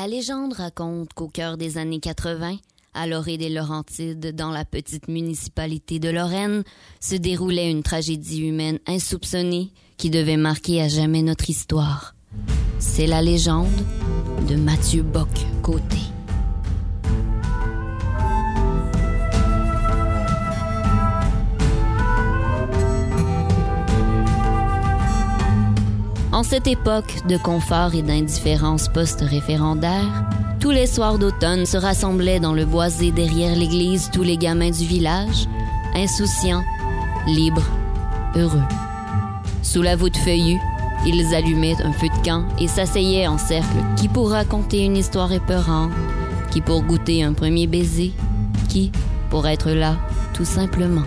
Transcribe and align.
La 0.00 0.06
légende 0.06 0.52
raconte 0.52 1.12
qu'au 1.12 1.26
cœur 1.26 1.56
des 1.56 1.76
années 1.76 1.98
80, 1.98 2.58
à 2.94 3.06
l'orée 3.08 3.36
des 3.36 3.48
Laurentides, 3.48 4.32
dans 4.32 4.52
la 4.52 4.64
petite 4.64 5.08
municipalité 5.08 5.98
de 5.98 6.08
Lorraine, 6.08 6.62
se 7.00 7.16
déroulait 7.16 7.68
une 7.68 7.82
tragédie 7.82 8.46
humaine 8.46 8.78
insoupçonnée 8.86 9.72
qui 9.96 10.08
devait 10.08 10.36
marquer 10.36 10.80
à 10.82 10.86
jamais 10.86 11.22
notre 11.22 11.50
histoire. 11.50 12.14
C'est 12.78 13.08
la 13.08 13.22
légende 13.22 13.66
de 14.48 14.54
Mathieu 14.54 15.02
Bock-Côté. 15.02 15.98
En 26.38 26.44
cette 26.44 26.68
époque 26.68 27.26
de 27.28 27.36
confort 27.36 27.96
et 27.96 28.02
d'indifférence 28.02 28.88
post-référendaire, 28.88 30.24
tous 30.60 30.70
les 30.70 30.86
soirs 30.86 31.18
d'automne 31.18 31.66
se 31.66 31.76
rassemblaient 31.76 32.38
dans 32.38 32.52
le 32.52 32.64
boisé 32.64 33.10
derrière 33.10 33.56
l'église 33.56 34.08
tous 34.12 34.22
les 34.22 34.36
gamins 34.36 34.70
du 34.70 34.86
village, 34.86 35.48
insouciants, 35.96 36.62
libres, 37.26 37.68
heureux. 38.36 38.62
Sous 39.64 39.82
la 39.82 39.96
voûte 39.96 40.16
feuillue, 40.16 40.60
ils 41.04 41.34
allumaient 41.34 41.82
un 41.82 41.92
feu 41.92 42.06
de 42.06 42.24
camp 42.24 42.44
et 42.60 42.68
s'asseyaient 42.68 43.26
en 43.26 43.36
cercle, 43.36 43.84
qui 43.96 44.06
pour 44.06 44.30
raconter 44.30 44.84
une 44.84 44.96
histoire 44.96 45.32
épeurante, 45.32 45.90
qui 46.52 46.60
pour 46.60 46.84
goûter 46.84 47.24
un 47.24 47.32
premier 47.32 47.66
baiser, 47.66 48.12
qui 48.68 48.92
pour 49.28 49.48
être 49.48 49.72
là, 49.72 49.96
tout 50.34 50.44
simplement. 50.44 51.02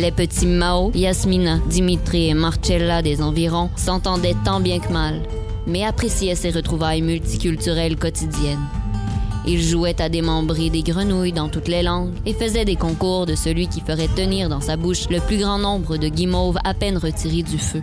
Les 0.00 0.12
petits 0.12 0.46
Mao, 0.46 0.92
Yasmina, 0.94 1.58
Dimitri 1.68 2.28
et 2.28 2.34
Marcella 2.34 3.02
des 3.02 3.20
environs 3.20 3.68
s'entendaient 3.74 4.36
tant 4.44 4.60
bien 4.60 4.78
que 4.78 4.92
mal, 4.92 5.22
mais 5.66 5.84
appréciaient 5.84 6.36
ces 6.36 6.50
retrouvailles 6.50 7.02
multiculturelles 7.02 7.96
quotidiennes. 7.96 8.64
Ils 9.44 9.60
jouaient 9.60 10.00
à 10.00 10.08
démembrer 10.08 10.70
des 10.70 10.84
grenouilles 10.84 11.32
dans 11.32 11.48
toutes 11.48 11.66
les 11.66 11.82
langues 11.82 12.12
et 12.24 12.32
faisaient 12.32 12.64
des 12.64 12.76
concours 12.76 13.26
de 13.26 13.34
celui 13.34 13.66
qui 13.66 13.80
ferait 13.80 14.06
tenir 14.14 14.48
dans 14.48 14.60
sa 14.60 14.76
bouche 14.76 15.08
le 15.10 15.18
plus 15.18 15.38
grand 15.38 15.58
nombre 15.58 15.96
de 15.96 16.06
guimauves 16.06 16.58
à 16.62 16.74
peine 16.74 16.96
retirés 16.96 17.42
du 17.42 17.58
feu. 17.58 17.82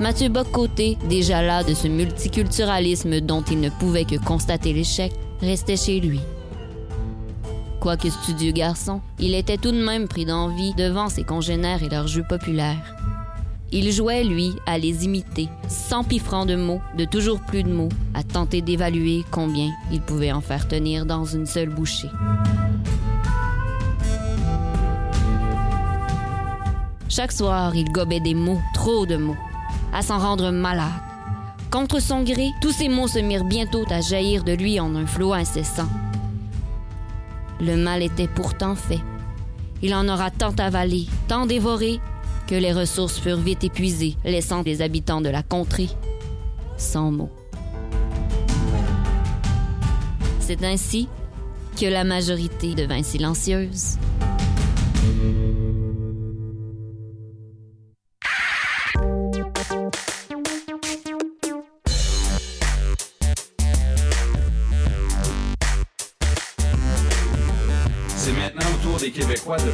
Mathieu 0.00 0.28
Bock-Côté, 0.28 0.98
déjà 1.08 1.40
là 1.40 1.62
de 1.62 1.72
ce 1.72 1.86
multiculturalisme 1.86 3.20
dont 3.20 3.44
il 3.48 3.60
ne 3.60 3.70
pouvait 3.70 4.06
que 4.06 4.16
constater 4.16 4.72
l'échec, 4.72 5.12
restait 5.40 5.76
chez 5.76 6.00
lui. 6.00 6.18
Quoique 7.80 8.10
studieux 8.10 8.52
garçon, 8.52 9.00
il 9.18 9.34
était 9.34 9.56
tout 9.56 9.72
de 9.72 9.82
même 9.82 10.06
pris 10.06 10.26
d'envie 10.26 10.74
devant 10.74 11.08
ses 11.08 11.24
congénères 11.24 11.82
et 11.82 11.88
leurs 11.88 12.08
jeux 12.08 12.26
populaires. 12.28 12.94
Il 13.72 13.90
jouait, 13.90 14.22
lui, 14.22 14.52
à 14.66 14.76
les 14.76 15.06
imiter, 15.06 15.48
sans 15.66 16.04
piffrant 16.04 16.44
de 16.44 16.56
mots, 16.56 16.82
de 16.98 17.06
toujours 17.06 17.40
plus 17.40 17.62
de 17.62 17.72
mots, 17.72 17.88
à 18.12 18.22
tenter 18.22 18.60
d'évaluer 18.60 19.24
combien 19.30 19.70
il 19.90 20.02
pouvait 20.02 20.32
en 20.32 20.42
faire 20.42 20.68
tenir 20.68 21.06
dans 21.06 21.24
une 21.24 21.46
seule 21.46 21.70
bouchée. 21.70 22.10
Chaque 27.08 27.32
soir, 27.32 27.74
il 27.74 27.90
gobait 27.90 28.20
des 28.20 28.34
mots, 28.34 28.60
trop 28.74 29.06
de 29.06 29.16
mots, 29.16 29.36
à 29.94 30.02
s'en 30.02 30.18
rendre 30.18 30.50
malade. 30.50 30.90
Contre 31.70 31.98
son 32.00 32.24
gré, 32.24 32.50
tous 32.60 32.72
ces 32.72 32.90
mots 32.90 33.08
se 33.08 33.20
mirent 33.20 33.44
bientôt 33.44 33.84
à 33.88 34.02
jaillir 34.02 34.44
de 34.44 34.52
lui 34.52 34.78
en 34.80 34.94
un 34.96 35.06
flot 35.06 35.32
incessant. 35.32 35.88
Le 37.60 37.76
mal 37.76 38.02
était 38.02 38.28
pourtant 38.28 38.74
fait. 38.74 39.00
Il 39.82 39.94
en 39.94 40.08
aura 40.08 40.30
tant 40.30 40.54
avalé, 40.58 41.06
tant 41.28 41.46
dévoré, 41.46 42.00
que 42.46 42.54
les 42.54 42.72
ressources 42.72 43.18
furent 43.18 43.36
vite 43.36 43.64
épuisées, 43.64 44.16
laissant 44.24 44.62
les 44.62 44.82
habitants 44.82 45.20
de 45.20 45.28
la 45.28 45.42
contrée 45.42 45.88
sans 46.80 47.10
mots. 47.10 47.30
C'est 50.40 50.64
ainsi 50.64 51.08
que 51.78 51.86
la 51.86 52.02
majorité 52.02 52.74
devint 52.74 53.02
silencieuse. 53.02 53.98
weather, 69.50 69.72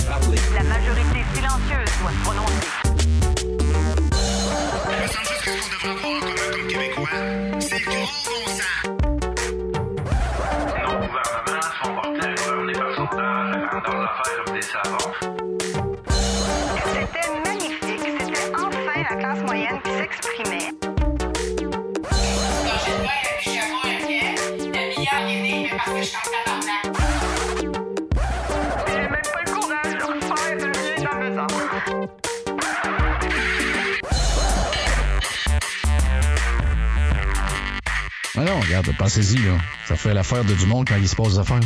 pensez-y, 39.07 39.37
là. 39.37 39.57
Ça 39.87 39.95
fait 39.95 40.13
l'affaire 40.13 40.45
de 40.45 40.53
du 40.53 40.67
monde 40.67 40.85
quand 40.89 40.97
il 40.97 41.09
se 41.09 41.15
passe 41.15 41.35
des 41.35 41.39
affaires. 41.39 41.61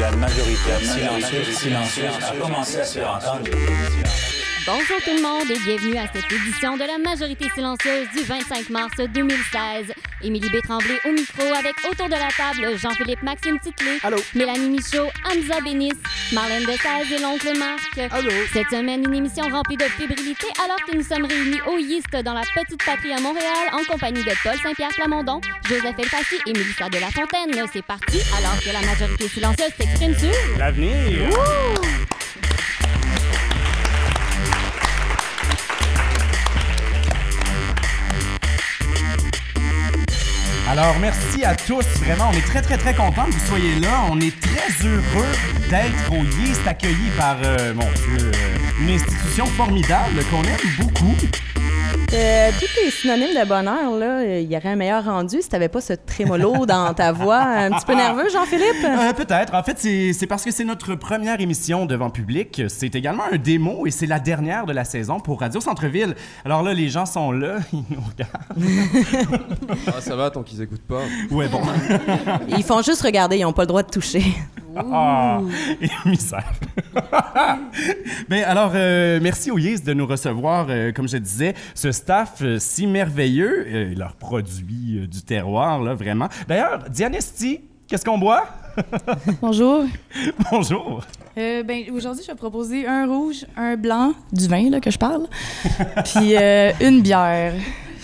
La 0.00 0.10
majorité 0.16 0.72
silencieuse, 0.80 1.56
silencieuse 1.56 2.14
a 2.20 2.36
commencé 2.36 2.80
à 2.80 2.84
se 2.84 2.98
faire 2.98 3.10
entendre. 3.14 3.48
Bonjour 4.66 4.96
tout 5.04 5.14
le 5.14 5.22
monde 5.22 5.48
et 5.50 5.58
bienvenue 5.64 5.98
à 5.98 6.06
cette 6.12 6.32
édition 6.32 6.76
de 6.76 6.82
la 6.82 6.98
majorité 6.98 7.46
silencieuse 7.54 8.08
du 8.10 8.24
25 8.24 8.70
mars 8.70 8.96
2016. 8.96 9.92
Émilie 10.22 10.48
B. 10.50 10.62
Tremblay 10.62 10.98
au 11.04 11.12
micro 11.12 11.42
avec 11.54 11.74
autour 11.90 12.06
de 12.06 12.12
la 12.12 12.28
table 12.36 12.78
Jean-Philippe 12.78 13.22
Maxime 13.22 13.58
Titley, 13.58 13.98
Mélanie 14.34 14.70
Michaud, 14.70 15.08
Hamza 15.24 15.60
Bénis, 15.60 15.92
Marlène 16.32 16.64
Dessaise 16.64 17.12
et 17.12 17.20
l'oncle 17.20 17.56
Marc. 17.58 17.80
Cette 18.52 18.70
semaine, 18.70 19.04
une 19.06 19.14
émission 19.14 19.44
remplie 19.48 19.76
de 19.76 19.84
fébrilité 19.84 20.46
alors 20.64 20.78
que 20.86 20.96
nous 20.96 21.02
sommes 21.02 21.24
réunis 21.24 21.60
au 21.66 21.78
Yeast 21.78 22.10
dans 22.24 22.34
la 22.34 22.42
petite 22.54 22.84
patrie 22.84 23.12
à 23.12 23.20
Montréal 23.20 23.70
en 23.72 23.84
compagnie 23.84 24.22
de 24.22 24.32
Paul 24.42 24.56
Saint-Pierre 24.62 24.90
Plamondon, 24.90 25.40
Joseph 25.68 25.98
Elfassi 25.98 26.36
et 26.46 26.52
Mélissa 26.52 26.88
de 26.88 26.98
la 26.98 27.10
Fontaine. 27.10 27.66
C'est 27.72 27.82
parti 27.82 28.20
alors 28.36 28.58
que 28.60 28.72
la 28.72 28.80
majorité 28.86 29.28
silencieuse 29.28 29.72
s'exprime 29.78 30.16
sur... 30.16 30.32
L'avenir. 30.58 31.30
Alors, 40.72 40.98
merci 40.98 41.44
à 41.44 41.54
tous. 41.54 41.84
Vraiment, 42.00 42.30
on 42.30 42.32
est 42.32 42.46
très, 42.46 42.62
très, 42.62 42.78
très 42.78 42.94
contents 42.94 43.26
que 43.26 43.32
vous 43.32 43.46
soyez 43.46 43.78
là. 43.78 44.06
On 44.10 44.18
est 44.20 44.34
très 44.40 44.88
heureux 44.88 45.28
d'être 45.68 46.10
au 46.10 46.24
Yeast 46.40 46.66
accueilli 46.66 47.10
par, 47.14 47.36
euh, 47.44 47.74
mon 47.74 47.84
Dieu, 47.92 48.30
euh, 48.34 48.80
une 48.80 48.88
institution 48.88 49.44
formidable 49.44 50.24
qu'on 50.30 50.42
aime 50.42 50.56
beaucoup. 50.78 51.14
Euh, 52.14 52.50
tout 52.58 52.66
est 52.86 52.90
synonyme 52.90 53.30
de 53.30 53.48
bonheur, 53.48 53.96
là. 53.96 54.38
Il 54.38 54.52
y 54.52 54.56
aurait 54.56 54.70
un 54.70 54.76
meilleur 54.76 55.02
rendu 55.04 55.40
si 55.40 55.48
t'avais 55.48 55.70
pas 55.70 55.80
ce 55.80 55.94
trémolo 55.94 56.66
dans 56.66 56.92
ta 56.92 57.10
voix. 57.10 57.40
Un 57.40 57.70
petit 57.70 57.86
peu 57.86 57.94
nerveux, 57.94 58.28
Jean-Philippe? 58.30 58.84
Euh, 58.84 59.12
Peut-être. 59.14 59.54
En 59.54 59.62
fait, 59.62 59.78
c'est 59.78 60.26
parce 60.26 60.44
que 60.44 60.50
c'est 60.50 60.64
notre 60.64 60.94
première 60.94 61.40
émission 61.40 61.86
devant 61.86 62.10
public. 62.10 62.62
C'est 62.68 62.94
également 62.94 63.24
un 63.32 63.38
démo 63.38 63.86
et 63.86 63.90
c'est 63.90 64.06
la 64.06 64.18
dernière 64.20 64.66
de 64.66 64.72
la 64.74 64.84
saison 64.84 65.20
pour 65.20 65.40
Radio 65.40 65.60
Centre-Ville. 65.60 66.14
Alors 66.44 66.62
là, 66.62 66.74
les 66.74 66.90
gens 66.90 67.06
sont 67.06 67.32
là, 67.32 67.56
ils 67.72 67.84
nous 67.88 68.02
regardent. 68.02 69.82
Ah, 69.86 70.00
ça 70.00 70.14
va 70.14 70.30
tant 70.30 70.42
qu'ils 70.42 70.60
écoutent 70.60 70.86
pas. 70.86 71.00
Ouais, 71.30 71.48
bon. 71.48 71.62
Ils 72.48 72.62
font 72.62 72.82
juste 72.82 73.02
regarder, 73.02 73.38
ils 73.38 73.44
ont 73.44 73.52
pas 73.52 73.62
le 73.62 73.68
droit 73.68 73.82
de 73.82 73.90
toucher. 73.90 74.22
Ah, 74.76 75.40
émissaire. 76.04 76.50
ben 78.28 78.44
alors, 78.44 78.72
euh, 78.74 79.18
merci 79.22 79.50
au 79.50 79.58
Yes 79.58 79.82
de 79.82 79.92
nous 79.92 80.06
recevoir, 80.06 80.66
euh, 80.68 80.92
comme 80.92 81.08
je 81.08 81.18
disais, 81.18 81.54
ce 81.74 81.92
staff 82.02 82.42
euh, 82.42 82.58
si 82.58 82.88
merveilleux, 82.88 83.64
euh, 83.68 83.94
leurs 83.94 84.16
produits 84.16 84.98
euh, 84.98 85.06
du 85.06 85.22
terroir, 85.22 85.80
là, 85.80 85.94
vraiment. 85.94 86.28
D'ailleurs, 86.48 86.84
Dianesti, 86.90 87.60
qu'est-ce 87.86 88.04
qu'on 88.04 88.18
boit? 88.18 88.44
Bonjour. 89.40 89.84
Bonjour. 90.50 91.04
Euh, 91.38 91.62
ben, 91.62 91.84
aujourd'hui, 91.94 92.24
je 92.26 92.32
vais 92.32 92.36
proposer 92.36 92.88
un 92.88 93.06
rouge, 93.06 93.46
un 93.56 93.76
blanc, 93.76 94.14
du 94.32 94.48
vin 94.48 94.68
là, 94.68 94.80
que 94.80 94.90
je 94.90 94.98
parle, 94.98 95.28
puis 96.04 96.36
euh, 96.36 96.72
une 96.80 97.02
bière. 97.02 97.54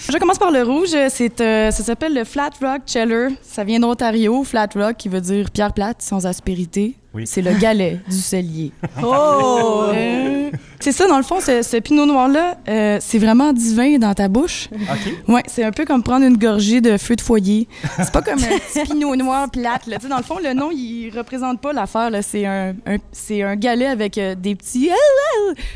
Je 0.09 0.17
commence 0.17 0.39
par 0.39 0.53
le 0.53 0.63
rouge. 0.63 0.95
C'est, 1.09 1.41
euh, 1.41 1.73
ça 1.73 1.83
s'appelle 1.83 2.15
le 2.15 2.23
Flat 2.25 2.51
Rock 2.63 2.83
Cheller. 2.87 3.29
Ça 3.43 3.65
vient 3.65 3.81
d'Ontario. 3.81 4.45
Flat 4.45 4.69
Rock, 4.77 4.97
qui 4.97 5.09
veut 5.09 5.21
dire 5.21 5.51
pierre 5.51 5.73
plate, 5.73 6.01
sans 6.03 6.25
aspérité. 6.25 6.95
Oui. 7.15 7.27
C'est 7.27 7.43
le 7.43 7.53
galet 7.55 8.01
du 8.09 8.17
cellier. 8.17 8.73
Oh! 9.03 9.85
Euh, 9.95 10.51
c'est 10.81 10.93
ça, 10.93 11.07
dans 11.09 11.17
le 11.17 11.23
fond, 11.23 11.41
ce, 11.41 11.63
ce 11.63 11.77
pinot 11.79 12.07
noir-là, 12.07 12.57
euh, 12.69 12.99
c'est 13.01 13.19
vraiment 13.19 13.53
divin 13.53 13.99
dans 13.99 14.13
ta 14.15 14.29
bouche. 14.29 14.69
OK. 14.73 15.15
Ouais, 15.35 15.43
c'est 15.47 15.65
un 15.65 15.71
peu 15.73 15.85
comme 15.85 16.03
prendre 16.03 16.25
une 16.27 16.37
gorgée 16.37 16.81
de 16.81 16.97
feu 16.97 17.17
de 17.17 17.21
foyer. 17.21 17.67
C'est 17.97 18.13
pas 18.13 18.23
comme 18.23 18.39
un 18.39 18.59
petit 18.59 18.85
pinot 18.93 19.17
noir 19.17 19.51
plate. 19.51 19.87
Là. 19.87 19.97
Tu 19.97 20.03
sais, 20.03 20.09
Dans 20.09 20.19
le 20.19 20.23
fond, 20.23 20.39
le 20.43 20.53
nom, 20.55 20.71
il 20.73 21.11
représente 21.17 21.61
pas 21.61 21.73
l'affaire. 21.73 22.11
là. 22.11 22.23
C'est 22.23 22.47
un, 22.47 22.75
un- 22.87 22.97
c'est 23.13 23.43
un 23.43 23.57
galet 23.57 23.87
avec 23.87 24.19
euh, 24.19 24.35
des 24.35 24.55
petits... 24.55 24.91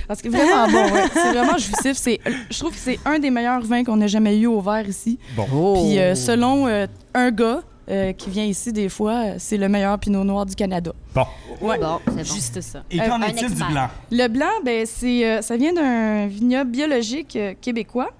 Parce 0.09 0.21
que 0.23 0.29
vraiment 0.29 0.69
bon, 0.69 0.85
ouais. 0.95 1.05
C'est 1.13 1.33
vraiment 1.33 1.59
jouissif. 1.59 1.95
C'est, 1.95 2.21
je 2.51 2.59
trouve 2.59 2.73
que 2.73 2.79
c'est 2.79 2.99
un 3.05 3.19
des 3.19 3.31
meilleurs 3.31 3.63
vins 3.63 3.85
qu'on 3.85 4.01
a 4.03 4.07
jamais 4.07 4.37
eu 4.39 4.47
au 4.47 4.61
verre 4.61 4.89
ici. 4.89 5.19
Bon. 5.37 5.47
Oh. 5.55 5.75
Puis 5.83 5.99
euh, 5.99 6.15
selon 6.15 6.67
euh, 6.69 6.87
un 7.15 7.31
gars 7.31 7.61
euh, 7.91 8.13
qui 8.13 8.31
vient 8.31 8.45
ici 8.45 8.73
des 8.73 8.89
fois, 8.89 9.39
c'est 9.39 9.57
le 9.57 9.69
meilleur 9.69 9.99
pinot 9.99 10.25
noir 10.25 10.47
du 10.47 10.55
Canada. 10.55 10.93
Bon. 11.15 11.25
Ouais. 11.61 11.79
Bon, 11.79 11.99
c'est 12.07 12.15
bon. 12.15 12.25
Juste 12.35 12.61
ça. 12.61 12.83
Et 12.91 12.99
qu'en 12.99 13.21
est-il 13.23 13.49
du 13.49 13.55
blanc? 13.55 13.89
Le 14.11 14.29
blanc, 14.29 14.47
ben, 14.65 14.87
c'est, 14.87 15.27
euh, 15.27 15.43
ça 15.43 15.57
vient 15.57 15.73
d'un 15.73 16.27
vignoble 16.27 16.71
biologique 16.71 17.37
euh, 17.37 17.55
québécois 17.61 18.11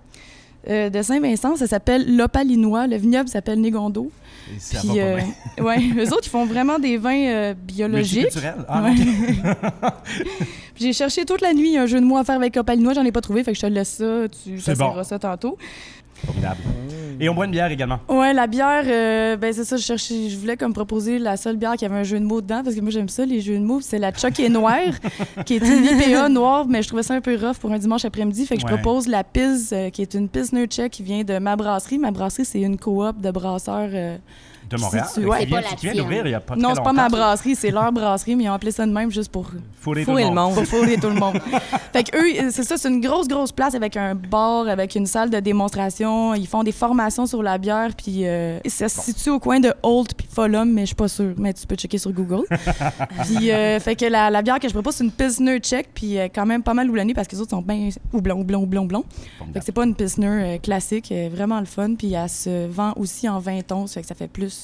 euh, 0.69 0.91
de 0.91 1.03
Saint-Vincent. 1.03 1.57
Ça 1.57 1.67
s'appelle 1.67 2.17
l'Opalinois. 2.17 2.87
Le 2.87 2.97
vignoble 2.97 3.29
s'appelle 3.29 3.61
Négondo. 3.61 4.11
Et 4.55 4.59
ça 4.59 4.81
Puis, 4.81 4.89
va 4.89 4.95
pas 4.95 5.01
euh, 5.01 5.17
bien. 5.57 5.65
ouais, 5.65 5.79
eux 6.05 6.09
autres, 6.13 6.27
ils 6.27 6.31
font 6.31 6.45
vraiment 6.47 6.79
des 6.81 6.97
vins 6.99 7.27
euh, 7.27 7.55
biologiques. 7.55 8.27
Ah, 8.69 8.83
Ouais. 8.83 8.91
ok. 8.91 9.93
Puis 10.75 10.85
J'ai 10.87 10.93
cherché 10.93 11.25
toute 11.25 11.41
la 11.41 11.53
nuit 11.55 11.77
un 11.79 11.87
jeu 11.87 12.01
de 12.01 12.05
mots 12.05 12.17
à 12.17 12.25
faire 12.25 12.37
avec 12.37 12.57
Opalinois. 12.57 12.95
J'en 12.95 13.05
ai 13.05 13.13
pas 13.13 13.21
trouvé, 13.21 13.45
fait 13.45 13.53
que 13.53 13.57
je 13.57 13.63
te 13.63 13.67
laisse 13.67 13.89
ça. 13.91 14.29
Tu 14.29 14.59
C'est 14.59 14.73
essaieras 14.73 14.95
bon. 14.95 15.05
ça 15.05 15.19
tantôt. 15.19 15.57
Formidable. 16.27 16.61
Et 17.21 17.29
on 17.29 17.35
boit 17.35 17.45
une 17.45 17.53
bière 17.53 17.71
également. 17.71 18.01
Ouais, 18.09 18.33
la 18.33 18.47
bière, 18.49 18.83
euh, 18.87 19.37
ben 19.37 19.53
c'est 19.53 19.65
ça, 19.65 19.77
je 19.77 19.83
cherchais, 19.83 20.29
je 20.29 20.37
voulais 20.37 20.57
comme 20.57 20.73
proposer 20.73 21.19
la 21.21 21.37
seule 21.37 21.57
bière 21.57 21.75
qui 21.77 21.85
avait 21.85 21.95
un 21.95 22.03
jeu 22.03 22.19
de 22.19 22.25
mots 22.25 22.41
dedans, 22.41 22.63
parce 22.65 22.75
que 22.75 22.81
moi 22.81 22.91
j'aime 22.91 23.09
ça, 23.09 23.25
les 23.25 23.41
jeux 23.41 23.59
de 23.59 23.63
mots. 23.65 23.81
C'est 23.81 23.99
la 23.99 24.13
Choc 24.13 24.41
et 24.41 24.49
Noire, 24.49 24.79
qui 25.47 25.55
est 25.57 25.59
une 25.65 25.85
IPA 25.85 26.29
noire, 26.31 26.67
mais 26.67 26.83
je 26.83 26.89
trouvais 26.89 27.05
ça 27.05 27.15
un 27.15 27.21
peu 27.21 27.37
rough 27.37 27.59
pour 27.59 27.71
un 27.71 27.79
dimanche 27.79 28.05
après-midi. 28.05 28.45
Fait 28.47 28.57
que 28.57 28.63
Ouais. 28.65 28.71
je 28.71 28.75
propose 28.77 29.07
la 29.07 29.23
Piz, 29.23 29.71
euh, 29.73 29.91
qui 29.91 30.03
est 30.03 30.15
une 30.15 30.29
Pilsner 30.29 30.67
Tchèque 30.67 30.93
qui 30.93 31.03
vient 31.05 31.23
de 31.23 31.39
ma 31.39 31.55
brasserie. 31.55 31.99
Ma 31.99 32.11
brasserie, 32.11 32.45
c'est 32.45 32.61
une 32.61 32.77
coop 32.79 33.21
de 33.21 33.31
brasseurs. 33.31 33.91
euh, 33.93 34.17
De 34.73 34.81
Montréal. 34.81 35.07
Si 35.09 35.21
tu- 35.21 35.27
ouais. 35.27 35.41
qui 35.41 35.47
vient, 35.47 35.57
pas 35.57 35.63
la 35.63 35.69
qui 35.69 35.77
vient 35.87 35.93
tienne. 35.93 36.03
d'ouvrir 36.05 36.27
il 36.27 36.31
y 36.31 36.35
a 36.35 36.41
pas 36.41 36.57
Non, 36.57 36.71
c'est 36.75 36.83
pas 36.83 36.93
ma 36.93 37.09
brasserie, 37.09 37.55
c'est 37.57 37.71
leur 37.71 37.93
brasserie, 37.93 38.37
mais 38.37 38.45
ils 38.45 38.49
ont 38.49 38.55
appelé 38.55 38.71
ça 38.73 38.87
de 38.87 38.93
même 38.93 39.11
juste 39.11 39.31
pour 39.31 39.51
Fourrer 39.81 40.05
tout 40.05 40.15
le 40.17 40.31
monde. 40.31 40.55
pour 40.55 40.65
fourrer 40.65 40.97
tout 40.97 41.09
le 41.09 41.15
monde. 41.15 41.39
Fait 41.93 42.05
que 42.05 42.17
eux, 42.17 42.51
c'est 42.51 42.63
ça, 42.65 42.77
c'est 42.77 42.89
une 42.89 43.01
grosse, 43.01 43.29
grosse 43.29 43.53
place 43.53 43.75
avec 43.75 43.97
un 43.97 44.15
bar, 44.15 44.69
avec 44.69 44.95
une 44.95 45.07
salle 45.07 45.29
de 45.31 45.41
démonstration. 45.41 46.35
Ils 46.35 46.47
font 46.47 46.63
des 46.63 46.73
formations 46.73 47.27
sur 47.27 47.43
la 47.43 47.59
bière, 47.59 47.91
puis 47.97 48.27
euh, 48.27 48.59
ça 48.67 48.89
se 48.89 49.01
situe 49.01 49.31
au 49.31 49.39
coin 49.39 49.61
de 49.61 49.73
Holt 49.83 50.15
puis 50.15 50.27
Fulham, 50.33 50.71
mais 50.73 50.83
je 50.83 50.87
suis 50.87 50.95
pas 50.95 51.09
sûre. 51.09 51.35
Mais 51.37 51.53
tu 51.53 51.67
peux 51.67 51.77
checker 51.77 51.99
sur 51.99 52.13
Google. 52.13 52.45
puis, 53.25 53.51
euh, 53.51 53.79
fait 53.81 53.97
que 53.97 54.07
la, 54.07 54.31
la 54.31 54.43
bière 54.43 54.59
que 54.59 54.69
je 54.69 54.73
propose, 54.73 54.95
c'est 54.97 55.05
une 55.05 55.11
Pilsner 55.11 55.59
tchèque, 55.59 55.89
puis 55.95 56.19
euh, 56.19 56.29
quand 56.35 56.47
même 56.47 56.63
pas 56.63 56.75
mal 56.75 56.89
houblonnée 56.89 57.15
parce 57.15 57.29
que 57.29 57.35
les 57.35 57.41
autres 57.43 57.51
sont 57.51 57.63
bien 57.63 57.89
houblon, 58.13 58.41
houblon, 58.41 58.63
houblon, 58.63 58.83
houblon. 58.85 59.05
Fait 59.53 59.59
que 59.61 59.65
c'est 59.65 59.73
pas 59.73 59.85
une 59.85 59.95
Pilsner 59.95 60.27
euh, 60.29 60.59
classique, 60.59 61.11
euh, 61.13 61.29
vraiment 61.33 61.61
le 61.61 61.67
fun. 61.67 61.95
Puis 61.97 62.13
elle 62.15 62.29
se 62.29 62.67
vend 62.69 62.93
aussi 62.97 63.29
en 63.29 63.39
20 63.39 63.71
onces, 63.73 63.95
fait 63.95 64.03
que 64.03 64.07
ça 64.07 64.15
fait 64.15 64.29
plus 64.29 64.62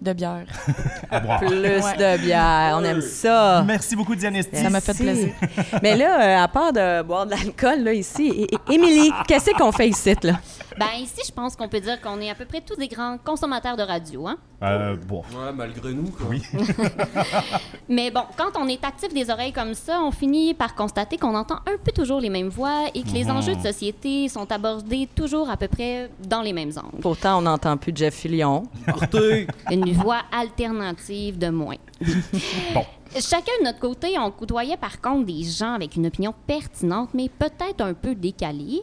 de 0.00 0.12
bière. 0.12 0.44
À 1.10 1.20
boire. 1.20 1.40
Plus 1.40 1.50
Ouais. 1.50 1.80
de 1.96 2.18
bière. 2.22 2.74
On 2.78 2.84
aime 2.84 3.00
ça. 3.00 3.62
Merci 3.66 3.94
beaucoup, 3.96 4.14
Diane 4.14 4.36
Esti. 4.36 4.56
Ça 4.56 4.70
m'a 4.70 4.80
fait 4.80 4.94
plaisir. 4.94 5.30
Mais 5.82 5.96
là, 5.96 6.20
euh, 6.40 6.44
à 6.44 6.48
part 6.48 6.72
de 6.72 7.02
boire 7.02 7.26
de 7.26 7.30
l'alcool, 7.30 7.80
là, 7.84 7.92
ici, 7.92 8.46
Émilie, 8.70 9.12
qu'est-ce 9.28 9.50
qu'on 9.52 9.72
fait 9.72 9.88
ici, 9.88 10.14
là? 10.22 10.34
Ben 10.78 10.86
ici, 11.00 11.22
je 11.26 11.32
pense 11.32 11.56
qu'on 11.56 11.68
peut 11.68 11.80
dire 11.80 11.98
qu'on 12.02 12.20
est 12.20 12.28
à 12.28 12.34
peu 12.34 12.44
près 12.44 12.60
tous 12.60 12.76
des 12.76 12.88
grands 12.88 13.16
consommateurs 13.24 13.76
de 13.78 13.82
radio, 13.82 14.26
hein? 14.26 14.36
Euh, 14.62 14.96
bon. 15.08 15.20
Ouais, 15.32 15.52
malgré 15.54 15.94
nous, 15.94 16.10
quoi. 16.10 16.26
Oui. 16.28 16.42
Mais 17.88 18.10
bon, 18.10 18.22
quand 18.36 18.58
on 18.60 18.68
est 18.68 18.84
actif 18.84 19.12
des 19.12 19.30
oreilles 19.30 19.52
comme 19.52 19.74
ça, 19.74 20.00
on 20.02 20.10
finit 20.10 20.54
par 20.54 20.74
constater 20.74 21.16
qu'on 21.16 21.34
entend 21.34 21.56
un 21.56 21.76
peu 21.82 21.92
toujours 21.92 22.20
les 22.20 22.30
mêmes 22.30 22.48
voix 22.48 22.84
et 22.94 23.02
que 23.02 23.08
les 23.10 23.24
Mhm. 23.24 23.36
enjeux 23.36 23.54
de 23.54 23.62
société 23.62 24.28
sont 24.28 24.50
abordés 24.52 25.08
toujours 25.14 25.48
à 25.50 25.56
peu 25.56 25.68
près 25.68 26.10
dans 26.26 26.42
les 26.42 26.52
mêmes 26.52 26.72
angles. 26.76 27.00
Pourtant, 27.00 27.38
on 27.38 27.42
n'entend 27.42 27.76
plus 27.76 27.92
Jeff 27.94 28.14
Fillion. 28.14 28.64
Partez! 28.86 29.46
Une 29.86 29.92
voix 29.92 30.22
alternative 30.32 31.38
de 31.38 31.48
moins. 31.48 31.76
Bon. 32.74 32.84
Chacun 33.14 33.52
de 33.60 33.64
notre 33.64 33.78
côté, 33.78 34.18
on 34.18 34.30
côtoyait 34.30 34.76
par 34.76 35.00
contre 35.00 35.26
des 35.26 35.44
gens 35.44 35.74
avec 35.74 35.94
une 35.96 36.06
opinion 36.06 36.34
pertinente, 36.46 37.10
mais 37.14 37.28
peut-être 37.28 37.80
un 37.80 37.94
peu 37.94 38.14
décalée. 38.14 38.82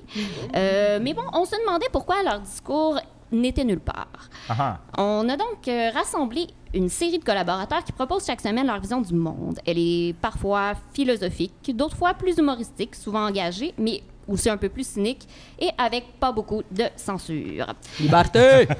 Euh, 0.56 1.00
mais 1.02 1.14
bon, 1.14 1.24
on 1.34 1.46
se 1.46 1.56
demandait 1.60 1.88
pourquoi 1.92 2.24
leur 2.24 2.40
discours 2.40 3.00
n'était 3.32 3.66
nulle 3.66 3.82
part. 3.82 4.30
Ah, 4.48 4.56
ah. 4.60 4.80
On 4.98 5.28
a 5.28 5.36
donc 5.36 5.68
euh, 5.68 5.90
rassemblé 5.94 6.48
une 6.74 6.90
série 6.90 7.20
de 7.20 7.24
collaborateurs 7.24 7.84
qui 7.84 7.92
proposent 7.92 8.26
chaque 8.26 8.42
semaine 8.42 8.66
leur 8.66 8.80
vision 8.80 9.02
du 9.02 9.14
monde. 9.14 9.60
Elle 9.66 9.78
est 9.78 10.16
parfois 10.20 10.74
philosophique, 10.94 11.76
d'autres 11.76 11.98
fois 11.98 12.14
plus 12.14 12.38
humoristique, 12.38 12.96
souvent 12.96 13.28
engagée, 13.28 13.74
mais 13.78 14.02
aussi 14.28 14.50
un 14.50 14.58
peu 14.58 14.70
plus 14.70 14.88
cynique 14.88 15.28
et 15.60 15.70
avec 15.78 16.20
pas 16.20 16.32
beaucoup 16.32 16.64
de 16.72 16.86
censure. 16.96 17.68
Liberté! 18.00 18.68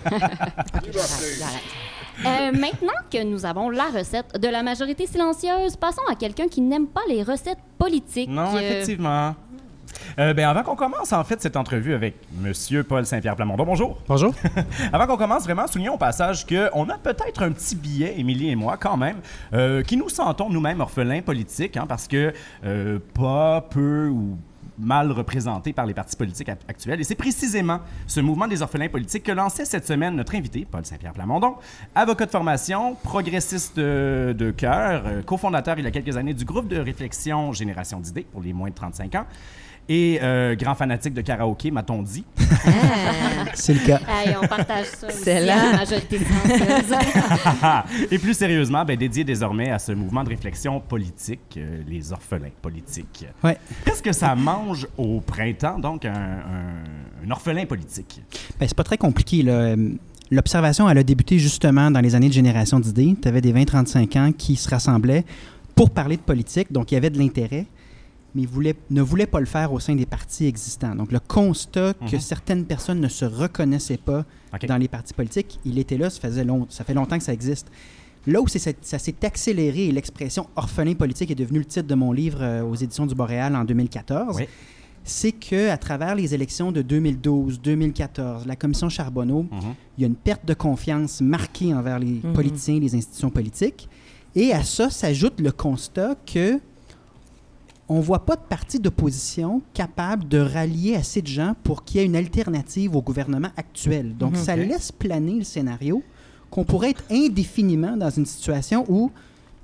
Euh, 2.26 2.52
maintenant 2.52 2.94
que 3.12 3.24
nous 3.24 3.46
avons 3.46 3.70
la 3.70 3.86
recette 3.86 4.40
de 4.40 4.48
la 4.48 4.64
majorité 4.64 5.08
silencieuse, 5.08 5.76
passons 5.76 6.02
à 6.10 6.16
quelqu'un 6.16 6.48
qui 6.48 6.62
n'aime 6.62 6.88
pas 6.88 7.02
les 7.10 7.24
recettes 7.24 7.58
politiques. 7.78 8.30
Non, 8.30 8.56
Euh, 8.56 8.60
effectivement. 8.60 9.36
Euh, 10.20 10.34
ben, 10.34 10.48
avant 10.48 10.64
qu'on 10.64 10.76
commence, 10.76 11.12
en 11.14 11.24
fait, 11.24 11.42
cette 11.42 11.56
entrevue 11.58 11.94
avec 11.94 12.16
Monsieur 12.40 12.84
Paul 12.84 13.06
Saint-Pierre 13.06 13.36
Plamondon. 13.36 13.66
Bonjour. 13.66 13.98
Bonjour. 14.08 14.34
avant 14.94 15.08
qu'on 15.08 15.18
commence, 15.18 15.44
vraiment, 15.44 15.68
soulignons 15.68 15.96
au 15.96 15.98
passage 15.98 16.46
qu'on 16.46 16.90
a 16.90 16.98
peut-être 16.98 17.44
un 17.44 17.52
petit 17.52 17.76
billet, 17.76 18.16
Émilie 18.20 18.50
et 18.50 18.56
moi, 18.56 18.78
quand 18.78 18.98
même, 18.98 19.18
euh, 19.54 19.82
qui 19.84 19.98
nous 19.98 20.10
sentons 20.10 20.50
nous-mêmes 20.50 20.82
orphelins 20.82 21.22
politiques, 21.22 21.78
hein, 21.78 21.86
parce 21.88 22.08
que 22.08 22.34
euh, 22.66 23.00
pas 23.14 23.62
peu 23.70 24.08
ou 24.10 24.38
mal 24.80 25.12
représentés 25.12 25.74
par 25.74 25.86
les 25.86 25.94
partis 25.94 26.16
politiques 26.16 26.50
act- 26.50 26.64
actuels. 26.68 27.00
Et 27.00 27.04
c'est 27.04 27.16
précisément 27.16 27.80
ce 28.08 28.20
mouvement 28.20 28.48
des 28.48 28.62
orphelins 28.62 28.90
politiques 28.90 29.24
que 29.24 29.32
lançait 29.32 29.66
cette 29.66 29.88
semaine 29.88 30.16
notre 30.16 30.36
invité, 30.36 30.66
Paul 30.70 30.86
Saint-Pierre 30.86 31.14
Plamondon, 31.14 31.56
avocat 31.96 32.26
de 32.26 32.32
formation, 32.32 32.96
progressiste 32.96 33.78
euh, 33.78 34.34
de 34.34 34.52
cœur, 34.52 35.04
euh, 35.06 35.22
cofondateur 35.22 35.78
il 35.80 35.86
y 35.86 35.88
a 35.88 35.92
quelques 35.92 36.18
années 36.18 36.34
du 36.34 36.46
groupe 36.46 36.68
de 36.68 36.78
réflexion 36.80 37.52
Génération 37.54 38.00
d'idées 38.00 38.26
pour 38.32 38.42
les 38.42 38.54
moins 38.54 38.70
de 38.70 38.76
35 38.76 39.16
ans 39.16 39.26
et 39.90 40.20
euh, 40.22 40.56
grand 40.56 40.76
fanatique 40.76 41.14
de 41.14 41.22
karaoké, 41.22 41.70
m'a-t-on 41.72 42.02
dit. 42.02 42.24
C'est 43.54 43.74
le 43.74 43.80
cas. 43.86 44.00
Hey, 44.08 44.36
on 44.42 44.48
partage 44.48 44.86
ça 44.88 45.08
aussi 45.08 45.18
C'est 45.24 45.46
la 45.46 45.74
majorité 45.74 46.20
et 48.12 48.18
plus 48.18 48.34
sérieusement, 48.34 48.86
ben, 48.86 48.96
dédié 48.98 49.24
désormais 49.24 49.70
à 49.72 49.80
ce 49.80 49.92
mouvement 49.92 50.24
de 50.24 50.30
réflexion 50.30 50.80
politique, 50.80 51.40
euh, 51.58 51.82
les 51.88 52.12
orphelins 52.12 52.50
politiques. 52.62 53.26
Ouais. 53.44 53.58
Qu'est-ce 53.86 54.02
que 54.02 54.12
ça 54.14 54.36
mange 54.36 54.88
au 54.98 55.20
printemps, 55.22 55.80
donc, 55.80 56.06
un, 56.06 56.12
un- 56.14 57.26
un 57.28 57.32
orphelin 57.32 57.66
politique? 57.66 58.22
Ben, 58.60 58.68
c'est 58.68 58.78
pas 58.78 58.84
très 58.84 58.98
compliqué. 58.98 59.44
là. 59.44 59.76
L'observation, 60.32 60.90
elle 60.90 60.98
a 60.98 61.04
débuté 61.04 61.38
justement 61.38 61.92
dans 61.92 62.00
les 62.00 62.16
années 62.16 62.30
de 62.30 62.34
génération 62.34 62.80
d'idées. 62.80 63.16
Tu 63.22 63.28
avais 63.28 63.42
des 63.42 63.54
20-35 63.54 64.18
ans 64.18 64.32
qui 64.36 64.56
se 64.56 64.68
rassemblaient 64.70 65.26
pour 65.76 65.90
parler 65.92 66.18
de 66.18 66.22
politique, 66.22 66.72
donc 66.72 66.92
il 66.92 66.96
y 66.96 66.98
avait 66.98 67.10
de 67.10 67.18
l'intérêt, 67.20 67.66
mais 68.36 68.48
ne 68.90 69.02
voulaient 69.02 69.26
pas 69.28 69.40
le 69.40 69.46
faire 69.46 69.72
au 69.74 69.80
sein 69.80 69.96
des 69.96 70.06
partis 70.06 70.46
existants. 70.46 70.96
Donc 70.96 71.12
le 71.12 71.20
constat 71.20 71.94
que 71.94 72.16
Mhm. 72.16 72.20
certaines 72.22 72.66
personnes 72.66 73.00
ne 73.00 73.08
se 73.08 73.26
reconnaissaient 73.26 73.98
pas 73.98 74.26
dans 74.68 74.78
les 74.78 74.88
partis 74.88 75.14
politiques, 75.14 75.60
il 75.66 75.78
était 75.80 75.98
là, 75.98 76.10
ça, 76.10 76.20
faisait 76.20 76.44
long- 76.44 76.66
ça 76.70 76.84
fait 76.84 76.94
longtemps 76.94 77.18
que 77.18 77.24
ça 77.24 77.34
existe. 77.34 77.68
Là 78.26 78.40
où 78.42 78.48
ça, 78.48 78.72
ça 78.82 79.00
s'est 79.00 79.16
accéléré 79.26 79.88
et 79.88 79.92
l'expression 79.92 80.48
orphelin 80.56 80.94
politique 80.94 81.30
est 81.32 81.36
devenue 81.36 81.60
le 81.60 81.66
titre 81.66 81.88
de 81.88 81.96
mon 81.96 82.12
livre 82.14 82.40
euh, 82.42 82.64
aux 82.64 82.76
éditions 82.76 83.06
du 83.06 83.16
Boréal 83.16 83.56
en 83.56 83.66
2014, 83.66 84.38
Oui. 84.38 84.46
c'est 85.04 85.34
que 85.34 85.70
à 85.70 85.78
travers 85.78 86.16
les 86.16 86.34
élections 86.34 86.72
de 86.72 86.82
2012, 86.82 87.60
2014, 87.62 88.46
la 88.48 88.56
commission 88.56 88.88
Charbonneau, 88.90 89.44
Mhm. 89.52 89.74
il 89.98 90.02
y 90.02 90.04
a 90.06 90.08
une 90.08 90.16
perte 90.16 90.46
de 90.46 90.54
confiance 90.54 91.20
marquée 91.22 91.74
envers 91.74 92.00
les 92.00 92.22
Mhm. 92.24 92.34
politiciens, 92.34 92.80
les 92.80 92.96
institutions 92.96 93.30
politiques. 93.30 93.90
Et 94.36 94.54
à 94.54 94.64
ça 94.64 94.90
s'ajoute 94.90 95.40
le 95.42 95.52
constat 95.52 96.16
que 96.26 96.60
on 97.90 98.00
voit 98.00 98.26
pas 98.26 98.36
de 98.36 98.42
parti 98.48 98.80
d'opposition 98.80 99.62
capable 99.74 100.28
de 100.28 100.38
rallier 100.40 100.96
assez 100.96 101.22
de 101.22 101.28
gens 101.28 101.54
pour 101.64 101.84
qu'il 101.84 102.00
y 102.00 102.04
ait 102.04 102.06
une 102.08 102.16
alternative 102.16 102.96
au 102.96 103.02
gouvernement 103.02 103.50
actuel. 103.58 104.16
Donc, 104.18 104.34
Mhm. 104.34 104.44
ça 104.44 104.56
laisse 104.56 104.92
planer 104.92 105.34
le 105.40 105.44
scénario 105.44 106.02
qu'on 106.50 106.64
pourrait 106.64 106.92
être 106.92 107.04
indéfiniment 107.12 107.98
dans 107.98 108.10
une 108.10 108.26
situation 108.26 108.86
où 108.88 109.12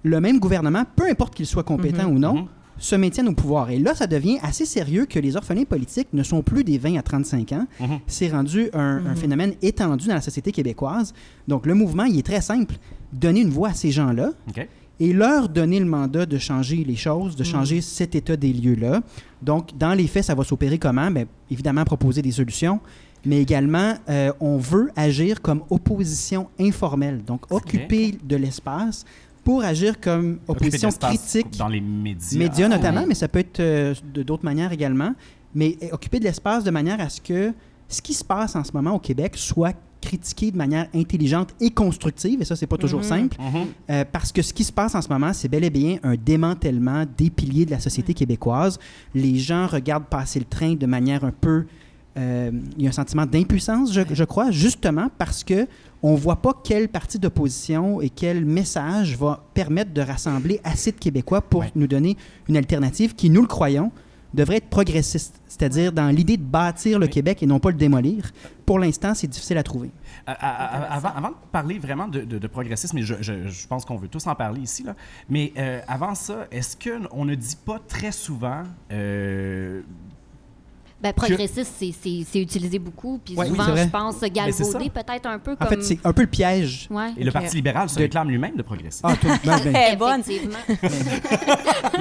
le 0.04 0.20
même 0.20 0.40
gouvernement, 0.40 0.84
peu 0.96 1.10
importe 1.10 1.36
qu'il 1.36 1.46
soit 1.46 1.64
compétent 1.64 2.10
Mhm. 2.10 2.16
ou 2.16 2.20
non, 2.20 2.34
Mhm. 2.36 2.46
se 2.78 2.96
maintienne 2.96 3.28
au 3.28 3.34
pouvoir. 3.34 3.70
Et 3.72 3.78
là, 3.80 3.94
ça 3.94 4.08
devient 4.08 4.38
assez 4.42 4.66
sérieux 4.66 5.06
que 5.06 5.20
les 5.20 5.36
orphelins 5.36 5.66
politiques 5.66 6.08
ne 6.14 6.24
sont 6.24 6.42
plus 6.42 6.64
des 6.64 6.78
20 6.78 6.98
à 6.98 7.02
35 7.02 7.52
ans. 7.52 7.68
C'est 8.08 8.30
rendu 8.30 8.70
un, 8.74 9.06
un 9.06 9.16
phénomène 9.16 9.54
étendu 9.62 10.08
dans 10.08 10.14
la 10.14 10.22
société 10.22 10.52
québécoise. 10.54 11.14
Donc, 11.48 11.66
le 11.66 11.74
mouvement, 11.74 12.06
il 12.06 12.18
est 12.20 12.26
très 12.26 12.40
simple. 12.42 12.76
Donner 13.12 13.42
une 13.42 13.50
voix 13.50 13.70
à 13.70 13.74
ces 13.74 13.92
gens-là. 13.92 14.32
Et 15.00 15.13
leur 15.13 15.50
donner 15.50 15.79
le 15.79 15.86
mandat 15.86 16.25
de 16.25 16.38
changer 16.38 16.84
les 16.84 16.96
choses, 16.96 17.36
de 17.36 17.44
changer 17.44 17.82
cet 17.82 18.15
état 18.15 18.36
des 18.36 18.51
lieux-là. 18.51 19.01
Donc, 19.41 19.77
dans 19.77 19.94
les 19.94 20.08
faits, 20.08 20.25
ça 20.25 20.36
va 20.36 20.44
s'opérer 20.44 20.77
comment? 20.77 21.10
Bien, 21.10 21.25
évidemment, 21.50 21.86
proposer 21.86 22.22
des 22.22 22.32
solutions, 22.32 22.79
mais 23.25 23.41
également, 23.41 23.96
euh, 24.10 24.32
on 24.39 24.58
veut 24.58 24.91
agir 24.96 25.41
comme 25.41 25.63
opposition 25.70 26.48
informelle, 26.60 27.24
donc 27.24 27.51
occuper 27.51 28.18
de 28.24 28.36
l'espace 28.36 29.06
pour 29.44 29.63
agir 29.63 30.00
comme 30.00 30.39
opposition 30.48 30.89
critique 30.91 31.58
Dans 31.58 31.68
les 31.68 31.82
médias. 31.82 32.38
médias 32.38 32.65
Ah, 32.65 32.75
notamment, 32.75 33.06
mais 33.08 33.15
ça 33.15 33.27
peut 33.27 33.39
être 33.39 33.60
euh, 33.60 33.96
de 34.13 34.22
d'autres 34.22 34.46
manières 34.46 34.72
également. 34.72 35.13
Mais 35.56 35.77
euh, 35.82 35.88
occuper 35.94 36.20
de 36.20 36.25
l'espace 36.25 36.63
de 36.63 36.72
manière 36.72 37.00
à 37.01 37.10
ce 37.10 37.22
que 37.22 37.53
ce 37.88 38.01
qui 38.01 38.13
se 38.13 38.24
passe 38.24 38.56
en 38.56 38.63
ce 38.63 38.72
moment 38.74 38.91
au 38.91 39.00
Québec 39.00 39.34
soit 39.36 39.75
critiqué 40.01 40.51
de 40.51 40.58
manière 40.58 40.88
intelligente 40.96 41.50
et 41.60 41.70
constructive, 41.72 42.41
et 42.41 42.46
ça, 42.46 42.56
c'est 42.56 42.68
pas 42.68 42.77
toujours 42.77 43.00
Mhm. 43.01 43.06
simple, 43.06 43.38
Mhm. 43.39 43.65
euh, 43.89 44.06
parce 44.12 44.32
que 44.32 44.41
ce 44.41 44.53
qui 44.53 44.63
se 44.63 44.72
passe 44.72 44.96
en 44.96 45.01
ce 45.01 45.10
moment, 45.10 45.34
c'est 45.34 45.48
bel 45.50 45.63
et 45.63 45.70
bien 45.70 45.98
un 46.03 46.15
démantèlement 46.15 47.06
des 47.18 47.29
piliers 47.29 47.65
de 47.65 47.72
la 47.72 47.79
société 47.79 48.13
québécoise. 48.13 48.79
Les 49.13 49.38
gens 49.38 49.68
regardent 49.68 50.06
passer 50.06 50.39
le 50.39 50.46
train 50.46 50.74
de 50.75 50.86
manière 50.86 51.24
un 51.24 51.32
peu... 51.32 51.65
euh, 52.18 52.51
il 52.77 52.84
y 52.84 52.88
a 52.88 52.89
un 52.89 52.94
sentiment 52.94 53.25
d'impuissance, 53.25 53.94
je, 53.94 54.01
je 54.12 54.24
crois, 54.24 54.51
justement 54.51 55.10
parce 55.18 55.44
que 55.44 55.68
on 56.01 56.15
voit 56.15 56.41
pas 56.41 56.53
quel 56.63 56.89
parti 56.89 57.20
d'opposition 57.20 58.01
et 58.01 58.10
quel 58.10 58.46
message 58.46 59.15
va 59.18 59.44
permettre 59.53 59.94
de 59.94 60.01
rassembler 60.01 60.60
assez 60.63 60.91
de 60.91 60.98
Québécois 60.98 61.41
pour 61.41 61.63
nous 61.75 61.88
donner 61.88 62.18
une 62.48 62.58
alternative 62.58 63.15
qui, 63.15 63.29
nous 63.29 63.41
le 63.41 63.48
croyons, 63.48 63.91
devrait 64.33 64.57
être 64.57 64.69
progressiste, 64.69 65.41
c'est-à-dire 65.48 65.91
dans 65.91 66.09
l'idée 66.09 66.38
de 66.38 66.43
bâtir 66.43 67.00
le 67.00 67.07
Québec 67.07 67.41
et 67.41 67.45
non 67.45 67.59
pas 67.59 67.69
le 67.71 67.77
démolir. 67.77 68.31
Pour 68.65 68.77
l'instant, 68.79 69.13
c'est 69.15 69.27
difficile 69.27 69.57
à 69.57 69.63
trouver. 69.63 69.89
À- 70.27 70.33
à- 70.33 70.65
à- 70.83 70.93
avant, 70.95 71.09
avant 71.15 71.29
de 71.29 71.36
parler 71.51 71.79
vraiment 71.79 72.07
de, 72.07 72.21
de- 72.21 72.38
de 72.38 72.48
progressisme, 72.48 72.98
et 73.00 73.01
je, 73.01 73.15
je- 73.21 73.48
je 73.48 73.67
pense 73.67 73.86
qu'on 73.86 73.98
veut 73.98 74.07
tous 74.07 74.27
en 74.27 74.36
parler 74.36 74.62
ici, 74.62 74.83
là, 74.83 74.95
mais 75.29 75.51
euh, 75.57 75.79
avant 75.88 76.13
ça, 76.15 76.48
est-ce 76.51 76.77
qu'on 76.77 77.25
ne 77.25 77.36
dit 77.36 77.57
pas 77.65 77.79
très 77.88 78.12
souvent... 78.12 78.63
euh, 78.91 79.81
Ben, 81.01 81.13
progressiste, 81.13 81.72
c'est- 81.77 81.94
c'est 82.01 82.25
c'est 82.29 82.41
utilisé 82.41 82.77
beaucoup. 82.77 83.20
Puis 83.24 83.34
Ouais, 83.36 83.48
souvent, 83.48 83.74
je 83.75 83.86
pense, 83.88 84.20
galvaudé 84.22 84.89
peut-être 84.89 85.25
un 85.27 85.39
peu 85.39 85.51
En 85.53 85.56
comme... 85.56 85.68
fait, 85.70 85.82
c'est 85.84 86.00
un 86.03 86.12
peu 86.12 86.24
le 86.24 86.27
piège. 86.27 86.88
Ouais. 86.91 87.12
Et 87.18 87.24
le 87.24 87.32
Parti 87.32 87.56
libéral 87.56 87.88
se 87.89 87.96
De- 87.96 88.01
réclame 88.01 88.29
lui-même 88.29 88.58
de 88.58 88.62
progressiste. 88.63 89.01
Ah, 89.06 89.15
tout, 89.15 89.27
ben, 89.46 89.60
ben, 89.72 89.98
bonne. 89.98 90.22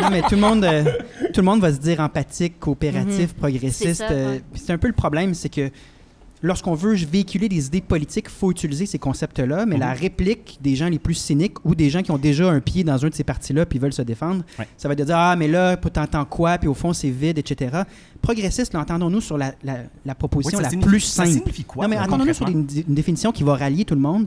Non, 0.01 0.11
mais 0.11 0.23
tout 0.23 0.35
le 0.35 0.41
monde, 0.41 0.65
euh, 0.65 0.85
tout 1.33 1.41
le 1.41 1.45
monde 1.47 1.61
va 1.61 1.73
se 1.73 1.79
dire 1.79 2.01
empathique, 2.01 2.59
coopératif, 2.59 3.29
C'est 3.29 3.37
progressiste. 3.37 4.05
euh, 4.11 4.35
ouais. 4.37 4.43
c'est 4.55 4.73
un 4.73 4.79
peu 4.79 4.89
le 4.89 4.95
problème, 4.95 5.35
c'est 5.35 5.49
que 5.49 5.71
lorsqu'on 6.43 6.75
veut 6.75 6.95
véhiculer 6.95 7.49
des 7.49 7.67
idées 7.67 7.81
politiques, 7.81 8.27
il 8.29 8.33
faut 8.39 8.51
utiliser 8.51 8.87
ces 8.87 8.99
concepts-là, 8.99 9.67
mais 9.67 9.75
Mhm. 9.75 9.81
la 9.81 9.93
réplique 9.93 10.59
des 10.61 10.77
gens 10.77 10.89
les 10.89 10.99
plus 10.99 11.15
cyniques 11.15 11.65
ou 11.65 11.75
des 11.75 11.91
gens 11.91 12.03
qui 12.03 12.11
ont 12.11 12.19
déjà 12.19 12.49
un 12.51 12.61
pied 12.61 12.85
dans 12.85 13.05
un 13.05 13.09
de 13.09 13.15
ces 13.15 13.25
partis-là 13.25 13.67
puis 13.67 13.79
veulent 13.79 13.93
se 13.93 14.03
défendre, 14.03 14.45
Ouais. 14.59 14.67
ça 14.77 14.89
va 14.89 14.93
être 14.93 14.99
de 15.01 15.05
dire 15.05 15.17
Ah, 15.19 15.35
mais 15.37 15.49
là, 15.49 15.77
t'entends 15.77 16.25
quoi 16.25 16.59
Puis 16.59 16.69
au 16.69 16.75
fond, 16.75 16.93
c'est 16.93 17.11
vide, 17.11 17.39
etc. 17.39 17.83
Progressiste, 18.23 18.75
l'entendons-nous 18.75 19.21
sur 19.21 19.39
la, 19.39 19.55
la- 19.65 19.85
la 20.05 20.15
proposition 20.15 20.59
Oui, 20.59 20.65
ça 20.65 20.69
la 20.69 20.71
signifie- 20.71 20.89
plus 20.89 21.01
ça 21.01 21.25
simple. 21.25 21.39
signifie 21.39 21.65
quoi, 21.65 21.85
non, 21.85 21.89
mais 21.91 21.97
là, 21.97 22.03
attendons-nous 22.03 22.35
sur 22.35 22.49
une, 22.49 22.67
une 22.89 22.95
définition 22.95 23.33
qui 23.33 23.43
va 23.43 23.57
rallier 23.57 23.85
tout 23.85 23.95
le 23.95 24.01
monde. 24.01 24.27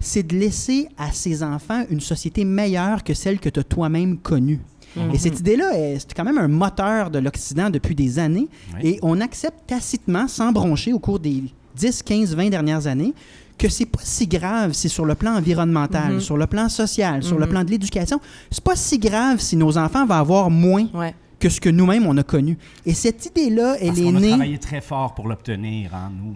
C'est 0.00 0.24
de 0.24 0.36
laisser 0.36 0.88
à 0.98 1.12
ses 1.12 1.42
enfants 1.44 1.84
une 1.88 2.00
société 2.00 2.44
meilleure 2.44 3.04
que 3.04 3.14
celle 3.14 3.38
que 3.38 3.48
tu 3.48 3.60
as 3.60 3.62
toi-même 3.64 4.18
connue. 4.18 4.58
Mhm. 4.96 5.10
Et 5.14 5.18
cette 5.18 5.40
idée-là, 5.40 5.76
est- 5.78 5.98
c'est 6.00 6.14
quand 6.14 6.24
même 6.24 6.38
un 6.38 6.48
moteur 6.48 7.10
de 7.10 7.18
l'Occident 7.18 7.70
depuis 7.70 7.94
des 7.94 8.18
années. 8.18 8.48
Oui. 8.74 8.80
Et 8.90 8.98
on 9.02 9.20
accepte 9.20 9.66
tacitement, 9.66 10.28
sans 10.28 10.52
broncher, 10.52 10.92
au 10.92 10.98
cours 10.98 11.18
des 11.18 11.44
10, 11.76 12.02
15, 12.02 12.34
20 12.34 12.50
dernières 12.50 12.86
années, 12.86 13.14
que 13.58 13.68
c'est 13.68 13.86
pas 13.86 14.00
si 14.02 14.26
grave 14.26 14.72
si 14.72 14.88
sur 14.88 15.04
le 15.04 15.14
plan 15.14 15.36
environnemental, 15.36 16.14
Mhm. 16.14 16.20
sur 16.20 16.36
le 16.36 16.46
plan 16.46 16.68
social, 16.68 17.22
sur 17.22 17.38
le 17.38 17.44
Mhm. 17.46 17.50
plan 17.50 17.64
de 17.64 17.70
l'éducation, 17.70 18.20
c'est 18.50 18.62
pas 18.64 18.76
si 18.76 18.98
grave 18.98 19.38
si 19.40 19.56
nos 19.56 19.78
enfants 19.78 20.04
vont 20.06 20.14
avoir 20.14 20.50
moins 20.50 20.86
Ouais. 20.94 21.14
que 21.38 21.48
ce 21.48 21.60
que 21.60 21.68
nous-mêmes 21.70 22.06
on 22.06 22.16
a 22.18 22.22
connu. 22.22 22.56
Et 22.86 22.94
cette 22.94 23.24
idée-là, 23.26 23.76
elle 23.80 23.88
Parce 23.88 23.98
est 23.98 24.02
qu'on 24.04 24.16
a 24.16 24.20
née. 24.20 24.28
travaillé 24.30 24.58
très 24.58 24.80
fort 24.80 25.14
pour 25.14 25.28
l'obtenir, 25.28 25.94
hein, 25.94 26.10
nous. 26.16 26.34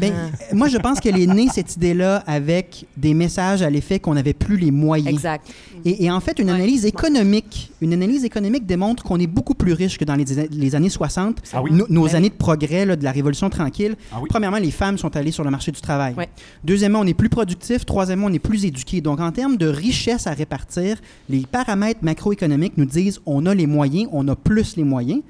Ben, 0.00 0.12
moi, 0.52 0.68
je 0.68 0.78
pense 0.78 1.00
qu'elle 1.00 1.18
est 1.18 1.26
née, 1.26 1.48
cette 1.52 1.76
idée-là, 1.76 2.22
avec 2.26 2.86
des 2.96 3.14
messages 3.14 3.62
à 3.62 3.70
l'effet 3.70 3.98
qu'on 3.98 4.14
n'avait 4.14 4.32
plus 4.32 4.56
les 4.56 4.70
moyens. 4.70 5.08
Exact. 5.12 5.46
Et, 5.84 6.04
et 6.04 6.10
en 6.10 6.20
fait, 6.20 6.38
une 6.38 6.48
analyse 6.48 6.86
économique, 6.86 7.70
une 7.80 7.92
analyse 7.92 8.24
économique 8.24 8.66
démontre 8.66 9.02
qu'on 9.02 9.18
est 9.18 9.26
beaucoup 9.26 9.54
plus 9.54 9.72
riche 9.72 9.98
que 9.98 10.04
dans 10.04 10.14
les, 10.14 10.24
les 10.50 10.74
années 10.74 10.88
60, 10.88 11.42
Ah 11.52 11.62
oui? 11.62 11.72
nos, 11.72 11.86
nos 11.88 12.04
Ben 12.06 12.14
années 12.16 12.28
de 12.30 12.34
progrès 12.34 12.86
là, 12.86 12.96
de 12.96 13.04
la 13.04 13.12
Révolution 13.12 13.50
tranquille. 13.50 13.96
Ah 14.12 14.16
oui? 14.22 14.28
Premièrement, 14.30 14.58
les 14.58 14.70
femmes 14.70 14.96
sont 14.98 15.14
allées 15.16 15.32
sur 15.32 15.44
le 15.44 15.50
marché 15.50 15.72
du 15.72 15.80
travail. 15.80 16.14
Ouais. 16.14 16.28
Deuxièmement, 16.62 17.00
on 17.00 17.06
est 17.06 17.14
plus 17.14 17.28
productif. 17.28 17.84
Troisièmement, 17.84 18.26
on 18.28 18.32
est 18.32 18.38
plus 18.38 18.64
éduqué. 18.64 19.00
Donc, 19.00 19.20
en 19.20 19.32
termes 19.32 19.56
de 19.56 19.66
richesse 19.66 20.26
à 20.26 20.32
répartir, 20.32 20.96
les 21.28 21.44
paramètres 21.50 22.00
macroéconomiques 22.02 22.74
nous 22.78 22.86
disent 22.86 23.20
on 23.26 23.44
a 23.46 23.54
les 23.54 23.66
moyens, 23.66 24.08
on 24.12 24.26
a 24.28 24.36
plus 24.36 24.76
les 24.76 24.84
moyens. 24.84 25.20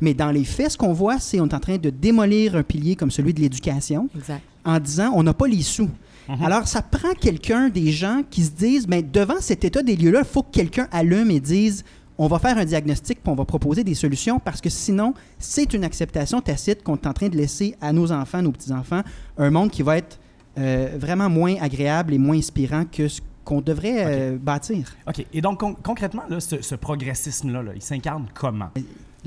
Mais 0.00 0.14
dans 0.14 0.30
les 0.30 0.44
faits, 0.44 0.72
ce 0.72 0.76
qu'on 0.78 0.92
voit, 0.92 1.18
c'est 1.18 1.38
qu'on 1.38 1.48
est 1.48 1.54
en 1.54 1.60
train 1.60 1.76
de 1.78 1.90
démolir 1.90 2.56
un 2.56 2.62
pilier 2.62 2.94
comme 2.96 3.10
celui 3.10 3.34
de 3.34 3.40
l'éducation 3.40 3.93
Exact. 4.16 4.42
en 4.64 4.78
disant 4.78 5.12
on 5.14 5.22
n'a 5.22 5.34
pas 5.34 5.46
les 5.46 5.62
sous. 5.62 5.90
Mhm. 6.28 6.42
Alors, 6.42 6.66
ça 6.66 6.80
prend 6.80 7.12
quelqu'un, 7.12 7.68
des 7.68 7.92
gens 7.92 8.22
qui 8.30 8.42
se 8.44 8.50
disent, 8.52 8.88
mais 8.88 9.02
devant 9.02 9.40
cet 9.40 9.62
état 9.64 9.82
des 9.82 9.94
lieux-là, 9.94 10.20
il 10.20 10.24
faut 10.24 10.42
que 10.42 10.52
quelqu'un 10.52 10.88
allume 10.90 11.30
et 11.30 11.38
dise, 11.40 11.84
on 12.16 12.28
va 12.28 12.38
faire 12.38 12.56
un 12.56 12.64
diagnostic 12.64 13.22
puis 13.22 13.30
on 13.30 13.34
va 13.34 13.44
proposer 13.44 13.84
des 13.84 13.94
solutions 13.94 14.38
parce 14.38 14.60
que 14.62 14.70
sinon, 14.70 15.12
c'est 15.38 15.74
une 15.74 15.84
acceptation 15.84 16.40
tacite 16.40 16.82
qu'on 16.82 16.94
est 16.94 17.06
en 17.06 17.12
train 17.12 17.28
de 17.28 17.36
laisser 17.36 17.74
à 17.80 17.92
nos 17.92 18.10
enfants, 18.10 18.40
nos 18.40 18.52
petits-enfants, 18.52 19.02
un 19.36 19.50
monde 19.50 19.70
qui 19.70 19.82
va 19.82 19.98
être 19.98 20.18
euh, 20.56 20.96
vraiment 20.98 21.28
moins 21.28 21.56
agréable 21.60 22.14
et 22.14 22.18
moins 22.18 22.36
inspirant 22.38 22.84
que 22.90 23.08
ce 23.08 23.20
qu'on 23.44 23.60
devrait 23.60 24.04
euh, 24.06 24.38
bâtir. 24.40 24.94
OK. 25.06 25.26
Et 25.34 25.40
donc, 25.42 25.58
con- 25.60 25.76
concrètement, 25.82 26.22
là, 26.30 26.40
ce, 26.40 26.62
ce 26.62 26.74
progressisme-là, 26.76 27.62
là, 27.62 27.72
il 27.74 27.82
s'incarne 27.82 28.26
comment? 28.32 28.70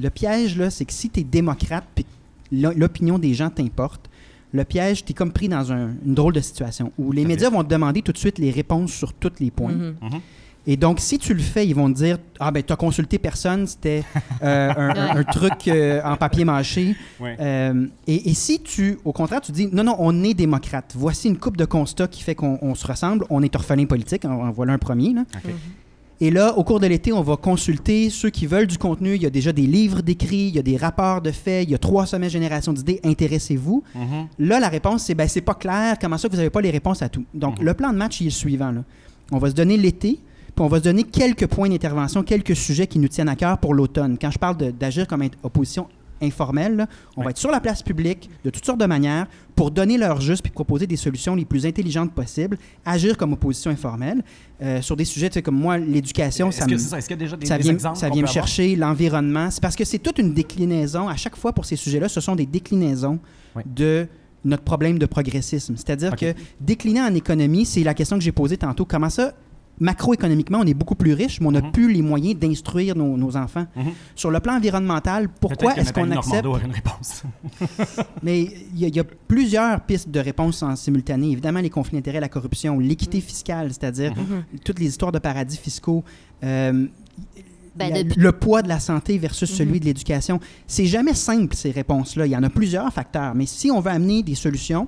Le 0.01 0.09
piège, 0.09 0.57
là, 0.57 0.71
c'est 0.71 0.85
que 0.85 0.93
si 0.93 1.09
tu 1.11 1.19
es 1.19 1.23
démocrate 1.23 1.83
puis 1.93 2.05
l'opinion 2.51 3.19
des 3.19 3.33
gens 3.35 3.49
t'importe, 3.51 4.09
le 4.53 4.63
piège, 4.63 5.03
tu 5.05 5.11
es 5.11 5.13
comme 5.13 5.31
pris 5.31 5.49
dans 5.49 5.71
un- 5.71 5.89
une 6.05 6.13
drôle 6.15 6.33
de 6.33 6.39
situation 6.41 6.91
où 6.97 7.11
les 7.11 7.25
médias 7.25 7.49
vont 7.49 7.63
te 7.63 7.69
demander 7.69 8.01
tout 8.01 8.11
de 8.13 8.17
suite 8.17 8.39
les 8.39 8.51
réponses 8.51 8.91
sur 8.91 9.13
tous 9.13 9.33
les 9.39 9.51
points. 9.51 9.73
Mhm. 9.73 9.95
Mhm. 10.01 10.19
Et 10.69 10.75
donc, 10.75 10.99
si 10.99 11.17
tu 11.17 11.33
le 11.33 11.39
fais, 11.41 11.65
ils 11.65 11.73
vont 11.73 11.89
te 11.91 11.97
dire 11.97 12.17
Ah, 12.41 12.51
ben, 12.51 12.61
tu 12.61 12.73
as 12.73 12.75
consulté 12.75 13.17
personne, 13.19 13.65
c'était 13.67 14.03
euh, 14.43 14.69
un, 14.75 14.89
un- 14.89 15.15
un 15.17 15.23
truc 15.23 15.67
euh, 15.69 16.01
en 16.03 16.17
papier 16.17 16.43
mâché. 16.43 16.93
Ouais. 17.21 17.37
Euh, 17.39 17.87
et, 18.05 18.29
et 18.29 18.33
si 18.33 18.59
tu, 18.61 18.99
au 19.05 19.13
contraire, 19.13 19.39
tu 19.39 19.53
dis 19.53 19.69
Non, 19.71 19.83
non, 19.85 19.95
on 19.99 20.23
est 20.25 20.33
démocrate. 20.33 20.93
Voici 20.97 21.29
une 21.29 21.37
coupe 21.37 21.55
de 21.55 21.63
constats 21.65 22.07
qui 22.09 22.21
fait 22.21 22.35
qu'on 22.35 22.59
on 22.61 22.75
se 22.75 22.85
ressemble. 22.85 23.25
On 23.29 23.41
est 23.43 23.55
orphelin 23.55 23.85
politique. 23.85 24.25
En, 24.25 24.31
en 24.47 24.51
voilà 24.51 24.73
un 24.73 24.77
premier. 24.77 25.13
Là. 25.13 25.21
OK. 25.35 25.51
Et 26.19 26.31
là, 26.31 26.57
au 26.57 26.63
cours 26.63 26.79
de 26.79 26.87
l'été, 26.87 27.13
on 27.13 27.21
va 27.21 27.35
consulter 27.37 28.09
ceux 28.09 28.29
qui 28.31 28.47
veulent 28.47 28.65
du 28.67 28.77
contenu. 28.79 29.15
Il 29.15 29.21
y 29.21 29.25
a 29.27 29.29
déjà 29.29 29.51
des 29.51 29.67
livres 29.67 30.01
d'écrits, 30.01 30.47
il 30.47 30.55
y 30.55 30.59
a 30.59 30.63
des 30.63 30.75
rapports 30.77 31.21
de 31.21 31.29
faits, 31.31 31.65
il 31.67 31.71
y 31.71 31.75
a 31.75 31.77
trois 31.77 32.05
sommets 32.07 32.29
génération 32.29 32.73
d'idées. 32.73 32.99
Intéressez-vous. 33.03 33.83
Mhm. 33.93 34.27
Là, 34.39 34.59
la 34.59 34.69
réponse, 34.69 35.03
c'est 35.03 35.13
ben, 35.15 35.27
c'est 35.27 35.41
pas 35.41 35.53
clair. 35.53 35.97
Comment 36.01 36.17
ça, 36.17 36.27
vous 36.27 36.37
n'avez 36.37 36.49
pas 36.49 36.61
les 36.61 36.71
réponses 36.71 37.01
à 37.03 37.09
tout? 37.09 37.23
Donc, 37.35 37.59
Mhm. 37.59 37.65
le 37.65 37.73
plan 37.75 37.91
de 37.93 37.97
match, 37.97 38.19
il 38.21 38.25
est 38.25 38.29
le 38.29 38.33
suivant. 38.33 38.71
là. 38.71 38.83
On 39.31 39.37
va 39.37 39.49
se 39.49 39.55
donner 39.55 39.77
l'été, 39.77 40.19
puis 40.55 40.65
on 40.65 40.67
va 40.67 40.79
se 40.79 40.83
donner 40.85 41.03
quelques 41.03 41.45
points 41.47 41.69
d'intervention, 41.69 42.23
quelques 42.23 42.55
sujets 42.55 42.87
qui 42.87 42.97
nous 42.97 43.09
tiennent 43.09 43.29
à 43.29 43.35
cœur 43.35 43.57
pour 43.59 43.73
l'automne. 43.75 44.17
Quand 44.19 44.31
je 44.31 44.39
parle 44.39 44.57
d'agir 44.71 45.05
comme 45.07 45.23
opposition 45.43 45.87
informelle, 46.21 46.75
là, 46.75 46.87
on 47.15 47.23
va 47.23 47.29
être 47.31 47.37
sur 47.37 47.51
la 47.51 47.59
place 47.59 47.81
publique 47.83 48.29
de 48.43 48.49
toutes 48.49 48.65
sortes 48.65 48.79
de 48.79 48.85
manières 48.85 49.27
pour 49.55 49.71
donner 49.71 49.97
leur 49.97 50.21
juste 50.21 50.41
puis 50.43 50.51
proposer 50.51 50.87
des 50.87 50.95
solutions 50.95 51.35
les 51.35 51.45
plus 51.45 51.65
intelligentes 51.65 52.11
possibles, 52.13 52.57
agir 52.85 53.17
comme 53.17 53.33
opposition 53.33 53.71
informelle 53.71 54.23
euh, 54.61 54.81
sur 54.81 54.95
des 54.95 55.05
sujets 55.05 55.29
tu 55.29 55.35
sais, 55.35 55.41
comme 55.41 55.55
moi, 55.59 55.77
l'éducation, 55.77 56.49
Est-ce 56.49 56.59
ça 56.59 56.65
que 56.65 56.71
me- 56.71 56.77
c'est 56.77 56.89
ça? 56.89 56.97
Est-ce 56.97 57.07
qu'il 57.07 57.17
y 57.17 57.19
a 57.19 57.23
déjà 57.25 57.37
des, 57.37 57.45
ça 57.45 57.57
des 57.57 57.63
vient, 57.63 57.73
exemples 57.73 57.97
ça 57.99 58.07
qu'on 58.09 58.13
vient 58.15 58.23
peut 58.23 58.27
me 58.27 58.31
avoir? 58.31 58.47
chercher 58.47 58.75
l'environnement. 58.75 59.49
C'est 59.51 59.61
parce 59.61 59.75
que 59.75 59.85
c'est 59.85 59.99
toute 59.99 60.19
une 60.19 60.33
déclinaison. 60.33 61.07
À 61.07 61.15
chaque 61.15 61.35
fois 61.35 61.53
pour 61.53 61.65
ces 61.65 61.75
sujets-là, 61.75 62.09
ce 62.09 62.21
sont 62.21 62.35
des 62.35 62.45
déclinaisons 62.45 63.19
Oui. 63.55 63.63
de 63.65 64.07
notre 64.45 64.63
problème 64.63 64.97
de 64.99 65.05
progressisme. 65.05 65.75
C'est-à-dire 65.75 66.13
OK. 66.13 66.19
que 66.19 66.33
décliner 66.61 67.01
en 67.01 67.13
économie, 67.15 67.65
c'est 67.65 67.83
la 67.83 67.93
question 67.93 68.17
que 68.17 68.23
j'ai 68.23 68.31
posée 68.31 68.57
tantôt. 68.57 68.85
Comment 68.85 69.09
ça, 69.09 69.33
macroéconomiquement, 69.79 70.59
on 70.61 70.65
est 70.65 70.73
beaucoup 70.73 70.95
plus 70.95 71.13
riche, 71.13 71.39
mais 71.39 71.47
on 71.47 71.51
n'a 71.51 71.61
Mhm. 71.61 71.71
plus 71.71 71.91
les 71.93 72.01
moyens 72.01 72.39
d'instruire 72.39 72.95
nos, 72.95 73.15
nos 73.17 73.35
enfants. 73.37 73.65
Mhm. 73.75 73.91
Sur 74.15 74.31
le 74.31 74.39
plan 74.39 74.55
environnemental, 74.57 75.29
pourquoi 75.29 75.75
est-ce 75.75 75.93
qu'on 75.93 76.09
accepte... 76.11 76.43
Normando 76.45 76.57
une 76.65 76.71
réponse. 76.71 77.23
Mais 78.23 78.41
il 78.73 78.79
y, 78.79 78.85
a- 78.85 78.87
il 78.87 78.95
y 78.95 78.99
a 78.99 79.03
plusieurs 79.27 79.81
pistes 79.81 80.09
de 80.09 80.19
réponse 80.19 80.63
en 80.63 80.75
simultané. 80.75 81.31
Évidemment, 81.31 81.59
les 81.59 81.69
conflits 81.69 81.97
d'intérêts, 81.97 82.19
la 82.19 82.29
corruption, 82.29 82.79
l'équité 82.79 83.21
fiscale, 83.21 83.69
c'est-à-dire 83.69 84.13
toutes 84.63 84.79
les 84.79 84.87
histoires 84.87 85.11
de 85.11 85.19
paradis 85.19 85.57
fiscaux. 85.57 86.03
euh, 86.43 86.87
Ben, 87.75 87.93
la- 87.93 88.01
le 88.15 88.31
poids 88.31 88.63
de 88.63 88.67
la 88.69 88.79
santé 88.79 89.19
versus 89.19 89.51
celui 89.51 89.73
Mhm. 89.73 89.79
de 89.79 89.85
l'éducation. 89.85 90.39
C'est 90.65 90.87
jamais 90.87 91.13
simple, 91.13 91.55
ces 91.55 91.69
réponses-là. 91.69 92.25
Il 92.25 92.31
y 92.31 92.35
en 92.35 92.41
a 92.41 92.49
plusieurs 92.49 92.91
facteurs. 92.91 93.35
Mais 93.35 93.45
si 93.45 93.69
on 93.69 93.79
veut 93.81 93.91
amener 93.91 94.23
des 94.23 94.33
solutions, 94.33 94.87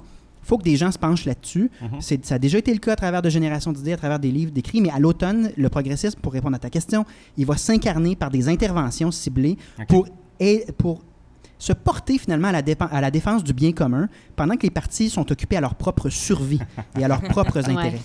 faut 0.50 0.58
que 0.58 0.64
des 0.64 0.76
gens 0.76 0.92
se 0.92 0.98
penchent 1.00 1.26
là-dessus. 1.26 1.70
Mhm. 1.82 2.02
C'est- 2.02 2.26
Ça 2.26 2.36
a 2.36 2.40
déjà 2.40 2.58
été 2.58 2.74
le 2.74 2.80
cas 2.80 2.94
à 2.94 2.96
travers 2.98 3.22
de 3.22 3.30
générations 3.30 3.72
d'idées, 3.72 3.94
à 3.94 3.98
travers 3.98 4.20
des 4.20 4.32
livres, 4.32 4.52
d'écrits. 4.52 4.82
Mais 4.82 4.90
à 4.90 5.00
l'automne, 5.00 5.52
le 5.56 5.70
progressisme, 5.70 6.20
pour 6.20 6.34
répondre 6.34 6.56
à 6.56 6.60
ta 6.60 6.70
question, 6.70 7.06
il 7.38 7.46
va 7.46 7.56
s'incarner 7.56 8.16
par 8.16 8.30
des 8.32 8.50
interventions 8.50 9.12
ciblées 9.12 9.58
pour, 9.88 10.08
et, 10.40 10.66
pour 10.78 11.02
se 11.58 11.74
porter 11.74 12.18
finalement 12.18 12.48
à 12.48 12.52
la, 12.54 12.62
dépen- 12.62 12.88
à 12.90 13.02
la 13.02 13.12
défense 13.12 13.44
du 13.44 13.54
bien 13.54 13.74
commun 13.74 14.08
pendant 14.36 14.56
que 14.56 14.64
les 14.64 14.70
partis 14.70 15.10
sont 15.10 15.30
occupés 15.32 15.58
à 15.58 15.62
leur 15.62 15.76
propre 15.76 16.10
survie 16.10 16.60
et 16.98 17.04
à 17.04 17.08
leurs 17.08 17.22
propres 17.22 17.60
Ouais. 17.76 18.00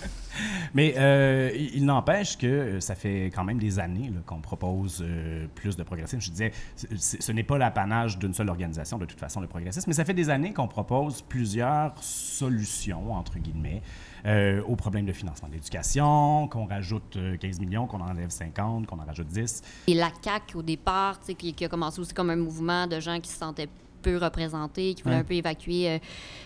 Mais 0.73 0.95
euh, 0.97 1.51
il 1.73 1.85
n'empêche 1.85 2.37
que 2.37 2.47
euh, 2.47 2.79
ça 2.79 2.95
fait 2.95 3.31
quand 3.33 3.43
même 3.43 3.59
des 3.59 3.79
années 3.79 4.11
qu'on 4.25 4.41
propose 4.41 5.03
euh, 5.05 5.47
plus 5.55 5.75
de 5.75 5.83
progressisme. 5.83 6.21
Je 6.21 6.31
disais, 6.31 6.51
ce 6.75 7.31
n'est 7.31 7.43
pas 7.43 7.57
l'apanage 7.57 8.17
d'une 8.17 8.33
seule 8.33 8.49
organisation, 8.49 8.97
de 8.97 9.05
toute 9.05 9.19
façon, 9.19 9.41
le 9.41 9.47
progressisme, 9.47 9.89
mais 9.89 9.93
ça 9.93 10.05
fait 10.05 10.13
des 10.13 10.29
années 10.29 10.53
qu'on 10.53 10.67
propose 10.67 11.21
plusieurs 11.21 11.93
solutions, 12.01 13.13
entre 13.13 13.39
guillemets, 13.39 13.81
euh, 14.25 14.61
aux 14.63 14.75
problèmes 14.75 15.05
de 15.05 15.13
financement 15.13 15.47
de 15.47 15.53
l'éducation, 15.53 16.47
qu'on 16.47 16.65
rajoute 16.65 17.15
euh, 17.17 17.37
15 17.37 17.59
millions, 17.59 17.87
qu'on 17.87 18.01
enlève 18.01 18.29
50, 18.29 18.87
qu'on 18.87 18.99
en 18.99 19.05
rajoute 19.05 19.27
10. 19.27 19.61
Et 19.87 19.93
la 19.93 20.09
CAQ, 20.21 20.57
au 20.57 20.61
départ, 20.63 21.19
qui, 21.19 21.53
qui 21.53 21.65
a 21.65 21.69
commencé 21.69 21.99
aussi 21.99 22.13
comme 22.13 22.29
un 22.29 22.35
mouvement 22.35 22.87
de 22.87 22.99
gens 22.99 23.19
qui 23.19 23.29
se 23.29 23.37
sentaient 23.37 23.69
peu 24.01 24.17
représentés, 24.17 24.93
qui 24.93 25.03
voulaient 25.03 25.15
un 25.15 25.23
peu 25.23 25.33
évacuer 25.33 25.99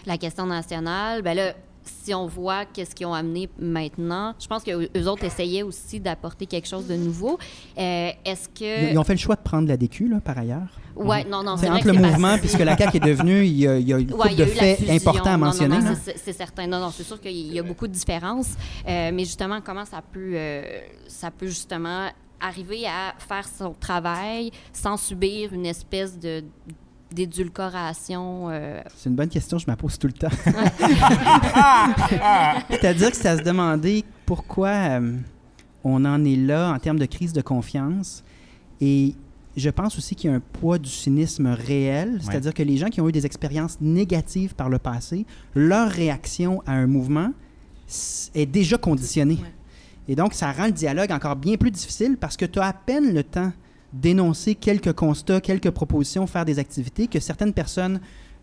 la 0.06 0.18
question 0.18 0.46
nationale, 0.46 1.22
ben 1.22 1.34
là, 1.34 1.54
si 1.84 2.14
on 2.14 2.28
voit 2.28 2.66
qu'est-ce 2.66 2.94
qu'ils 2.94 3.08
ont 3.08 3.14
amené 3.14 3.50
maintenant, 3.60 4.34
je 4.40 4.48
pense 4.48 4.64
qu'eux 4.64 4.90
eux 4.96 5.08
autres 5.08 5.24
essayaient 5.24 5.64
aussi 5.64 6.00
d'apporter 6.00 6.46
quelque 6.46 6.68
chose 6.68 6.88
de 6.88 6.96
nouveau. 6.96 7.38
Euh, 7.78 8.10
Est-ce 8.26 8.50
que... 8.50 8.92
Ils, 8.92 8.98
ont 8.98 9.04
fait 9.04 9.14
le 9.14 9.20
choix 9.20 9.36
de 9.36 9.42
prendre 9.42 9.68
la 9.68 9.78
DQ, 9.78 10.08
là, 10.10 10.20
par 10.20 10.38
ailleurs? 10.38 10.68
Ouais, 10.96 11.24
non, 11.24 11.44
non, 11.44 11.56
C'est 11.58 11.70
entre 11.70 11.88
le 11.88 11.94
mouvement 11.94 12.38
puisque 12.38 12.60
la 12.60 12.76
CAQ 12.78 12.98
est 12.98 13.00
devenue, 13.00 13.46
il 13.46 13.58
y 13.58 13.68
a, 13.68 13.78
il 13.78 13.88
y 13.88 13.94
a 13.94 14.00
une 14.00 14.12
Ouais, 14.14 14.18
couple 14.30 14.34
il 14.34 14.40
y 14.40 14.42
a 14.42 14.46
de 14.46 14.50
faits 14.52 14.90
importants 14.90 15.26
à 15.26 15.38
Non, 15.38 15.38
non, 15.38 15.46
mentionner. 15.46 15.78
non, 15.80 15.84
là. 15.92 15.96
c'est- 15.96 16.18
c'est 16.18 16.34
certain. 16.34 16.68
Non, 16.68 16.80
non, 16.80 16.92
c'est 16.92 17.04
sûr 17.04 17.22
qu'il 17.22 17.32
y 17.54 17.58
a 17.58 17.64
beaucoup 17.64 17.88
de 17.88 17.94
différences. 17.94 18.50
Euh, 18.88 19.12
mais 19.14 19.24
justement, 19.24 19.60
comment 19.64 19.86
ça 19.86 20.02
peut, 20.02 20.32
euh, 20.34 20.62
ça 21.08 21.32
peut 21.32 21.48
justement 21.48 22.10
arriver 22.42 22.86
à 22.86 23.14
faire 23.18 23.48
son 23.48 23.74
travail 23.80 24.52
sans 24.74 24.98
subir 24.98 25.54
une 25.54 25.66
espèce 25.66 26.18
de 26.20 26.44
d'édulcoration. 27.12 28.50
euh, 28.50 28.82
C'est 28.96 29.10
une 29.10 29.16
bonne 29.16 29.30
question, 29.30 29.58
je 29.58 29.66
me 29.66 29.72
la 29.72 29.78
pose 29.78 29.98
tout 29.98 30.08
le 30.08 30.14
temps. 30.14 30.30
C'est-à-dire 32.70 33.12
que 33.12 33.18
c'est 33.18 33.30
à 33.30 33.38
se 33.38 33.44
demander 33.44 34.04
pourquoi 34.26 34.70
euh, 34.70 35.16
on 35.84 36.04
en 36.06 36.24
est 36.26 36.36
là 36.36 36.72
en 36.72 36.80
termes 36.80 37.00
de 37.00 37.06
crise 37.06 37.34
de 37.34 37.42
confiance. 37.42 38.24
Et 38.82 39.16
je 39.58 39.70
pense 39.70 39.98
aussi 39.98 40.16
qu'il 40.16 40.30
y 40.30 40.34
a 40.34 40.36
un 40.36 40.42
poids 40.42 40.78
du 40.78 40.90
cynisme 40.90 41.48
réel, 41.48 42.20
c'est-à-dire 42.22 42.54
que 42.54 42.64
les 42.64 42.78
gens 42.78 42.88
qui 42.88 43.02
ont 43.02 43.10
eu 43.10 43.12
des 43.12 43.26
expériences 43.26 43.78
négatives 43.82 44.56
par 44.56 44.70
le 44.70 44.80
passé, 44.80 45.26
leur 45.56 45.90
réaction 45.90 46.62
à 46.66 46.74
un 46.74 46.88
mouvement 46.88 47.32
est 48.36 48.46
déjà 48.46 48.78
conditionnée. 48.78 49.40
Et 50.08 50.16
donc, 50.16 50.34
ça 50.34 50.52
rend 50.52 50.68
le 50.68 50.72
dialogue 50.72 51.12
encore 51.12 51.36
bien 51.36 51.56
plus 51.56 51.72
difficile 51.72 52.18
parce 52.18 52.38
que 52.38 52.46
tu 52.46 52.60
as 52.60 52.68
à 52.68 52.74
peine 52.74 53.14
le 53.14 53.24
temps 53.24 53.52
d'énoncer 53.94 54.56
quelques 54.56 54.94
constats, 54.94 55.42
quelques 55.42 55.72
propositions, 55.72 56.28
faire 56.28 56.46
des 56.46 56.60
activités 56.60 57.08
que 57.08 57.20
certaines 57.20 57.54
personnes, 57.54 58.00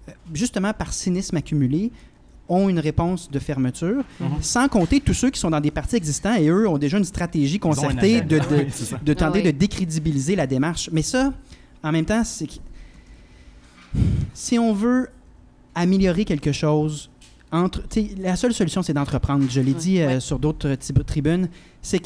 euh, 0.08 0.12
justement 0.34 0.72
par 0.72 0.92
cynisme 0.92 1.36
accumulé, 1.36 1.92
ont 2.48 2.68
une 2.68 2.78
réponse 2.78 3.28
de 3.30 3.38
fermeture, 3.40 4.04
Mhm. 4.20 4.28
sans 4.40 4.68
compter 4.68 5.00
tous 5.00 5.14
ceux 5.14 5.30
qui 5.30 5.40
sont 5.40 5.50
dans 5.50 5.60
des 5.60 5.72
partis 5.72 5.96
existants 5.96 6.34
et 6.36 6.46
eux 6.48 6.68
ont 6.68 6.78
déjà 6.78 6.96
une 6.98 7.04
stratégie 7.04 7.58
concertée 7.58 8.20
de, 8.20 8.38
de, 8.38 8.44
Oui, 8.56 8.66
de 9.04 9.12
tenter 9.14 9.40
Ah 9.40 9.42
oui. 9.46 9.52
de 9.52 9.58
décrédibiliser 9.58 10.36
la 10.36 10.46
démarche. 10.46 10.88
Mais 10.92 11.02
ça, 11.02 11.32
en 11.82 11.90
même 11.92 12.04
temps, 12.04 12.22
c'est 12.24 12.46
que 12.46 12.52
si 14.34 14.58
on 14.58 14.72
veut 14.72 15.08
améliorer 15.74 16.24
quelque 16.24 16.52
chose, 16.52 17.10
entre, 17.52 17.82
la 18.18 18.36
seule 18.36 18.52
solution, 18.54 18.82
c'est 18.82 18.92
d'entreprendre. 18.92 19.44
Je 19.48 19.60
l'ai 19.60 19.74
dit 19.74 20.00
euh, 20.00 20.20
sur 20.20 20.38
d'autres 20.38 20.74
tri- 20.74 20.94
tribunes, 21.04 21.48
c'est 21.82 22.00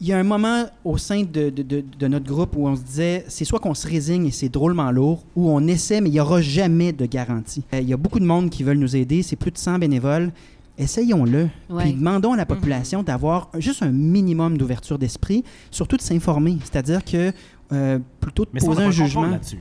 qu'il 0.00 0.08
y 0.08 0.12
a 0.12 0.18
un 0.18 0.22
moment 0.24 0.64
au 0.84 0.96
sein 0.98 1.22
de, 1.22 1.50
de- 1.50 1.62
de- 1.62 1.84
de 1.98 2.06
notre 2.08 2.26
groupe 2.26 2.56
où 2.56 2.66
on 2.66 2.74
se 2.74 2.82
disait, 2.82 3.24
c'est 3.28 3.44
soit 3.44 3.58
qu'on 3.60 3.74
se 3.74 3.86
résigne 3.86 4.26
et 4.26 4.30
c'est 4.30 4.48
drôlement 4.48 4.90
lourd, 4.90 5.22
ou 5.36 5.48
on 5.50 5.66
essaie, 5.68 6.00
mais 6.00 6.08
il 6.08 6.12
n'y 6.12 6.20
aura 6.20 6.40
jamais 6.40 6.92
de 6.92 7.06
garantie. 7.06 7.62
Euh, 7.74 7.80
Il 7.80 7.88
y 7.88 7.92
a 7.92 7.96
beaucoup 7.96 8.18
de 8.18 8.24
monde 8.24 8.50
qui 8.50 8.62
veulent 8.64 8.78
nous 8.78 8.96
aider, 8.96 9.22
c'est 9.22 9.36
plus 9.36 9.50
de 9.50 9.58
100 9.58 9.78
bénévoles. 9.78 10.32
Essayons-le. 10.78 11.48
Ouais. 11.68 11.82
Puis 11.84 11.92
demandons 11.92 12.32
à 12.32 12.36
la 12.36 12.46
population 12.46 13.02
d'avoir 13.02 13.50
juste 13.58 13.82
un 13.82 13.90
minimum 13.92 14.56
d'ouverture 14.56 14.98
d'esprit, 14.98 15.44
surtout 15.70 15.96
de 15.98 16.02
s'informer. 16.02 16.56
C'est-à-dire 16.64 17.04
que 17.04 17.32
euh, 17.72 17.98
plutôt 18.20 18.44
de 18.46 18.50
Mais 18.54 18.60
ça, 18.60 18.66
on 18.66 18.70
poser 18.70 18.80
n'a 18.82 18.88
un 18.88 18.90
jugement. 18.90 19.26
là-dessus. 19.26 19.58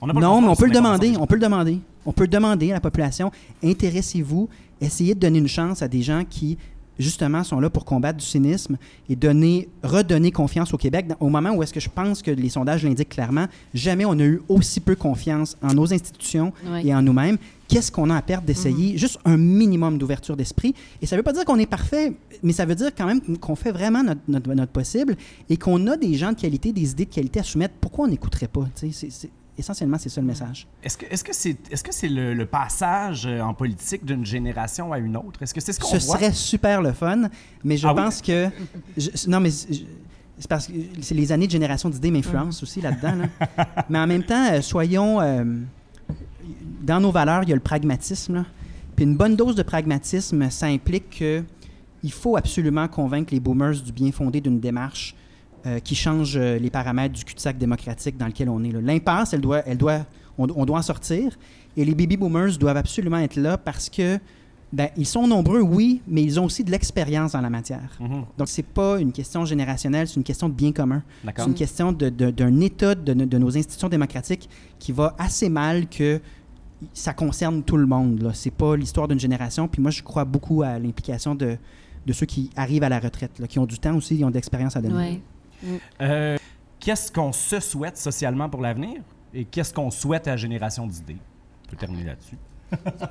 On 0.00 0.06
n'a 0.06 0.14
pas 0.14 0.20
Non, 0.20 0.40
mais 0.40 0.48
on 0.48 0.54
peut 0.56 0.66
le 0.66 0.70
demander. 0.72 1.14
On 1.18 1.26
peut 1.26 1.34
le 1.34 1.40
demander. 1.40 1.80
On 2.06 2.12
peut 2.12 2.24
le 2.24 2.28
demander 2.28 2.70
à 2.70 2.74
la 2.74 2.80
population. 2.80 3.30
Intéressez-vous. 3.62 4.48
Essayez 4.80 5.14
de 5.14 5.20
donner 5.20 5.38
une 5.38 5.48
chance 5.48 5.82
à 5.82 5.88
des 5.88 6.02
gens 6.02 6.22
qui, 6.28 6.58
justement, 6.98 7.42
sont 7.44 7.60
là 7.60 7.70
pour 7.70 7.84
combattre 7.84 8.18
du 8.18 8.24
cynisme 8.24 8.76
et 9.08 9.16
donner, 9.16 9.68
redonner 9.82 10.30
confiance 10.30 10.72
au 10.74 10.76
Québec. 10.76 11.06
Dans- 11.08 11.16
Au 11.20 11.28
moment 11.28 11.50
où 11.54 11.62
est-ce 11.62 11.72
que 11.72 11.80
je 11.80 11.88
pense 11.88 12.22
que 12.22 12.30
les 12.30 12.48
sondages 12.48 12.84
l'indiquent 12.84 13.08
clairement, 13.10 13.46
jamais 13.74 14.04
on 14.04 14.12
a 14.12 14.24
eu 14.24 14.40
aussi 14.48 14.80
peu 14.80 14.94
confiance 14.96 15.56
en 15.62 15.74
nos 15.74 15.92
institutions 15.92 16.52
et 16.84 16.94
en 16.94 17.02
nous-mêmes. 17.02 17.38
Qu'est-ce 17.68 17.90
qu'on 17.90 18.10
a 18.10 18.16
à 18.16 18.22
perdre 18.22 18.44
d'essayer? 18.46 18.98
Juste 18.98 19.18
un 19.24 19.38
minimum 19.38 19.96
d'ouverture 19.96 20.36
d'esprit. 20.36 20.74
Et 21.00 21.06
ça 21.06 21.16
ne 21.16 21.20
veut 21.20 21.24
pas 21.24 21.32
dire 21.32 21.44
qu'on 21.46 21.58
est 21.58 21.64
parfait, 21.66 22.12
mais 22.42 22.52
ça 22.52 22.66
veut 22.66 22.74
dire 22.74 22.90
quand 22.94 23.06
même 23.06 23.20
qu'on 23.38 23.54
fait 23.56 23.72
vraiment 23.72 24.02
notre, 24.02 24.20
notre- 24.28 24.52
notre 24.52 24.72
possible 24.72 25.16
et 25.48 25.56
qu'on 25.56 25.86
a 25.86 25.96
des 25.96 26.14
gens 26.14 26.32
de 26.32 26.38
qualité, 26.40 26.72
des 26.72 26.90
idées 26.90 27.06
de 27.06 27.10
qualité 27.14 27.40
à 27.40 27.42
soumettre. 27.42 27.74
Pourquoi 27.80 28.04
on 28.04 28.08
n'écouterait 28.08 28.48
pas? 28.48 28.68
C'est- 28.74 29.30
essentiellement, 29.58 29.98
c'est 29.98 30.08
ça 30.08 30.20
le 30.20 30.26
message. 30.26 30.66
Est-ce 30.82 30.96
que 30.98 31.06
est-ce 31.10 31.22
que 31.24 31.34
c'est 31.34 31.56
est-ce 31.70 31.84
que 31.84 31.92
c'est 31.92 32.08
le, 32.08 32.34
le 32.34 32.46
passage 32.46 33.26
euh, 33.26 33.40
en 33.40 33.54
politique 33.54 34.04
d'une 34.04 34.24
génération 34.24 34.92
à 34.92 34.98
une 34.98 35.16
autre? 35.16 35.42
Est-ce 35.42 35.52
que 35.54 35.60
c'est 35.60 35.72
ce 35.72 35.80
qu'on 35.80 35.88
Ce 35.98 36.06
voit? 36.06 36.16
serait 36.16 36.32
super 36.32 36.80
le 36.82 36.92
fun, 36.92 37.28
mais 37.64 37.76
je 37.76 37.86
Ah 37.86 37.94
oui? 37.94 38.02
pense 38.02 38.22
que. 38.22 38.48
je- 38.96 39.28
non, 39.28 39.40
mais 39.40 39.50
c'est 39.50 39.84
parce 40.48 40.66
que 40.66 40.72
c'est 41.00 41.14
les 41.14 41.30
années 41.32 41.46
de 41.46 41.52
génération 41.52 41.88
d'idées 41.90 42.10
m'influencent 42.10 42.62
aussi 42.62 42.80
là-dedans. 42.80 43.14
là. 43.16 43.66
mais 43.90 43.98
en 43.98 44.06
même 44.06 44.22
temps, 44.24 44.52
euh, 44.52 44.60
soyons. 44.62 45.20
euh, 45.20 45.44
dans 46.82 46.98
nos 47.00 47.12
valeurs, 47.12 47.44
il 47.44 47.48
y 47.48 47.52
a 47.52 47.54
le 47.54 47.60
pragmatisme. 47.62 48.34
là. 48.34 48.44
Puis 48.96 49.04
une 49.04 49.16
bonne 49.16 49.36
dose 49.36 49.54
de 49.54 49.62
pragmatisme, 49.62 50.50
ça 50.50 50.66
implique 50.66 51.18
que 51.18 51.44
il 52.02 52.10
faut 52.12 52.36
absolument 52.36 52.88
convaincre 52.88 53.32
les 53.32 53.38
boomers 53.38 53.80
du 53.80 53.92
bien 53.92 54.10
fondé 54.10 54.40
d'une 54.40 54.58
démarche 54.58 55.14
euh, 55.66 55.78
qui 55.78 55.94
change 55.94 56.36
euh, 56.36 56.58
les 56.58 56.70
paramètres 56.70 57.14
du 57.14 57.24
cul-de-sac 57.24 57.56
démocratique 57.58 58.16
dans 58.16 58.26
lequel 58.26 58.48
on 58.48 58.62
est. 58.64 58.72
L'impasse, 58.72 59.32
elle 59.32 59.40
doit, 59.40 59.62
elle 59.66 59.78
doit, 59.78 60.06
on, 60.38 60.48
on 60.56 60.64
doit 60.64 60.78
en 60.78 60.82
sortir. 60.82 61.38
Et 61.76 61.84
les 61.84 61.94
baby 61.94 62.16
boomers 62.16 62.58
doivent 62.58 62.76
absolument 62.76 63.18
être 63.18 63.36
là 63.36 63.56
parce 63.56 63.88
que 63.88 64.18
ben, 64.72 64.88
ils 64.96 65.06
sont 65.06 65.26
nombreux, 65.26 65.60
oui, 65.60 66.00
mais 66.08 66.22
ils 66.22 66.40
ont 66.40 66.46
aussi 66.46 66.64
de 66.64 66.70
l'expérience 66.70 67.32
dans 67.32 67.40
la 67.42 67.50
matière. 67.50 67.90
Mhm. 68.00 68.24
Donc, 68.38 68.48
c'est 68.48 68.62
pas 68.64 68.98
une 68.98 69.12
question 69.12 69.44
générationnelle, 69.44 70.08
c'est 70.08 70.16
une 70.16 70.24
question 70.24 70.48
de 70.48 70.54
bien 70.54 70.72
commun. 70.72 71.02
C'est 71.36 71.44
une 71.46 71.54
question 71.54 71.92
d'un 71.92 72.60
état 72.60 72.94
de, 72.94 73.12
de 73.12 73.38
nos 73.38 73.56
institutions 73.56 73.88
démocratiques 73.90 74.48
qui 74.78 74.92
va 74.92 75.14
assez 75.18 75.50
mal 75.50 75.88
que 75.88 76.20
ça 76.94 77.12
concerne 77.12 77.62
tout 77.62 77.76
le 77.76 77.86
monde. 77.86 78.30
Ce 78.34 78.48
n'est 78.48 78.54
pas 78.54 78.74
l'histoire 78.76 79.08
d'une 79.08 79.20
génération. 79.20 79.68
Puis 79.68 79.82
moi, 79.82 79.90
je 79.90 80.02
crois 80.02 80.24
beaucoup 80.24 80.62
à 80.62 80.78
l'implication 80.78 81.34
de, 81.34 81.56
de 82.06 82.12
ceux 82.12 82.26
qui 82.26 82.50
arrivent 82.56 82.82
à 82.82 82.88
la 82.88 82.98
retraite, 82.98 83.38
là, 83.38 83.46
qui 83.46 83.58
ont 83.58 83.66
du 83.66 83.78
temps 83.78 83.94
aussi, 83.94 84.16
qui 84.16 84.24
ont 84.24 84.30
de 84.30 84.34
l'expérience 84.34 84.74
à 84.76 84.80
donner. 84.80 84.94
ouais. 84.94 85.20
Euh, 86.00 86.36
Qu'est-ce 86.80 87.12
qu'on 87.12 87.32
se 87.32 87.60
souhaite 87.60 87.96
socialement 87.96 88.48
pour 88.48 88.60
l'avenir 88.60 89.00
et 89.32 89.44
qu'est-ce 89.44 89.72
qu'on 89.72 89.90
souhaite 89.90 90.26
à 90.26 90.32
la 90.32 90.36
génération 90.36 90.86
d'idées? 90.86 91.18
On 91.66 91.70
peut 91.70 91.76
terminer 91.76 92.04
là-dessus. 92.04 92.36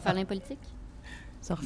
Faire 0.04 0.26
politique? 0.26 0.60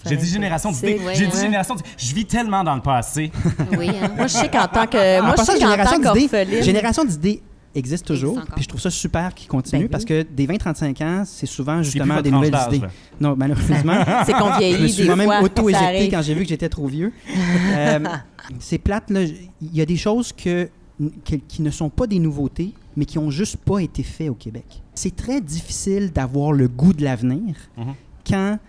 J'ai 0.06 0.16
dit 0.16 0.28
génération 0.28 0.72
d'idées. 0.72 1.00
Ouais, 1.04 1.16
J'ai 1.16 1.28
dit 1.28 1.36
ouais. 1.36 1.42
génération 1.42 1.76
d'idées. 1.76 1.90
Je 1.98 2.14
vis 2.16 2.26
tellement 2.26 2.64
dans 2.64 2.76
le 2.76 2.82
passé. 2.82 3.32
Oui, 3.78 3.90
hein? 3.90 4.10
Moi, 4.16 4.28
je 4.28 4.34
sais 4.34 4.50
qu'en 4.50 4.68
tant 4.68 4.88
que. 4.88 5.20
En 5.20 5.26
Moi, 5.26 5.36
je 5.38 5.44
sais 5.44 5.60
qu'en 5.60 5.76
tant 5.76 5.98
d'idées, 6.14 6.28
qu'orpheline. 6.30 6.64
génération 6.64 7.04
d'idées 7.04 7.42
existe 7.76 8.06
toujours. 8.06 8.40
Puis 8.56 8.64
je 8.64 8.68
trouve 8.70 8.82
ça 8.82 8.90
super 8.90 9.34
qu'il 9.36 9.48
continue 9.48 9.82
Ben 9.82 9.86
oui. 9.86 9.90
parce 9.92 10.06
que 10.06 10.24
des 10.24 10.48
20-35 10.48 11.04
ans, 11.04 11.24
c'est 11.26 11.46
souvent 11.46 11.78
Je 11.84 11.90
suis 11.90 12.00
justement 12.00 12.22
des 12.22 12.32
nouvelles 12.32 12.56
idées. 12.68 12.80
là. 12.80 12.90
Non, 13.22 13.36
malheureusement. 13.38 14.04
C'est 14.26 14.34
qu'on 14.34 14.46
Je 14.46 14.54
me 14.54 14.60
vieillit 14.60 14.90
suis 14.94 15.04
des 15.04 15.08
moi-même 15.16 15.44
auto-éjecté 15.44 16.10
quand 16.10 16.22
j'ai 16.22 16.34
vu 16.34 16.44
que 16.44 16.50
j'étais 16.50 16.70
trop 16.70 16.88
vieux. 16.88 17.12
Euh, 17.76 18.00
c'est 18.60 18.78
plate, 18.78 19.10
là. 19.10 19.22
Il 19.24 19.74
y 19.76 19.82
a 19.82 19.86
des 19.86 19.98
choses 19.98 20.32
que, 20.32 20.70
que- 21.26 21.36
qui 21.36 21.62
ne 21.62 21.72
sont 21.72 21.90
pas 21.90 22.06
des 22.08 22.20
nouveautés, 22.20 22.74
mais 22.96 23.06
qui 23.06 23.18
ont 23.18 23.30
juste 23.32 23.58
pas 23.58 23.80
été 23.80 24.04
faites 24.04 24.30
au 24.30 24.36
Québec. 24.36 24.66
C'est 24.94 25.16
très 25.16 25.42
difficile 25.42 26.12
d'avoir 26.14 26.52
le 26.52 26.68
goût 26.68 26.94
de 26.94 27.04
l'avenir 27.04 27.56
Mhm. 27.78 27.94
quand 28.30 28.60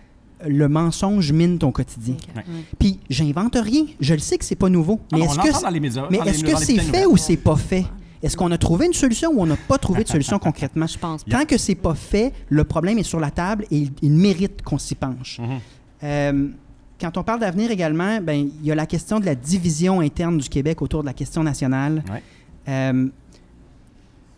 le 0.45 0.67
mensonge 0.67 1.31
mine 1.31 1.57
ton 1.57 1.71
quotidien. 1.71 2.15
Ouais. 2.35 2.43
Puis 2.79 2.99
j'invente 3.09 3.55
rien. 3.55 3.85
Je 3.99 4.13
le 4.13 4.19
sais 4.19 4.37
que 4.37 4.45
c'est 4.45 4.55
pas 4.55 4.69
nouveau. 4.69 4.99
Ah, 5.11 5.17
Mais 5.17 5.25
est-ce 5.25 6.43
que 6.43 6.55
c'est 6.57 6.75
fait 6.77 6.85
nouvelles. 6.85 7.07
ou 7.07 7.17
c'est 7.17 7.37
pas 7.37 7.55
fait? 7.55 7.85
Est-ce 8.23 8.35
qu'on 8.35 8.51
a 8.51 8.57
trouvé 8.57 8.87
une 8.87 8.93
solution 8.93 9.31
ou 9.31 9.41
on 9.41 9.45
n'a 9.45 9.57
pas 9.57 9.77
trouvé 9.77 10.03
de 10.03 10.09
solution 10.09 10.39
concrètement? 10.39 10.87
Je 10.87 10.97
pense 10.97 11.23
pas. 11.23 11.39
Tant 11.39 11.45
que 11.45 11.57
c'est 11.57 11.75
pas 11.75 11.95
fait, 11.95 12.33
le 12.49 12.63
problème 12.63 12.97
est 12.97 13.03
sur 13.03 13.19
la 13.19 13.31
table 13.31 13.65
et 13.71 13.77
il, 13.77 13.91
il 14.01 14.11
mérite 14.11 14.61
qu'on 14.61 14.77
s'y 14.77 14.95
penche. 14.95 15.39
Mhm. 15.39 15.59
Euh, 16.03 16.47
quand 16.99 17.17
on 17.17 17.23
parle 17.23 17.39
d'avenir 17.39 17.71
également, 17.71 18.19
ben, 18.21 18.49
il 18.59 18.65
y 18.65 18.71
a 18.71 18.75
la 18.75 18.85
question 18.85 19.19
de 19.19 19.25
la 19.25 19.35
division 19.35 19.99
interne 19.99 20.37
du 20.37 20.49
Québec 20.49 20.81
autour 20.81 21.01
de 21.01 21.07
la 21.07 21.13
question 21.13 21.43
nationale. 21.43 22.03
Ouais. 22.11 22.23
Euh, 22.69 23.07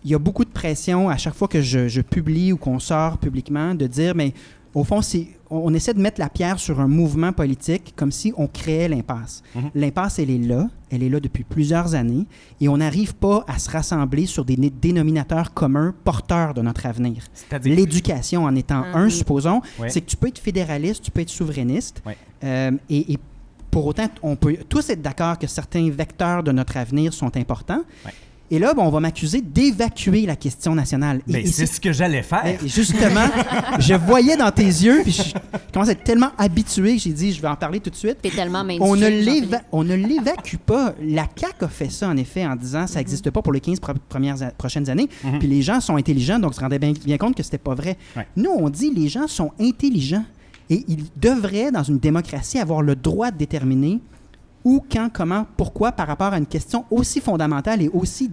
il 0.04 0.12
y 0.12 0.16
a 0.16 0.20
beaucoup 0.20 0.46
de 0.46 0.50
pression 0.50 1.10
à 1.10 1.18
chaque 1.18 1.34
fois 1.34 1.48
que 1.48 1.62
je, 1.62 1.88
je 1.88 2.02
publie 2.02 2.54
ou 2.54 2.58
qu'on 2.58 2.80
sort 2.80 3.18
publiquement 3.18 3.76
de 3.76 3.88
dire, 3.88 4.16
mais 4.16 4.34
au 4.74 4.84
fond, 4.84 5.02
c'est, 5.02 5.28
on, 5.50 5.74
essaie 5.74 5.94
de 5.94 6.00
mettre 6.02 6.20
la 6.20 6.30
pierre 6.30 6.60
sur 6.60 6.80
un 6.80 6.88
mouvement 6.88 7.32
politique 7.34 7.94
comme 7.96 8.12
si 8.12 8.34
on 8.38 8.48
créait 8.48 8.88
l'impasse. 8.88 9.42
Mhm. 9.56 9.72
L'impasse, 9.76 10.20
elle 10.20 10.30
est 10.30 10.38
là, 10.38 10.68
elle 10.92 11.04
est 11.04 11.10
là 11.10 11.20
depuis 11.20 11.44
plusieurs 11.44 11.96
années, 11.96 12.26
et 12.62 12.70
on 12.70 12.78
n'arrive 12.78 13.16
pas 13.16 13.44
à 13.48 13.58
se 13.60 13.70
rassembler 13.70 14.26
sur 14.26 14.46
des 14.46 14.56
dénominateurs 14.56 15.54
communs 15.54 15.94
porteurs 16.04 16.54
de 16.54 16.62
notre 16.62 16.86
avenir. 16.86 17.24
L'éducation 17.64 18.44
en 18.46 18.56
étant 18.56 18.84
un, 18.94 19.06
Mhm. 19.06 19.10
supposons, 19.10 19.62
Ouais. 19.80 19.90
c'est 19.90 20.02
que 20.02 20.10
tu 20.10 20.18
peux 20.18 20.28
être 20.28 20.40
fédéraliste, 20.40 21.04
tu 21.04 21.12
peux 21.12 21.22
être 21.22 21.30
souverainiste, 21.30 22.02
Ouais. 22.06 22.18
euh, 22.44 22.72
et, 22.90 23.14
et 23.14 23.18
pour 23.72 23.86
autant, 23.86 24.08
on 24.24 24.36
peut 24.36 24.58
tous 24.68 24.90
être 24.90 25.02
d'accord 25.02 25.38
que 25.38 25.46
certains 25.48 25.90
vecteurs 25.90 26.42
de 26.44 26.52
notre 26.52 26.76
avenir 26.78 27.14
sont 27.14 27.36
importants. 27.38 27.82
Et 28.52 28.58
là, 28.60 28.74
bon, 28.74 28.84
on 28.84 28.90
va 28.90 29.00
m'accuser 29.00 29.42
d'évacuer 29.42 30.26
la 30.26 30.36
question 30.36 30.74
nationale. 30.74 31.22
Et- 31.28 31.34
Ben, 31.34 31.46
et 31.46 31.48
c'est 31.48 31.66
ce 31.68 31.80
que 31.80 31.94
j'allais 31.94 32.24
faire. 32.24 32.46
et 32.46 32.58
justement, 32.68 33.28
je 33.80 33.94
voyais 33.94 34.36
dans 34.38 34.50
tes 34.52 34.64
yeux, 34.64 35.02
puis 35.04 35.12
je 35.12 35.34
commence 35.72 35.90
à 35.90 35.92
être 35.92 36.04
tellement 36.04 36.32
habitué 36.38 36.96
que 36.96 37.02
j'ai 37.02 37.12
dit, 37.14 37.32
je 37.32 37.42
vais 37.42 37.48
en 37.48 37.56
parler 37.56 37.80
tout 37.80 37.90
de 37.92 37.96
suite. 37.96 38.18
T'es 38.22 38.30
tellement. 38.32 38.64
On 38.82 38.96
ne, 38.96 39.08
l'éva- 39.08 39.62
on 39.72 39.84
ne 39.84 39.94
l'évacue 39.96 40.56
pas. 40.58 40.94
La 41.02 41.28
CAQ 41.36 41.66
a 41.66 41.68
fait 41.68 41.90
ça, 41.92 42.10
en 42.10 42.18
effet, 42.18 42.46
en 42.46 42.56
disant 42.56 42.88
ça 42.88 43.00
n'existe 43.00 43.30
pas 43.30 43.42
pour 43.42 43.54
les 43.54 43.60
15 43.62 43.80
pro- 43.80 43.94
premières 44.10 44.42
a- 44.42 44.52
prochaines 44.52 44.90
années. 44.90 45.08
Puis 45.40 45.48
les 45.48 45.62
gens 45.62 45.80
sont 45.80 45.96
intelligents, 45.96 46.40
donc 46.40 46.54
ils 46.54 46.56
se 46.56 46.62
rendaient 46.62 46.80
bien, 46.80 46.94
bien 47.06 47.18
compte 47.18 47.36
que 47.36 47.44
c'était 47.44 47.58
pas 47.60 47.76
vrai. 47.76 47.98
Ouais. 48.18 48.26
Nous, 48.36 48.50
on 48.50 48.70
dit 48.70 48.92
les 48.96 49.10
gens 49.10 49.28
sont 49.28 49.52
intelligents 49.60 50.26
et 50.72 50.84
ils 50.88 51.06
devraient, 51.18 51.72
dans 51.72 51.84
une 51.84 52.00
démocratie, 52.00 52.58
avoir 52.60 52.82
le 52.82 52.96
droit 52.96 53.32
de 53.32 53.38
déterminer 53.38 54.00
où, 54.64 54.84
quand, 54.92 55.10
comment, 55.12 55.46
pourquoi 55.58 55.92
par 55.92 56.08
rapport 56.08 56.34
à 56.34 56.38
une 56.38 56.46
question 56.46 56.86
aussi 56.92 57.22
fondamentale 57.22 57.82
et 57.82 57.90
aussi 57.90 58.30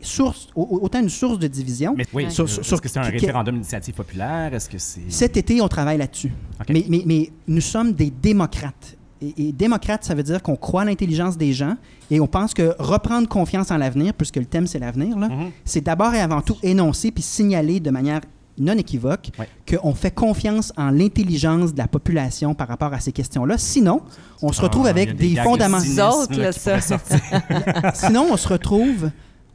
source, 0.00 0.48
au- 0.54 0.62
au- 0.62 0.80
autant 0.84 1.00
une 1.00 1.08
source 1.08 1.38
de 1.38 1.46
division. 1.46 1.94
Mais 1.96 2.04
oui, 2.12 2.30
Sur- 2.30 2.48
sur- 2.48 2.60
est-ce 2.62 2.80
que 2.80 2.88
c'est 2.88 2.98
un 2.98 3.02
référendum 3.04 3.54
d'initiative 3.54 3.94
populaire? 3.94 4.52
Est-ce 4.52 4.68
que 4.68 4.76
c'est... 4.78 5.00
Cet 5.08 5.36
été, 5.36 5.60
on 5.62 5.68
travaille 5.68 5.96
là-dessus. 5.98 6.30
Mais, 6.68 6.84
mais, 6.88 7.02
mais 7.06 7.30
nous 7.48 7.60
sommes 7.62 7.92
des 7.92 8.10
démocrates. 8.10 8.96
Et, 9.22 9.48
et 9.48 9.52
démocrate, 9.52 10.04
ça 10.04 10.14
veut 10.14 10.22
dire 10.22 10.42
qu'on 10.42 10.56
croit 10.56 10.82
à 10.82 10.84
l'intelligence 10.84 11.38
des 11.38 11.54
gens 11.54 11.76
et 12.10 12.20
on 12.20 12.26
pense 12.26 12.52
que 12.52 12.74
reprendre 12.78 13.26
confiance 13.28 13.70
en 13.70 13.78
l'avenir, 13.78 14.12
puisque 14.12 14.36
le 14.36 14.44
thème 14.44 14.66
c'est 14.66 14.78
l'avenir, 14.78 15.18
là, 15.18 15.28
Mhm. 15.28 15.50
c'est 15.64 15.80
d'abord 15.80 16.12
et 16.14 16.20
avant 16.20 16.42
tout 16.42 16.56
énoncer 16.62 17.10
puis 17.10 17.22
signaler 17.22 17.80
de 17.80 17.90
manière 17.90 18.20
non 18.58 18.76
équivoque 18.78 19.30
Ouais. 19.38 19.48
qu'on 19.78 19.94
fait 19.94 20.10
confiance 20.12 20.72
en 20.76 20.90
l'intelligence 20.90 21.72
de 21.72 21.78
la 21.78 21.88
population 21.88 22.54
par 22.54 22.68
rapport 22.68 22.92
à 22.92 23.00
ces 23.00 23.12
questions-là. 23.12 23.58
Sinon, 23.58 24.02
on 24.42 24.52
se 24.52 24.60
retrouve 24.60 24.86
Ah, 24.86 24.90
avec 24.90 25.16
des 25.16 25.34
des 25.34 25.40
fondamentaux. 25.42 25.84
Sinon, 27.94 28.26
on 28.30 28.36
se 28.36 28.48
retrouve 28.48 29.10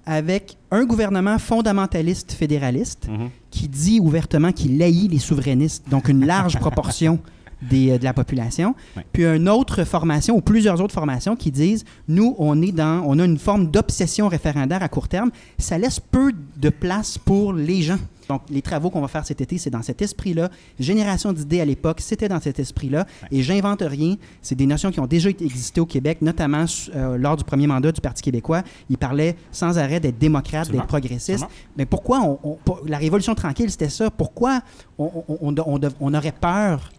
avec 0.05 0.57
un 0.71 0.85
gouvernement 0.85 1.37
fondamentaliste 1.37 2.31
fédéraliste 2.31 3.07
Mhm. 3.09 3.29
qui 3.51 3.67
dit 3.67 3.99
ouvertement 3.99 4.51
qu'il 4.51 4.81
haït 4.81 5.07
les 5.07 5.19
souverainistes, 5.19 5.87
donc 5.89 6.09
une 6.09 6.25
large 6.25 6.57
proportion 6.59 7.19
des, 7.61 7.91
euh, 7.91 7.97
de 7.97 8.03
la 8.03 8.13
population. 8.13 8.75
Puis 9.13 9.25
une 9.25 9.49
autre 9.49 9.83
formation 9.83 10.35
ou 10.35 10.41
plusieurs 10.41 10.81
autres 10.81 10.93
formations 10.93 11.35
qui 11.35 11.51
disent 11.51 11.83
nous 12.07 12.35
on 12.37 12.61
est 12.61 12.71
dans 12.71 13.03
on 13.05 13.19
a 13.19 13.25
une 13.25 13.37
forme 13.37 13.69
d'obsession 13.71 14.27
référendaire 14.27 14.81
à 14.83 14.89
court 14.89 15.07
terme, 15.07 15.31
ça 15.57 15.77
laisse 15.77 15.99
peu 15.99 16.31
de 16.57 16.69
place 16.69 17.17
pour 17.17 17.53
les 17.53 17.81
gens. 17.81 17.97
Donc 18.29 18.43
les 18.51 18.61
travaux 18.61 18.91
qu'on 18.91 19.01
va 19.01 19.07
faire 19.07 19.25
cet 19.25 19.41
été, 19.41 19.57
c'est 19.57 19.71
dans 19.71 19.81
cet 19.81 20.03
esprit-là. 20.03 20.49
Génération 20.79 21.33
d'idées 21.33 21.61
à 21.61 21.65
l'époque, 21.65 21.99
c'était 21.99 22.27
dans 22.29 22.39
cet 22.39 22.59
esprit-là 22.59 23.07
et 23.31 23.41
j'invente 23.41 23.81
rien, 23.81 24.17
c'est 24.43 24.53
des 24.53 24.67
notions 24.67 24.91
qui 24.91 24.99
ont 24.99 25.07
déjà 25.07 25.29
existé 25.29 25.81
au 25.81 25.87
Québec, 25.87 26.19
notamment 26.21 26.65
euh, 26.95 27.17
lors 27.17 27.37
du 27.37 27.43
premier 27.43 27.65
mandat 27.65 27.91
du 27.91 28.01
Parti 28.01 28.21
québécois, 28.21 28.61
il 28.89 28.99
parlait 28.99 29.35
sans 29.51 29.79
arrêt 29.79 29.99
d'être 29.99 30.19
démocrate, 30.19 30.67
d'être 30.71 30.85
progressiste. 30.87 31.43
Mais 31.75 31.87
pourquoi 31.87 32.19
on, 32.21 32.39
on- 32.43 32.57
pour- 32.63 32.81
la 32.85 32.99
Révolution 32.99 33.33
tranquille, 33.33 33.71
c'était 33.71 33.89
ça? 33.89 34.11
Pourquoi 34.11 34.61
on, 34.99 35.09
on 35.99 36.13
aurait 36.13 36.31
peur 36.39 36.91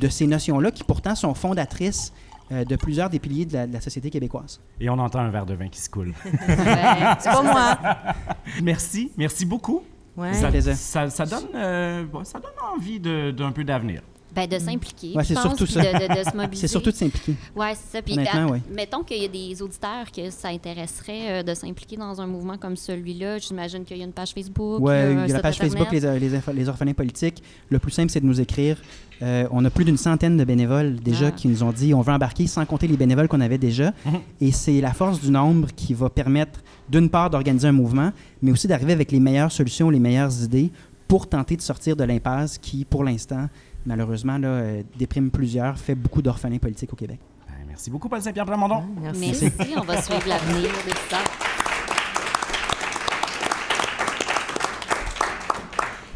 de 0.00 0.08
ces 0.08 0.26
notions-là 0.26 0.70
qui 0.70 0.84
pourtant 0.84 1.14
sont 1.14 1.34
fondatrices 1.34 2.12
euh, 2.50 2.64
de 2.64 2.76
plusieurs 2.76 3.10
des 3.10 3.18
piliers 3.18 3.46
de 3.46 3.52
la, 3.54 3.66
de 3.66 3.72
la 3.72 3.80
société 3.80 4.10
québécoise? 4.10 4.60
Et 4.80 4.88
on 4.90 4.98
entend 4.98 5.20
un 5.20 5.30
verre 5.30 5.46
de 5.46 5.54
vin 5.54 5.68
qui 5.68 5.80
se 5.80 5.88
coule. 5.90 6.12
C'est 6.24 7.30
pas 7.30 7.42
moi. 7.42 7.78
merci, 8.62 9.12
merci 9.16 9.44
beaucoup. 9.46 9.82
Ouais. 10.16 10.34
Ça, 10.34 10.50
ça, 10.74 11.10
ça 11.10 11.26
donne, 11.26 11.46
euh, 11.54 12.04
ça 12.24 12.40
donne 12.40 12.50
envie 12.76 12.98
de- 12.98 13.30
d'un 13.30 13.52
peu 13.52 13.62
d'avenir. 13.64 14.02
Ben, 14.46 14.48
de 14.48 14.58
s'impliquer. 14.64 15.14
Ouais, 15.16 15.24
je 15.24 15.28
c'est 15.34 15.40
surtout 15.40 15.66
ça. 15.66 15.80
De, 15.80 15.86
de- 16.08 16.18
de 16.24 16.30
se 16.30 16.36
mobiliser. 16.36 16.60
C'est 16.60 16.68
surtout 16.68 16.90
de 16.90 16.96
s'impliquer. 16.96 17.34
Ouais, 17.56 17.72
c'est 17.74 17.96
ça. 17.98 18.02
Puis, 18.02 18.14
Honnêtement, 18.14 18.48
à- 18.48 18.50
ouais. 18.52 18.62
mettons 18.72 19.02
qu'il 19.02 19.20
y 19.22 19.24
a 19.24 19.28
des 19.28 19.60
auditeurs 19.62 20.10
que 20.14 20.30
ça 20.30 20.48
intéresserait 20.48 21.40
euh, 21.40 21.42
de 21.42 21.54
s'impliquer 21.54 21.96
dans 21.96 22.20
un 22.20 22.26
mouvement 22.26 22.56
comme 22.56 22.76
celui-là. 22.76 23.38
J'imagine 23.38 23.84
qu'il 23.84 23.96
y 23.98 24.02
a 24.02 24.04
une 24.04 24.12
page 24.12 24.30
Facebook. 24.32 24.80
Un 24.88 25.24
il 25.24 25.28
y 25.28 25.32
a 25.32 25.36
la 25.36 25.40
page 25.40 25.58
Facebook 25.58 25.86
Internet. 25.92 26.20
les, 26.20 26.28
les, 26.28 26.36
inf- 26.38 26.52
les 26.54 26.68
orphelins 26.68 26.92
politiques. 26.94 27.42
Le 27.68 27.78
plus 27.78 27.90
simple, 27.90 28.10
c'est 28.10 28.20
de 28.20 28.26
nous 28.26 28.40
écrire. 28.40 28.80
Euh, 29.20 29.48
on 29.50 29.64
a 29.64 29.70
plus 29.70 29.84
d'une 29.84 29.96
centaine 29.96 30.36
de 30.36 30.44
bénévoles 30.44 30.94
déjà 31.00 31.26
Ah. 31.28 31.30
qui 31.32 31.48
nous 31.48 31.64
ont 31.64 31.72
dit 31.72 31.92
on 31.92 32.02
veut 32.02 32.12
embarquer 32.12 32.46
sans 32.46 32.64
compter 32.64 32.86
les 32.86 32.96
bénévoles 32.96 33.26
qu'on 33.26 33.40
avait 33.40 33.58
déjà. 33.58 33.92
Mhm. 34.06 34.20
Et 34.40 34.52
c'est 34.52 34.80
la 34.80 34.92
force 34.92 35.20
du 35.20 35.30
nombre 35.32 35.68
qui 35.74 35.92
va 35.94 36.08
permettre, 36.08 36.60
d'une 36.88 37.10
part, 37.10 37.28
d'organiser 37.28 37.66
un 37.66 37.72
mouvement, 37.72 38.12
mais 38.42 38.52
aussi 38.52 38.68
d'arriver 38.68 38.92
avec 38.92 39.10
les 39.10 39.18
meilleures 39.18 39.50
solutions, 39.50 39.90
les 39.90 39.98
meilleures 39.98 40.44
idées 40.44 40.70
pour 41.08 41.26
tenter 41.26 41.56
de 41.56 41.62
sortir 41.62 41.96
de 41.96 42.04
l'impasse 42.04 42.58
qui, 42.58 42.84
pour 42.84 43.02
l'instant, 43.02 43.48
malheureusement, 43.88 44.38
là, 44.38 44.48
euh, 44.48 44.82
déprime 44.96 45.30
plusieurs, 45.30 45.78
fait 45.78 45.94
beaucoup 45.94 46.22
d'orphelins 46.22 46.58
politiques 46.58 46.92
au 46.92 46.96
Québec. 46.96 47.18
Ben, 47.48 47.54
merci 47.66 47.90
beaucoup, 47.90 48.08
Paul 48.08 48.20
Saint-Pierre 48.20 48.44
Plamondon. 48.44 48.84
Merci. 49.00 49.30
Merci. 49.30 49.50
On 49.76 49.80
va 49.80 50.02
suivre 50.02 50.28
l'avenir 50.28 50.70
de 50.70 50.92
ça. 51.10 51.18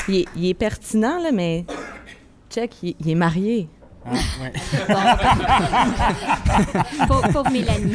Il 0.08 0.16
est, 0.16 0.26
il 0.37 0.46
est 0.48 0.54
pertinent, 0.54 1.22
là, 1.22 1.30
mais 1.32 1.64
check, 2.50 2.82
il, 2.82 2.94
il 3.00 3.11
est 3.11 3.14
marié. 3.14 3.68
Ah, 4.04 4.11
ouais. 4.42 4.52
Pauvre, 7.06 7.32
pauvre 7.32 7.50
Mélanie. 7.50 7.94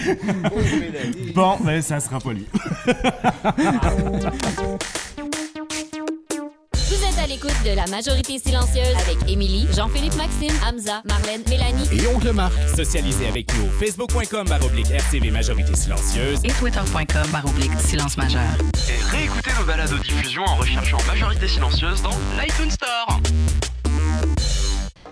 Bon, 1.35 1.57
ben, 1.61 1.81
ça 1.81 1.99
sera 1.99 2.19
pas 2.19 2.31
lui. 2.31 2.47
À 7.27 7.29
l'écoute 7.29 7.61
de 7.65 7.75
la 7.75 7.85
majorité 7.87 8.39
silencieuse 8.39 8.95
avec 9.01 9.29
Émilie, 9.29 9.67
Jean-Philippe 9.75 10.15
Maxime, 10.15 10.55
Hamza, 10.65 11.01
Marlène, 11.03 11.43
Mélanie. 11.49 11.85
Et 11.91 12.07
oncle 12.07 12.31
Marc. 12.31 12.53
Socialisez 12.73 13.27
avec 13.27 13.53
nous. 13.53 13.69
Facebook.com 13.81 14.47
baroblique 14.47 14.89
RCV 14.89 15.29
Majorité 15.31 15.75
Silencieuse. 15.75 16.39
Et 16.45 16.53
twitter.com 16.53 17.29
baroblique 17.29 17.73
silence 17.79 18.15
majeur. 18.15 18.47
Et 18.89 19.03
réécoutez 19.13 19.51
nos 19.59 19.65
balades 19.65 19.91
aux 19.91 19.97
diffusions 19.97 20.45
en 20.45 20.55
recherchant 20.55 20.99
Majorité 21.05 21.49
Silencieuse 21.49 22.01
dans 22.01 22.15
l'iTunes 22.39 22.71
Store. 22.71 23.19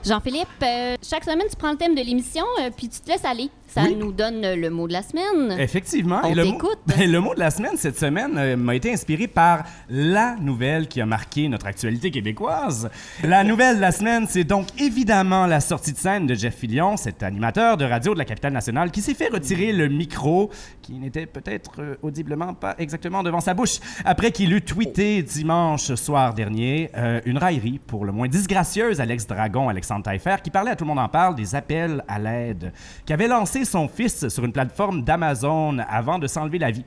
Jean-Philippe, 0.06 0.48
euh, 0.64 0.96
chaque 1.06 1.26
semaine, 1.26 1.48
tu 1.50 1.58
prends 1.58 1.72
le 1.72 1.78
thème 1.78 1.96
de 1.96 2.02
l'émission, 2.02 2.46
euh, 2.62 2.70
puis 2.70 2.88
tu 2.88 3.02
te 3.02 3.10
laisses 3.10 3.26
aller. 3.26 3.50
Ça 3.76 3.84
Oui. 3.84 3.96
nous 3.98 4.14
donne 4.14 4.42
le 4.42 4.70
mot 4.70 4.88
de 4.88 4.94
la 4.94 5.02
semaine. 5.02 5.60
Effectivement. 5.60 6.22
On 6.24 6.30
Et 6.30 6.34
le 6.34 6.46
mot, 6.46 6.58
ben, 6.88 7.12
le 7.12 7.20
mot 7.20 7.36
de 7.36 7.42
la 7.42 7.52
semaine 7.52 7.74
cette 7.76 8.00
semaine 8.00 8.38
euh, 8.38 8.56
m'a 8.56 8.74
été 8.74 8.94
inspiré 8.94 9.28
par 9.28 9.66
la 9.90 10.38
nouvelle 10.38 10.88
qui 10.88 11.02
a 11.02 11.06
marqué 11.06 11.50
notre 11.50 11.66
actualité 11.68 12.10
québécoise. 12.10 12.90
La 13.22 13.44
nouvelle 13.44 13.76
de 13.76 13.82
la 13.82 13.92
semaine, 13.92 14.28
c'est 14.30 14.46
donc 14.46 14.68
évidemment 14.80 15.46
la 15.46 15.60
sortie 15.60 15.92
de 15.92 15.98
scène 15.98 16.26
de 16.26 16.36
Jeff 16.36 16.56
Fillion, 16.56 16.96
cet 16.96 17.22
animateur 17.22 17.76
de 17.76 17.84
radio 17.84 18.14
de 18.14 18.20
la 18.20 18.24
capitale 18.24 18.54
nationale 18.54 18.92
qui 18.92 19.02
s'est 19.02 19.14
fait 19.14 19.28
retirer 19.28 19.74
le 19.74 19.90
micro 19.90 20.50
qui 20.82 20.94
n'était 20.94 21.26
peut-être 21.26 21.82
euh, 21.82 21.96
audiblement 22.02 22.54
pas 22.54 22.76
exactement 22.78 23.24
devant 23.24 23.42
sa 23.42 23.54
bouche 23.54 23.80
après 24.06 24.32
qu'il 24.32 24.54
eut 24.54 24.62
tweeté 24.62 25.22
dimanche 25.22 25.94
soir 25.96 26.34
dernier 26.34 26.92
euh, 26.96 27.20
une 27.26 27.40
raillerie 27.40 27.82
pour 27.86 28.06
le 28.06 28.14
moins 28.14 28.30
disgracieuse 28.30 29.02
à 29.02 29.06
l'ex-dragon 29.06 29.68
Alexandre 29.68 30.04
Taillefer 30.04 30.36
qui 30.42 30.50
parlait 30.50 30.72
à 30.72 30.78
tout 30.78 30.86
le 30.86 30.90
monde 30.90 31.00
en 31.00 31.10
parle 31.10 31.36
des 31.36 31.56
appels 31.56 32.04
à 32.08 32.20
l'aide 32.20 32.72
qu'avait 33.06 33.28
lancé 33.28 33.65
son 33.66 33.88
fils 33.88 34.28
sur 34.30 34.46
une 34.46 34.52
plateforme 34.52 35.04
d'Amazon 35.04 35.78
avant 35.90 36.20
de 36.20 36.28
s'enlever 36.28 36.60
la 36.60 36.72
vie. 36.72 36.86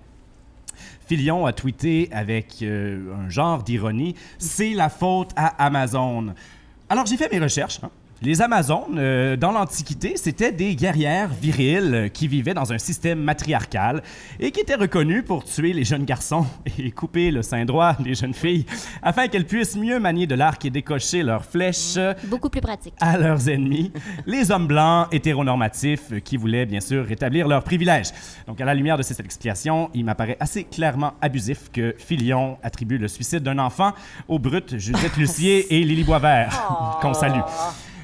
Filion 1.07 1.47
a 1.47 1.53
tweeté 1.53 2.09
avec 2.13 2.57
euh, 2.63 3.15
un 3.15 3.29
genre 3.29 3.63
d'ironie 3.63 4.15
C'est 4.39 4.75
la 4.75 4.89
faute 4.89 5.31
à 5.37 5.47
Amazon. 5.65 6.35
Alors 6.89 7.07
j'ai 7.07 7.17
fait 7.17 7.31
mes 7.33 7.39
recherches. 7.41 7.81
hein. 7.83 7.91
Les 8.21 8.43
Amazones, 8.43 8.97
euh, 8.99 9.37
dans 9.37 9.53
l'Antiquité, 9.53 10.15
c'était 10.17 10.51
des 10.51 10.75
guerrières 10.75 11.29
viriles 11.29 12.11
qui 12.13 12.27
vivaient 12.27 12.53
dans 12.53 12.73
un 12.73 12.79
système 12.79 13.21
matriarcal 13.21 14.03
et 14.41 14.51
qui 14.51 14.59
étaient 14.59 14.75
reconnues 14.75 15.23
pour 15.23 15.45
tuer 15.45 15.73
les 15.73 15.85
jeunes 15.85 16.05
garçons 16.05 16.45
et 16.79 16.91
couper 16.91 17.31
le 17.31 17.43
sein 17.43 17.65
droit 17.65 17.95
des 18.01 18.17
jeunes 18.17 18.35
filles 18.35 18.67
afin 19.03 19.29
qu'elles 19.29 19.47
puissent 19.47 19.77
mieux 19.77 20.01
manier 20.01 20.27
de 20.27 20.35
l'arc 20.35 20.65
et 20.65 20.71
décocher 20.71 21.23
leurs 21.23 21.45
flèches 21.45 21.97
Beaucoup 22.25 22.49
plus 22.51 22.61
pratique. 22.61 22.95
à 22.99 23.17
leurs 23.19 23.49
ennemis, 23.49 23.93
les 24.27 24.51
hommes 24.51 24.67
blancs 24.67 25.07
hétéronormatifs 25.13 26.21
qui 26.25 26.37
voulaient 26.37 26.67
bien 26.67 26.81
sûr 26.81 27.07
rétablir 27.07 27.47
leurs 27.47 27.63
privilèges. 27.63 28.11
Donc 28.49 28.61
à 28.61 28.65
la 28.65 28.75
lumière 28.75 28.97
de 28.97 29.05
cette 29.05 29.21
explication, 29.21 29.91
il 29.95 30.05
m'apparaît 30.05 30.37
assez 30.41 30.65
clairement 30.65 31.13
abusif 31.21 31.71
que 31.73 31.95
Filion 31.97 32.59
attribue 32.65 32.99
le 32.99 33.07
suicide 33.07 33.45
d'un 33.45 33.61
enfant 33.61 33.93
aux 34.27 34.41
brutes 34.41 34.77
Judith 34.77 35.17
Lucier 35.17 35.73
et 35.73 35.85
Lily 35.85 36.03
Boisvert, 36.03 36.99
qu'on 37.01 37.15
salue. 37.15 37.39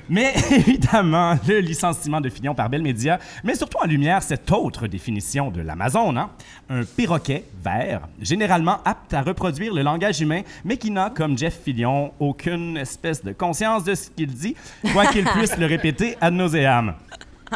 Mais 0.09 0.35
évidemment, 0.51 1.35
le 1.47 1.61
licenciement 1.61 2.21
de 2.21 2.29
Fillon 2.29 2.55
par 2.55 2.69
Bell 2.69 2.83
Media 2.83 3.19
met 3.43 3.55
surtout 3.55 3.79
en 3.83 3.87
lumière 3.87 4.23
cette 4.23 4.51
autre 4.53 4.87
définition 4.87 5.51
de 5.51 5.61
l'Amazon, 5.61 6.17
hein? 6.17 6.31
un 6.69 6.85
perroquet 6.85 7.45
vert, 7.63 8.03
généralement 8.21 8.79
apte 8.85 9.15
à 9.15 9.23
reproduire 9.23 9.73
le 9.73 9.83
langage 9.83 10.21
humain, 10.21 10.43
mais 10.65 10.77
qui 10.77 10.91
n'a, 10.91 11.11
comme 11.11 11.39
Jeff 11.39 11.61
Fillon, 11.63 12.13
aucune 12.19 12.77
espèce 12.77 13.23
de 13.23 13.33
conscience 13.33 13.85
de 13.85 13.95
ce 13.95 14.11
qu'il 14.11 14.33
dit, 14.33 14.57
quoi 14.93 15.07
qu'il 15.07 15.25
puisse 15.37 15.57
le 15.57 15.67
répéter 15.67 16.17
ad 16.21 16.35
nauseam. 16.35 16.95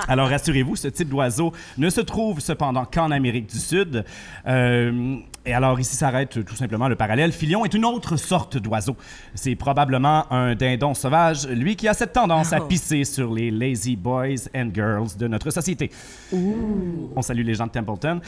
Alors 0.06 0.28
rassurez-vous, 0.28 0.76
ce 0.76 0.88
type 0.88 1.08
d'oiseau 1.08 1.52
ne 1.76 1.90
se 1.90 2.00
trouve 2.00 2.40
cependant 2.40 2.84
qu'en 2.84 3.10
Amérique 3.10 3.50
du 3.50 3.58
Sud. 3.58 4.04
Euh, 4.46 5.16
Et 5.48 5.54
alors, 5.54 5.80
ici 5.80 5.96
s'arrête 5.96 6.44
tout 6.44 6.56
simplement 6.56 6.88
le 6.88 6.94
parallèle. 6.94 7.32
Filion 7.32 7.64
est 7.64 7.72
une 7.72 7.86
autre 7.86 8.16
sorte 8.16 8.58
d'oiseau. 8.58 8.94
C'est 9.34 9.54
probablement 9.54 10.30
un 10.30 10.54
dindon 10.54 10.92
sauvage, 10.92 11.48
lui 11.48 11.74
qui 11.74 11.88
a 11.88 11.94
cette 11.94 12.12
tendance 12.12 12.52
à 12.52 12.58
Oh. 12.60 12.66
pisser 12.66 13.04
sur 13.04 13.32
les 13.32 13.50
lazy 13.50 13.96
boys 13.96 14.44
and 14.54 14.68
girls 14.74 15.16
de 15.18 15.26
notre 15.26 15.48
société. 15.50 15.90
On 16.34 17.22
salue 17.22 17.44
les 17.46 17.54
gens 17.54 17.66
de 17.66 17.70
Templeton. 17.72 18.20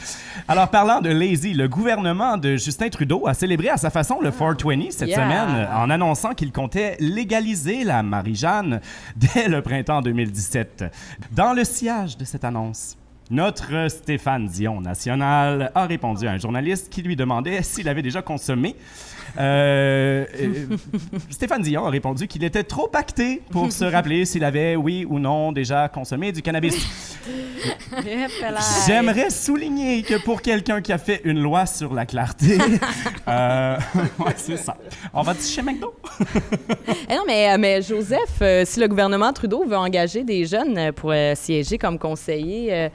Alors, 0.47 0.67
parlant 0.69 0.99
de 0.99 1.09
lazy, 1.09 1.53
le 1.53 1.67
gouvernement 1.67 2.37
de 2.37 2.57
Justin 2.57 2.89
Trudeau 2.89 3.27
a 3.27 3.35
célébré 3.35 3.69
à 3.69 3.77
sa 3.77 3.91
façon 3.91 4.19
le 4.19 4.31
420 4.31 4.89
cette 4.91 5.09
Yeah. 5.09 5.17
semaine 5.17 5.67
en 5.75 5.91
annonçant 5.91 6.33
qu'il 6.33 6.51
comptait 6.51 6.97
légaliser 6.99 7.83
la 7.83 8.01
Marie-Jeanne 8.01 8.81
dès 9.15 9.47
le 9.47 9.61
printemps 9.61 10.01
2017. 10.01 10.85
Dans 11.33 11.53
le 11.53 11.63
sillage 11.65 12.17
de 12.17 12.25
cette 12.25 12.43
annonce, 12.45 12.97
notre 13.31 13.89
Stéphane 13.89 14.47
Dion 14.47 14.81
national 14.81 15.71
a 15.73 15.85
répondu 15.85 16.27
à 16.27 16.31
un 16.31 16.37
journaliste 16.37 16.89
qui 16.89 17.01
lui 17.01 17.15
demandait 17.15 17.63
s'il 17.63 17.87
avait 17.87 18.01
déjà 18.01 18.21
consommé. 18.21 18.75
Euh, 19.39 20.25
euh, 20.41 20.65
Stéphane 21.29 21.61
Dion 21.61 21.85
a 21.85 21.89
répondu 21.89 22.27
qu'il 22.27 22.43
était 22.43 22.65
trop 22.65 22.89
pacté 22.89 23.41
pour 23.49 23.71
se 23.71 23.85
rappeler 23.85 24.25
s'il 24.25 24.43
avait, 24.43 24.75
oui 24.75 25.05
ou 25.09 25.19
non, 25.19 25.53
déjà 25.53 25.87
consommé 25.87 26.33
du 26.33 26.41
cannabis. 26.41 26.75
J'aimerais 28.85 29.29
souligner 29.29 30.03
que 30.03 30.21
pour 30.21 30.41
quelqu'un 30.41 30.81
qui 30.81 30.91
a 30.91 30.97
fait 30.97 31.21
une 31.23 31.41
loi 31.41 31.65
sur 31.65 31.93
la 31.93 32.05
clarté, 32.05 32.57
euh, 33.29 33.77
ouais, 34.19 34.33
c'est 34.35 34.57
ça. 34.57 34.75
On 35.13 35.21
va 35.21 35.33
chez 35.35 35.61
McDo. 35.61 35.93
Eh 37.09 37.15
non, 37.15 37.23
mais, 37.25 37.57
mais 37.57 37.81
Joseph, 37.81 38.41
si 38.65 38.79
le 38.81 38.87
gouvernement 38.87 39.31
Trudeau 39.31 39.63
veut 39.65 39.77
engager 39.77 40.25
des 40.25 40.45
jeunes 40.45 40.91
pour 40.91 41.13
siéger 41.35 41.77
comme 41.77 41.97
conseiller, 41.97 42.89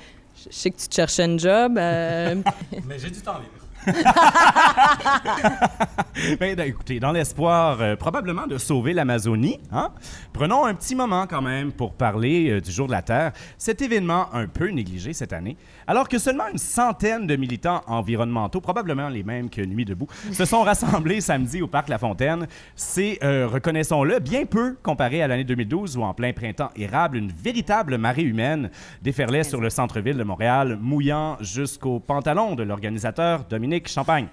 je 0.44 0.50
sais 0.54 0.70
que 0.70 0.76
tu 0.76 0.88
te 0.88 0.94
cherchais 0.94 1.24
un 1.24 1.38
job. 1.38 1.76
euh, 1.78 2.36
Mais 2.86 2.98
j'ai 2.98 3.10
du 3.10 3.20
temps 3.20 3.38
libre. 3.38 3.65
Ben, 6.40 6.54
ben, 6.54 6.66
écoutez, 6.66 6.98
dans 6.98 7.12
l'espoir 7.12 7.80
euh, 7.80 7.94
probablement 7.94 8.46
de 8.46 8.56
sauver 8.56 8.94
l'Amazonie, 8.94 9.60
hein, 9.70 9.90
prenons 10.32 10.64
un 10.64 10.72
petit 10.72 10.94
moment 10.94 11.26
quand 11.26 11.42
même 11.42 11.72
pour 11.72 11.92
parler 11.92 12.50
euh, 12.50 12.60
du 12.60 12.72
Jour 12.72 12.86
de 12.86 12.92
la 12.92 13.02
Terre, 13.02 13.32
cet 13.58 13.82
événement 13.82 14.32
un 14.32 14.46
peu 14.46 14.68
négligé 14.68 15.12
cette 15.12 15.34
année, 15.34 15.58
alors 15.86 16.08
que 16.08 16.18
seulement 16.18 16.48
une 16.50 16.58
centaine 16.58 17.26
de 17.26 17.36
militants 17.36 17.82
environnementaux, 17.86 18.62
probablement 18.62 19.10
les 19.10 19.22
mêmes 19.22 19.50
que 19.50 19.60
Nuit 19.60 19.84
debout, 19.84 20.06
se 20.32 20.46
sont 20.46 20.62
rassemblés 20.62 21.20
samedi 21.20 21.60
au 21.60 21.66
Parc 21.66 21.90
La 21.90 21.98
Fontaine. 21.98 22.46
C'est, 22.74 23.18
euh, 23.22 23.46
reconnaissons-le, 23.46 24.18
bien 24.18 24.46
peu 24.46 24.76
comparé 24.82 25.22
à 25.22 25.28
l'année 25.28 25.44
2012 25.44 25.98
où 25.98 26.02
en 26.02 26.14
plein 26.14 26.32
printemps 26.32 26.70
érable, 26.76 27.18
une 27.18 27.30
véritable 27.30 27.98
marée 27.98 28.22
humaine 28.22 28.70
déferlait 29.02 29.44
sur 29.44 29.60
le 29.60 29.68
centre-ville 29.68 30.16
de 30.16 30.24
Montréal, 30.24 30.78
mouillant 30.80 31.36
jusqu'aux 31.40 32.00
pantalons 32.00 32.54
de 32.54 32.62
l'organisateur 32.62 33.44
Dominique 33.44 33.75
Champagne. 33.86 34.28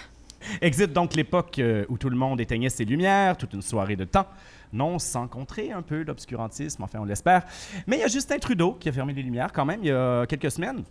Exit 0.60 0.92
donc 0.92 1.14
l'époque 1.14 1.58
euh, 1.58 1.84
où 1.88 1.98
tout 1.98 2.10
le 2.10 2.16
monde 2.16 2.40
éteignait 2.40 2.70
ses 2.70 2.84
lumières, 2.84 3.36
toute 3.36 3.52
une 3.52 3.62
soirée 3.62 3.96
de 3.96 4.04
temps. 4.04 4.26
Non, 4.72 4.98
sans 4.98 5.26
contrer 5.26 5.72
un 5.72 5.82
peu 5.82 6.02
l'obscurantisme, 6.02 6.82
enfin 6.82 7.00
on 7.00 7.04
l'espère. 7.04 7.44
Mais 7.86 7.96
il 7.96 8.00
y 8.00 8.04
a 8.04 8.08
Justin 8.08 8.38
Trudeau 8.38 8.74
qui 8.74 8.88
a 8.88 8.92
fermé 8.92 9.12
les 9.12 9.22
lumières 9.22 9.52
quand 9.52 9.64
même 9.64 9.80
il 9.82 9.88
y 9.88 9.92
a 9.92 10.26
quelques 10.26 10.50
semaines. 10.50 10.84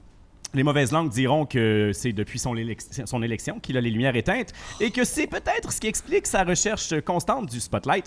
Les 0.54 0.64
mauvaises 0.64 0.92
langues 0.92 1.10
diront 1.12 1.46
que 1.46 1.92
c'est 1.94 2.12
depuis 2.12 2.40
son, 2.40 2.56
élec- 2.56 3.06
son 3.06 3.22
élection 3.22 3.60
qu'il 3.60 3.78
a 3.78 3.82
les 3.82 3.92
lumières 3.92 4.16
éteintes 4.16 4.50
et 4.80 4.90
que 4.90 5.04
c'est 5.04 5.28
peut-être 5.28 5.72
ce 5.72 5.80
qui 5.80 5.86
explique 5.88 6.26
sa 6.26 6.44
recherche 6.44 7.00
constante 7.02 7.50
du 7.52 7.60
spotlight. 7.60 8.06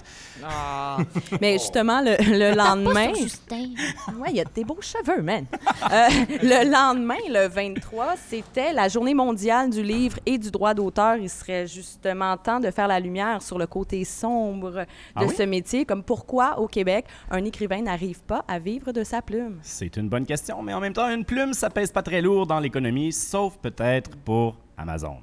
mais 1.41 1.53
justement, 1.55 2.01
le, 2.01 2.17
le 2.19 2.57
lendemain. 2.57 3.13
Justin. 3.15 3.71
Ouais, 4.19 4.29
il 4.31 4.37
y 4.37 4.41
a 4.41 4.45
des 4.45 4.65
beaux 4.65 4.81
cheveux, 4.81 5.23
man. 5.23 5.47
Euh, 5.93 6.09
le 6.43 6.71
lendemain, 6.71 7.15
le 7.29 7.47
23, 7.49 8.15
c'était 8.29 8.73
la 8.73 8.89
journée 8.89 9.15
mondiale 9.15 9.71
du 9.71 9.83
livre 9.83 10.19
et 10.27 10.39
du 10.39 10.51
droit 10.51 10.75
d'auteur. 10.75 11.17
Il 11.17 11.31
serait 11.31 11.67
justement 11.67 12.37
temps 12.37 12.61
de 12.61 12.71
faire 12.71 12.89
la 12.89 12.99
lumière 13.01 13.41
sur 13.43 13.59
le 13.59 13.67
côté 13.67 14.05
sombre 14.05 14.71
de 14.73 14.87
Ah 15.15 15.25
oui? 15.27 15.35
ce 15.37 15.43
métier, 15.45 15.85
comme 15.85 16.03
pourquoi 16.03 16.59
au 16.59 16.67
Québec 16.67 17.05
un 17.31 17.45
écrivain 17.45 17.83
n'arrive 17.83 18.21
pas 18.23 18.45
à 18.49 18.59
vivre 18.59 18.93
de 18.93 19.05
sa 19.05 19.23
plume? 19.23 19.59
C'est 19.63 19.97
une 19.97 20.09
bonne 20.09 20.27
question, 20.27 20.61
mais 20.63 20.75
en 20.75 20.81
même 20.81 20.93
temps, 20.93 21.09
une 21.09 21.25
plume, 21.25 21.53
ça 21.53 21.71
pèse 21.71 21.93
pas 21.93 22.03
très 22.03 22.21
lourd 22.21 22.32
dans 22.47 22.59
l'économie, 22.61 23.13
sauf 23.13 23.57
peut-être 23.59 24.11
pour 24.25 24.57
Amazon. 24.77 25.17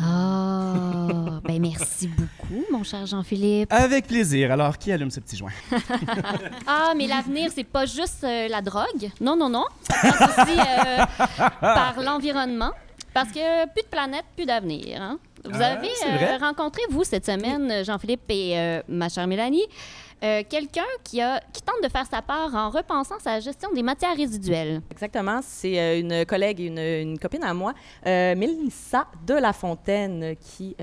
Ah, 0.00 1.40
ben 1.44 1.60
merci 1.60 2.08
beaucoup, 2.08 2.64
mon 2.72 2.82
cher 2.82 3.06
Jean-Philippe. 3.06 3.72
Avec 3.72 4.06
plaisir. 4.06 4.50
Alors, 4.52 4.76
qui 4.76 4.90
allume 4.92 5.10
ce 5.10 5.20
petit 5.20 5.36
joint? 5.36 5.52
Ah, 6.66 6.92
mais 6.96 7.06
l'avenir, 7.06 7.50
c'est 7.54 7.64
pas 7.64 7.86
juste 7.86 8.22
euh, 8.24 8.48
la 8.48 8.60
drogue. 8.60 9.10
Non, 9.20 9.36
non, 9.36 9.48
non. 9.48 9.64
Ça 9.82 9.94
passe 10.12 10.38
aussi 10.48 10.58
euh, 10.58 11.04
par 11.60 11.94
l'environnement. 12.02 12.70
Parce 13.14 13.30
que 13.30 13.64
plus 13.72 13.82
de 13.82 13.88
planète, 13.88 14.24
plus 14.36 14.44
d'avenir. 14.46 15.00
hein. 15.00 15.18
Vous 15.44 15.50
Ah, 15.60 15.76
avez 15.78 15.88
euh, 16.06 16.36
rencontré, 16.40 16.82
vous, 16.90 17.04
cette 17.04 17.24
semaine, 17.26 17.84
Jean-Philippe 17.84 18.22
et 18.28 18.80
ma 18.88 19.08
chère 19.08 19.26
Mélanie, 19.26 19.64
euh, 20.22 20.42
quelqu'un 20.48 20.86
qui, 21.04 21.18
tente 21.18 21.82
de 21.82 21.88
faire 21.88 22.06
sa 22.06 22.22
part 22.22 22.54
en 22.54 22.70
repensant 22.70 23.18
sa 23.20 23.38
gestion 23.38 23.70
des 23.72 23.82
matières 23.82 24.16
résiduelles. 24.16 24.82
Exactement, 24.90 25.40
c'est 25.42 25.78
euh, 25.78 26.00
une 26.00 26.26
collègue 26.26 26.60
une, 26.60 26.78
une 26.78 27.18
copine 27.18 27.44
à 27.44 27.54
moi, 27.54 27.72
euh, 28.06 28.34
Mélissa 28.34 29.06
de 29.26 29.34
La 29.34 29.52
Fontaine, 29.52 30.34
qui, 30.36 30.74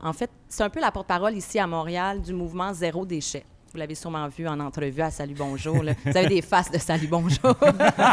en 0.00 0.12
fait, 0.12 0.30
c'est 0.48 0.62
un 0.62 0.70
peu 0.70 0.80
la 0.80 0.90
porte-parole 0.90 1.34
ici 1.34 1.58
à 1.58 1.66
Montréal 1.66 2.20
du 2.20 2.34
mouvement 2.34 2.72
Zéro 2.72 3.06
déchet. 3.06 3.44
Vous 3.72 3.78
l'avez 3.78 3.94
sûrement 3.94 4.28
vu 4.28 4.46
en 4.46 4.60
entrevue 4.60 5.00
à 5.00 5.10
Salut 5.10 5.34
Bonjour. 5.34 5.82
là. 5.82 5.94
Vous 6.04 6.14
avez 6.14 6.28
des 6.28 6.42
faces 6.42 6.70
de 6.70 6.76
Salut 6.76 7.06
Bonjour. 7.06 7.56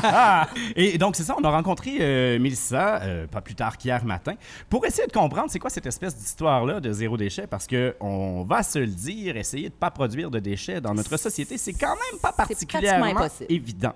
Et 0.77 0.97
donc, 0.97 1.17
c'est 1.17 1.23
ça, 1.23 1.35
on 1.37 1.43
a 1.43 1.49
rencontré 1.49 1.97
euh, 1.99 2.39
Mélissa, 2.39 3.01
euh, 3.01 3.27
pas 3.27 3.41
plus 3.41 3.55
tard 3.55 3.77
qu'hier 3.77 4.05
matin, 4.05 4.35
pour 4.69 4.85
essayer 4.85 5.05
de 5.05 5.11
comprendre 5.11 5.47
c'est 5.49 5.59
quoi 5.59 5.69
cette 5.69 5.85
espèce 5.85 6.15
d'histoire-là 6.15 6.79
de 6.79 6.93
zéro 6.93 7.17
déchet, 7.17 7.45
parce 7.45 7.67
que 7.67 7.93
on 7.99 8.43
va 8.43 8.63
se 8.63 8.79
le 8.79 8.87
dire, 8.87 9.35
essayer 9.35 9.67
de 9.67 9.73
pas 9.73 9.91
produire 9.91 10.31
de 10.31 10.39
déchets 10.39 10.79
dans 10.79 10.93
notre 10.93 11.17
société, 11.17 11.57
c'est 11.57 11.73
quand 11.73 11.87
même 11.89 12.21
pas 12.21 12.31
particulièrement 12.31 13.27
évident. 13.49 13.93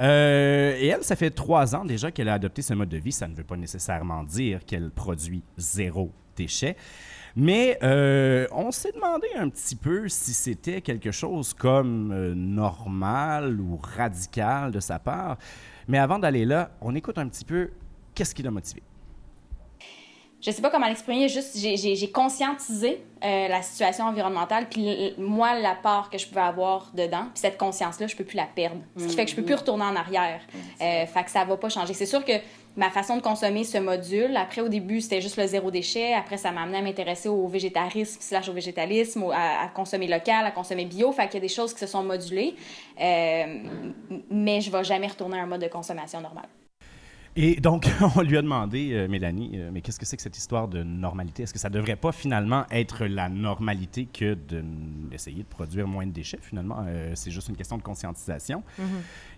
Euh, 0.00 0.76
et 0.76 0.88
elle, 0.88 1.04
ça 1.04 1.14
fait 1.14 1.30
trois 1.30 1.76
ans 1.76 1.84
déjà 1.84 2.10
qu'elle 2.10 2.28
a 2.28 2.34
adopté 2.34 2.62
ce 2.62 2.74
mode 2.74 2.88
de 2.88 2.98
vie. 2.98 3.12
Ça 3.12 3.28
ne 3.28 3.34
veut 3.36 3.44
pas 3.44 3.56
nécessairement 3.56 4.24
dire 4.24 4.64
qu'elle 4.66 4.90
produit 4.90 5.44
zéro 5.56 6.10
déchet. 6.36 6.76
Mais 7.38 7.78
euh, 7.82 8.46
on 8.50 8.70
s'est 8.70 8.92
demandé 8.92 9.26
un 9.36 9.50
petit 9.50 9.76
peu 9.76 10.08
si 10.08 10.32
c'était 10.32 10.80
quelque 10.80 11.10
chose 11.10 11.52
comme 11.52 12.10
euh, 12.10 12.34
normal 12.34 13.60
ou 13.60 13.76
radical 13.76 14.72
de 14.72 14.80
sa 14.80 14.98
part. 14.98 15.36
Mais 15.86 15.98
avant 15.98 16.18
d'aller 16.18 16.46
là, 16.46 16.70
on 16.80 16.94
écoute 16.94 17.18
un 17.18 17.28
petit 17.28 17.44
peu 17.44 17.70
qu'est-ce 18.14 18.34
qui 18.34 18.42
l'a 18.42 18.50
motivé. 18.50 18.82
je 20.40 20.50
sais 20.50 20.62
pas 20.62 20.70
comment 20.70 20.86
l'exprimer, 20.88 21.28
juste 21.28 21.58
j'ai- 21.58 22.10
conscientisé 22.12 23.02
euh, 23.24 23.48
la 23.48 23.60
situation 23.62 24.04
environnementale, 24.06 24.68
puis 24.70 25.12
moi, 25.18 25.58
la 25.58 25.74
part 25.74 26.08
que 26.08 26.16
je 26.18 26.26
pouvais 26.28 26.40
avoir 26.40 26.90
dedans, 26.94 27.24
puis 27.34 27.40
cette 27.40 27.58
conscience-là, 27.58 28.06
je 28.06 28.16
peux 28.16 28.24
plus 28.24 28.36
la 28.36 28.46
perdre. 28.46 28.80
Ce 28.96 29.06
qui 29.06 29.14
fait 29.16 29.24
que 29.24 29.30
je 29.30 29.36
peux 29.36 29.42
plus 29.44 29.54
retourner 29.56 29.84
en 29.84 29.96
arrière. 29.96 30.40
Euh, 30.80 31.04
fait 31.06 31.24
que 31.24 31.30
ça 31.30 31.44
va 31.44 31.56
pas 31.56 31.68
changer. 31.68 31.92
C'est 31.94 32.06
sûr 32.06 32.24
que 32.24 32.32
ma 32.76 32.90
façon 32.90 33.16
de 33.16 33.22
consommer 33.22 33.64
ce 33.64 33.78
module, 33.78 34.36
après, 34.36 34.60
au 34.60 34.68
début, 34.68 35.00
c'était 35.00 35.20
juste 35.20 35.36
le 35.36 35.46
zéro 35.46 35.70
déchet. 35.70 36.12
Après, 36.12 36.36
ça 36.36 36.52
m'a 36.52 36.62
amené 36.62 36.78
à 36.78 36.82
m'intéresser 36.82 37.28
au 37.28 37.46
végétarisme, 37.48 38.20
slash 38.20 38.48
au 38.48 38.52
végétalisme, 38.52 39.24
à, 39.32 39.68
consommer 39.74 40.06
local, 40.06 40.44
à 40.44 40.50
consommer 40.50 40.84
bio. 40.84 41.12
Fait 41.12 41.26
qu'il 41.26 41.34
y 41.34 41.38
a 41.38 41.40
des 41.40 41.48
choses 41.48 41.72
qui 41.72 41.80
se 41.80 41.86
sont 41.86 42.02
modulées. 42.02 42.54
Euh, 43.00 43.46
mais 44.30 44.60
je 44.60 44.70
vais 44.70 44.84
jamais 44.84 45.06
retourner 45.06 45.38
à 45.38 45.42
un 45.42 45.46
mode 45.46 45.62
de 45.62 45.68
consommation 45.68 46.20
normal. 46.20 46.46
Et 47.38 47.60
donc, 47.60 47.86
on 48.16 48.22
lui 48.22 48.36
a 48.38 48.42
demandé, 48.42 48.92
euh, 48.94 49.08
Mélanie, 49.08 49.50
euh, 49.54 49.68
mais 49.72 49.82
qu'est-ce 49.82 49.98
que 50.00 50.06
c'est 50.06 50.16
que 50.16 50.22
cette 50.22 50.38
histoire 50.38 50.68
de 50.68 50.82
normalité? 50.82 51.42
Est-ce 51.42 51.52
que 51.52 51.58
ça 51.58 51.68
devrait 51.68 51.96
pas 51.96 52.10
finalement 52.12 52.64
être 52.70 53.04
la 53.04 53.28
normalité 53.28 54.06
que 54.06 54.32
de- 54.34 54.64
d'essayer 55.10 55.42
de 55.42 55.48
produire 55.48 55.86
moins 55.86 56.06
de 56.06 56.12
déchets? 56.12 56.38
Finalement, 56.40 56.82
Euh, 56.86 57.12
c'est 57.14 57.30
juste 57.30 57.48
une 57.48 57.56
question 57.56 57.76
de 57.76 57.82
conscientisation. 57.82 58.62
Mhm. 58.78 58.86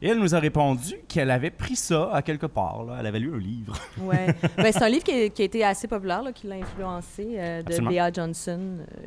Et 0.03 0.09
elle 0.09 0.19
nous 0.21 0.35
a 0.35 0.39
répondu 0.39 0.95
qu'elle 1.09 1.31
avait 1.31 1.51
pris 1.51 1.75
ça 1.77 2.11
à 2.13 2.23
quelque 2.23 2.47
part. 2.47 2.85
là. 2.85 2.97
Elle 3.01 3.07
avait 3.07 3.19
lu 3.21 3.35
un 3.35 3.39
livre. 3.39 3.75
Ouais. 4.01 4.29
Ben, 4.57 4.73
c'est 4.73 4.83
un 4.83 4.89
livre 4.89 5.03
qui 5.05 5.13
a, 5.13 5.29
qui 5.29 5.43
a 5.43 5.45
été 5.45 5.65
assez 5.65 5.89
populaire, 5.89 6.23
là, 6.23 6.33
qui 6.33 6.47
l'a 6.47 6.57
influencé, 6.57 7.25
de 7.25 7.61
Absolument. 7.67 7.91
Bea 7.91 8.13
Johnson. 8.13 8.61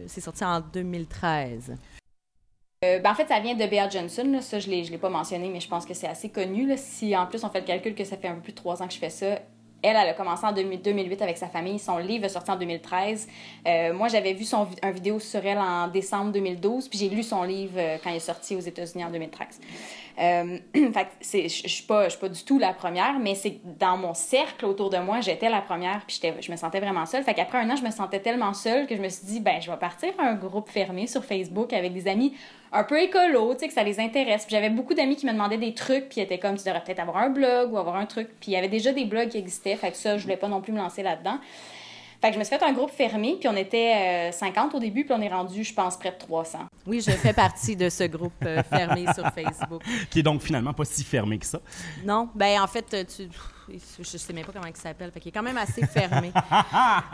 C'est 0.07 0.21
sorti 0.21 0.43
en 0.43 0.59
2013. 0.59 1.73
Euh, 2.83 2.97
ben, 2.97 3.11
en 3.11 3.13
fait, 3.13 3.27
ça 3.27 3.39
vient 3.39 3.53
de 3.53 3.63
Bea 3.67 3.87
Johnson. 3.87 4.39
Ça, 4.41 4.57
je 4.57 4.67
ne 4.67 4.73
l'ai 4.73 4.97
pas 4.97 5.09
mentionné, 5.09 5.49
mais 5.49 5.59
je 5.59 5.67
pense 5.67 5.85
que 5.85 5.93
c'est 5.93 6.07
assez 6.07 6.29
connu. 6.29 6.67
Si 6.77 7.15
en 7.15 7.27
plus 7.27 7.43
on 7.43 7.49
fait 7.49 7.59
le 7.59 7.67
calcul 7.67 7.93
que 7.93 8.03
ça 8.03 8.17
fait 8.17 8.27
un 8.27 8.33
peu 8.33 8.41
plus 8.41 8.53
de 8.53 8.57
trois 8.57 8.81
ans 8.81 8.87
que 8.87 8.93
je 8.93 8.97
fais 8.97 9.11
ça, 9.11 9.37
elle, 9.83 9.95
elle 9.95 10.09
a 10.09 10.13
commencé 10.13 10.45
en 10.45 10.51
2000 10.51 10.81
2008 10.81 11.21
avec 11.21 11.37
sa 11.37 11.47
famille. 11.47 11.77
Son 11.77 11.99
livre 11.99 12.25
est 12.25 12.29
sorti 12.29 12.49
en 12.49 12.55
2013. 12.55 13.27
Euh, 13.67 13.93
moi, 13.93 14.07
j'avais 14.07 14.33
vu 14.33 14.45
son, 14.45 14.67
un 14.81 14.91
vidéo 14.91 15.19
sur 15.19 15.45
elle 15.45 15.59
en 15.59 15.89
décembre 15.89 16.31
2012, 16.31 16.87
puis 16.87 16.97
j'ai 16.97 17.09
lu 17.09 17.21
son 17.21 17.43
livre 17.43 17.73
euh, 17.77 17.97
quand 18.03 18.09
il 18.09 18.15
est 18.15 18.19
sorti 18.19 18.55
aux 18.55 18.59
États-Unis 18.59 19.05
en 19.05 19.11
2013. 19.11 19.59
Euh, 20.21 20.57
fait 21.23 21.49
je 21.49 21.67
suis 21.67 21.83
pas, 21.83 22.07
pas 22.09 22.29
du 22.29 22.43
tout 22.43 22.59
la 22.59 22.73
première, 22.73 23.17
mais 23.19 23.33
c'est 23.33 23.57
dans 23.79 23.97
mon 23.97 24.13
cercle 24.13 24.65
autour 24.65 24.91
de 24.91 24.97
moi, 24.97 25.19
j'étais 25.21 25.49
la 25.49 25.61
première, 25.61 26.01
puis 26.05 26.21
je 26.39 26.51
me 26.51 26.57
sentais 26.57 26.79
vraiment 26.79 27.05
seule. 27.05 27.23
Fait 27.23 27.33
qu'après 27.33 27.57
un 27.57 27.69
an, 27.71 27.75
je 27.75 27.83
me 27.83 27.89
sentais 27.89 28.19
tellement 28.19 28.53
seule 28.53 28.85
que 28.85 28.95
je 28.95 29.01
me 29.01 29.09
suis 29.09 29.25
dit, 29.25 29.39
ben, 29.39 29.59
je 29.59 29.71
vais 29.71 29.77
partir 29.77 30.09
un 30.19 30.35
groupe 30.35 30.69
fermé 30.69 31.07
sur 31.07 31.25
Facebook 31.25 31.73
avec 31.73 31.93
des 31.93 32.07
amis 32.07 32.33
un 32.71 32.83
peu 32.83 33.01
écolo, 33.01 33.53
tu 33.53 33.61
sais, 33.61 33.67
que 33.67 33.73
ça 33.73 33.83
les 33.83 33.99
intéresse. 33.99 34.45
J'avais 34.47 34.69
beaucoup 34.69 34.93
d'amis 34.93 35.15
qui 35.15 35.25
me 35.25 35.31
demandaient 35.31 35.57
des 35.57 35.73
trucs, 35.73 36.07
puis 36.09 36.21
étaient 36.21 36.39
comme, 36.39 36.55
tu 36.55 36.63
devrais 36.63 36.83
peut-être 36.83 36.99
avoir 36.99 37.17
un 37.17 37.29
blog 37.29 37.73
ou 37.73 37.77
avoir 37.77 37.95
un 37.95 38.05
truc. 38.05 38.29
Puis 38.39 38.51
il 38.51 38.53
y 38.53 38.57
avait 38.57 38.69
déjà 38.69 38.93
des 38.93 39.05
blogs 39.05 39.29
qui 39.29 39.37
existaient, 39.37 39.75
fait 39.75 39.91
que 39.91 39.97
ça, 39.97 40.17
je 40.17 40.23
voulais 40.23 40.37
pas 40.37 40.47
non 40.47 40.61
plus 40.61 40.71
me 40.71 40.77
lancer 40.77 41.01
là-dedans. 41.01 41.39
Fait 42.21 42.27
que 42.27 42.35
je 42.35 42.39
me 42.39 42.43
suis 42.43 42.55
fait 42.55 42.63
un 42.63 42.73
groupe 42.73 42.91
fermé, 42.91 43.37
puis 43.39 43.49
on 43.49 43.55
était 43.55 44.29
euh, 44.29 44.31
50 44.31 44.75
au 44.75 44.79
début, 44.79 45.05
puis 45.05 45.13
on 45.17 45.21
est 45.21 45.27
rendu, 45.27 45.63
je 45.63 45.73
pense, 45.73 45.97
près 45.97 46.11
de 46.11 46.17
300. 46.17 46.59
Oui, 46.85 47.01
je 47.01 47.11
fais 47.11 47.33
partie 47.33 47.75
de 47.75 47.89
ce 47.89 48.03
groupe 48.03 48.33
euh, 48.45 48.61
fermé 48.63 49.05
sur 49.13 49.25
Facebook. 49.31 49.81
Qui 50.11 50.19
est 50.19 50.23
donc 50.23 50.41
finalement 50.41 50.73
pas 50.73 50.85
si 50.85 51.03
fermé 51.03 51.39
que 51.39 51.45
ça. 51.47 51.59
Non, 52.05 52.29
ben 52.35 52.61
en 52.61 52.67
fait, 52.67 52.93
euh, 52.93 53.03
tu, 53.03 53.27
je 53.99 54.17
sais 54.17 54.33
même 54.33 54.45
pas 54.45 54.51
comment 54.51 54.67
il 54.67 54.75
s'appelle, 54.75 55.11
fait 55.11 55.19
qu'il 55.19 55.29
est 55.29 55.31
quand 55.31 55.43
même 55.43 55.57
assez 55.57 55.85
fermé. 55.87 56.31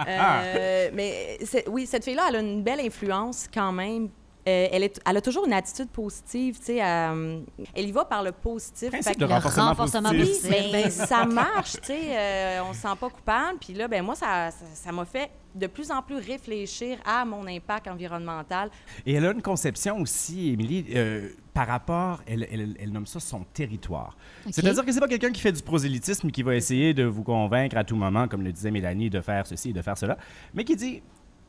Euh, 0.07 0.89
mais 0.93 1.37
oui, 1.67 1.85
cette 1.85 2.03
fille-là, 2.03 2.27
elle 2.29 2.35
a 2.37 2.39
une 2.39 2.63
belle 2.63 2.79
influence 2.79 3.47
quand 3.53 3.71
même. 3.71 4.09
Euh, 4.47 4.67
elle, 4.71 4.83
est, 4.83 4.99
elle 5.05 5.17
a 5.17 5.21
toujours 5.21 5.45
une 5.45 5.51
attitude 5.53 5.89
positive, 5.89 6.57
tu 6.57 6.65
sais. 6.65 6.83
euh, 6.83 7.41
elle 7.75 7.85
y 7.87 7.91
va 7.91 8.05
par 8.05 8.23
le 8.23 8.31
positif. 8.31 8.91
Fait 8.91 9.13
que- 9.15 9.25
renforcement 9.25 9.67
renforcement 9.67 10.09
Oui, 10.11 10.19
positif. 10.19 10.49
ben, 10.49 10.71
ben, 10.71 10.89
ça 10.89 11.25
marche, 11.25 11.73
tu 11.73 11.87
sais. 11.87 12.17
euh, 12.17 12.61
on 12.69 12.71
se 12.73 12.79
sent 12.79 12.87
pas 12.99 13.09
coupable. 13.09 13.57
Puis 13.59 13.73
là, 13.73 13.87
ben 13.89 14.01
moi, 14.05 14.15
ça 14.15 14.49
ça- 14.51 14.65
ça 14.73 14.91
m'a 14.93 15.03
fait 15.03 15.29
de 15.53 15.67
plus 15.67 15.91
en 15.91 16.01
plus 16.01 16.15
réfléchir 16.15 16.97
à 17.05 17.25
mon 17.25 17.45
impact 17.47 17.87
environnemental. 17.87 18.69
Et 19.05 19.13
elle 19.13 19.25
a 19.25 19.31
une 19.31 19.41
conception 19.41 19.97
aussi, 19.99 20.51
Émilie, 20.53 20.85
euh, 20.95 21.29
par 21.53 21.67
rapport, 21.67 22.21
elle, 22.25 22.47
elle- 22.51 22.77
elle 22.79 22.91
nomme 22.91 23.07
ça 23.07 23.19
son 23.19 23.43
territoire. 23.53 24.15
C'est-à-dire 24.49 24.85
que 24.85 24.91
c'est 24.93 24.99
pas 25.01 25.07
quelqu'un 25.09 25.31
qui 25.31 25.41
fait 25.41 25.51
du 25.51 25.61
prosélytisme 25.63 26.31
qui 26.31 26.43
va 26.43 26.55
essayer 26.55 26.93
de 26.93 27.03
vous 27.03 27.23
convaincre 27.23 27.75
à 27.75 27.83
tout 27.83 27.95
moment, 27.97 28.27
comme 28.29 28.43
le 28.43 28.51
disait 28.53 28.71
Mélanie, 28.71 29.09
de 29.09 29.19
faire 29.19 29.45
ceci 29.45 29.71
et 29.71 29.73
de 29.73 29.81
faire 29.81 29.97
cela, 29.97 30.17
mais 30.53 30.63
qui 30.63 30.75
dit 30.77 31.01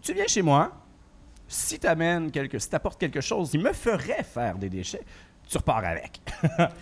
Tu 0.02 0.14
viens 0.14 0.26
chez 0.26 0.42
moi, 0.42 0.72
si 1.48 1.78
tu 1.78 1.86
amènes 1.86 2.30
quelque, 2.30 2.58
si 2.58 2.68
apportes 2.74 3.00
quelque 3.00 3.20
chose 3.20 3.50
qui 3.50 3.58
me 3.58 3.72
ferait 3.72 4.22
faire 4.22 4.56
des 4.56 4.68
déchets, 4.68 5.02
tu 5.48 5.56
repars 5.56 5.84
avec. 5.84 6.20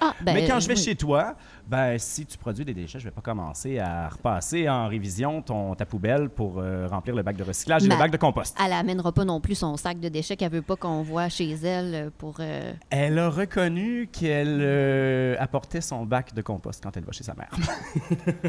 Ah, 0.00 0.14
ben, 0.20 0.34
mais 0.34 0.46
quand 0.46 0.58
je 0.58 0.66
vais 0.66 0.74
oui. 0.74 0.82
chez 0.82 0.96
toi, 0.96 1.36
ben 1.68 1.98
si 1.98 2.24
tu 2.26 2.38
produis 2.38 2.64
des 2.64 2.74
déchets, 2.74 2.98
je 2.98 3.04
vais 3.04 3.10
pas 3.10 3.20
commencer 3.20 3.78
à 3.78 4.08
repasser 4.08 4.68
en 4.68 4.88
révision 4.88 5.42
ton, 5.42 5.74
ta 5.74 5.84
poubelle 5.86 6.28
pour 6.28 6.58
euh, 6.58 6.86
remplir 6.88 7.14
le 7.16 7.22
bac 7.22 7.36
de 7.36 7.42
recyclage 7.42 7.84
et 7.84 7.88
le 7.88 7.96
bac 7.96 8.10
de 8.10 8.16
compost. 8.16 8.56
Elle 8.64 8.72
amènera 8.72 9.12
pas 9.12 9.24
non 9.24 9.40
plus 9.40 9.54
son 9.56 9.76
sac 9.76 9.98
de 9.98 10.08
déchets 10.08 10.36
qu'elle 10.36 10.52
veut 10.52 10.62
pas 10.62 10.76
qu'on 10.76 11.02
voit 11.02 11.28
chez 11.28 11.50
elle 11.52 11.94
euh, 11.94 12.10
pour. 12.16 12.36
euh, 12.40 12.72
Elle 12.90 13.18
a 13.18 13.28
reconnu 13.28 14.08
qu'elle 14.12 14.58
euh, 14.60 15.34
apportait 15.38 15.80
son 15.80 16.04
bac 16.06 16.34
de 16.34 16.42
compost 16.42 16.82
quand 16.82 16.96
elle 16.96 17.04
va 17.04 17.12
chez 17.12 17.24
sa 17.24 17.34
mère. 17.34 17.50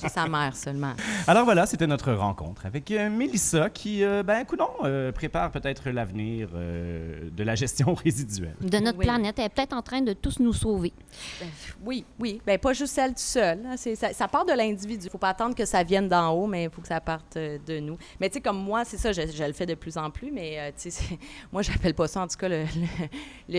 Chez 0.00 0.08
sa 0.08 0.26
mère 0.28 0.54
seulement. 0.56 0.92
Alors 1.26 1.44
voilà, 1.44 1.66
c'était 1.66 1.86
notre 1.86 2.12
rencontre 2.12 2.66
avec 2.66 2.90
Mélissa 2.90 3.68
qui, 3.70 4.02
euh, 4.04 4.22
ben, 4.22 4.44
coudonc, 4.44 4.68
euh, 4.84 5.12
prépare 5.12 5.50
peut-être 5.50 5.90
l'avenir 5.90 6.48
euh, 6.54 7.28
de 7.30 7.42
la 7.44 7.54
gestion 7.54 7.94
résiduelle. 8.04 8.54
de 8.60 8.78
notre 8.78 8.98
Oui. 8.98 9.04
planète. 9.06 9.38
Elle 9.38 9.46
est 9.46 9.48
peut-être 9.48 9.72
en 9.72 9.82
train 9.82 10.00
de 10.00 10.12
tous 10.12 10.38
nous 10.40 10.52
sauver. 10.52 10.92
Ben, 11.40 11.48
oui, 11.98 12.04
oui. 12.34 12.40
Ben, 12.46 12.58
pas 12.58 12.72
juste 12.72 12.96
elle 12.98 13.10
tout 13.10 13.18
seul. 13.18 13.60
hein. 13.66 13.76
Ça, 13.76 14.12
ça 14.12 14.28
part 14.28 14.44
de 14.44 14.52
l'individu. 14.52 15.06
Il 15.06 15.10
faut 15.10 15.18
pas 15.18 15.30
attendre 15.30 15.54
que 15.54 15.64
ça 15.64 15.82
vienne 15.82 16.08
d'en 16.08 16.30
haut, 16.32 16.46
mais 16.46 16.64
il 16.64 16.70
faut 16.70 16.80
que 16.80 16.88
ça 16.88 17.00
parte 17.00 17.36
euh, 17.36 17.58
de 17.66 17.78
nous. 17.80 17.96
Mais 18.20 18.28
tu 18.28 18.34
sais, 18.34 18.40
comme 18.40 18.58
moi, 18.62 18.84
c'est 18.84 18.96
ça, 18.98 19.12
je, 19.12 19.22
je 19.26 19.44
le 19.44 19.52
fais 19.52 19.66
de 19.66 19.74
plus 19.74 19.96
en 19.96 20.10
plus, 20.10 20.30
mais 20.30 20.58
euh, 20.58 20.70
tu 20.80 20.90
sais, 20.90 21.18
moi, 21.52 21.62
j'appelle 21.62 21.94
pas 21.94 22.08
ça, 22.08 22.22
en 22.22 22.28
tout 22.28 22.36
cas, 22.36 22.48
le, 22.48 22.62
le- 22.64 23.08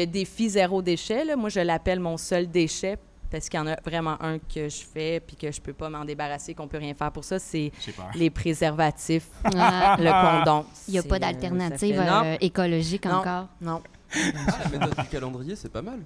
le 0.02 0.06
défi 0.06 0.50
zéro 0.50 0.82
déchet. 0.82 1.26
là. 1.26 1.36
Moi, 1.36 1.50
je 1.50 1.60
l'appelle 1.60 2.00
mon 2.00 2.18
seul 2.18 2.50
déchet 2.50 2.98
parce 3.32 3.48
qu'il 3.48 3.60
y 3.60 3.62
en 3.62 3.68
a 3.68 3.76
vraiment 3.86 4.20
un 4.24 4.40
que 4.40 4.68
je 4.70 4.84
fais 4.92 5.20
puis 5.20 5.36
que 5.36 5.52
je 5.52 5.62
peux 5.62 5.74
pas 5.74 5.88
m'en 5.90 6.04
débarrasser, 6.04 6.56
qu'on 6.56 6.68
peut 6.68 6.80
rien 6.80 6.96
faire 6.96 7.12
pour 7.12 7.24
ça, 7.24 7.38
c'est 7.38 7.72
les 8.16 8.32
préservatifs, 8.32 9.28
Ah. 9.56 9.96
le 10.00 10.40
condom. 10.46 10.66
Il 10.88 10.94
n'y 10.94 10.98
a 11.00 11.04
pas 11.04 11.18
euh, 11.18 11.20
d'alternative 11.20 12.00
euh, 12.04 12.36
écologique 12.42 13.06
Non. 13.06 13.18
encore? 13.18 13.48
Non. 13.62 13.82
Ah, 14.14 14.52
la 14.64 14.70
méthode 14.80 14.96
du 14.98 15.08
calendrier, 15.10 15.56
c'est 15.56 15.72
pas 15.72 15.82
mal. 15.82 16.00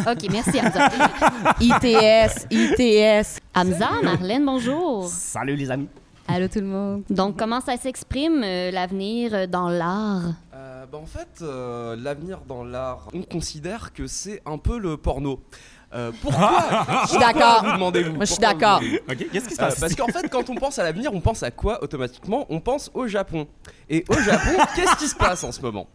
OK, 0.00 0.26
merci, 0.30 0.58
Hamza. 0.60 0.88
ITS, 1.60 2.46
ITS. 2.50 3.40
Hamza, 3.54 3.90
Marlène, 4.02 4.44
bonjour. 4.46 5.06
Salut 5.08 5.56
les 5.56 5.70
amis. 5.70 5.88
Allô 6.28 6.48
tout 6.48 6.60
le 6.60 6.66
monde. 6.66 7.02
Donc, 7.10 7.36
comment 7.38 7.60
ça 7.60 7.76
s'exprime, 7.76 8.42
euh, 8.44 8.70
l'avenir 8.72 9.46
dans 9.48 9.68
l'art? 9.68 10.22
Euh, 10.54 10.84
bah, 10.90 10.98
en 10.98 11.06
fait, 11.06 11.28
euh, 11.42 11.94
l'avenir 11.96 12.40
dans 12.48 12.64
l'art, 12.64 13.06
on 13.14 13.22
considère 13.22 13.92
que 13.92 14.06
c'est 14.06 14.42
un 14.44 14.58
peu 14.58 14.78
le 14.78 14.96
porno. 14.96 15.40
Euh, 15.94 16.10
pourquoi? 16.20 16.64
Je 17.04 17.10
suis 17.10 17.18
d'accord. 17.18 17.64
vous 17.64 17.72
demandez-vous 17.72 18.16
Moi, 18.16 18.24
je 18.24 18.32
suis 18.32 18.40
d'accord. 18.40 18.80
OK, 19.08 19.16
qu'est-ce 19.30 19.48
qui 19.48 19.54
se 19.54 19.62
Euh, 19.62 19.66
passe? 19.66 19.78
parce 19.78 19.94
qu'en 19.94 20.08
fait, 20.08 20.28
quand 20.28 20.50
on 20.50 20.56
pense 20.56 20.80
à 20.80 20.82
l'avenir, 20.82 21.14
on 21.14 21.20
pense 21.20 21.44
à 21.44 21.52
quoi 21.52 21.80
automatiquement? 21.82 22.44
On 22.48 22.58
pense 22.58 22.90
au 22.92 23.06
Japon. 23.06 23.46
Et 23.88 24.04
au 24.08 24.14
Japon, 24.14 24.50
qu'est-ce 24.74 24.96
qui 24.96 25.06
se 25.06 25.14
passe 25.14 25.44
en 25.44 25.52
ce 25.52 25.60
moment? 25.60 25.86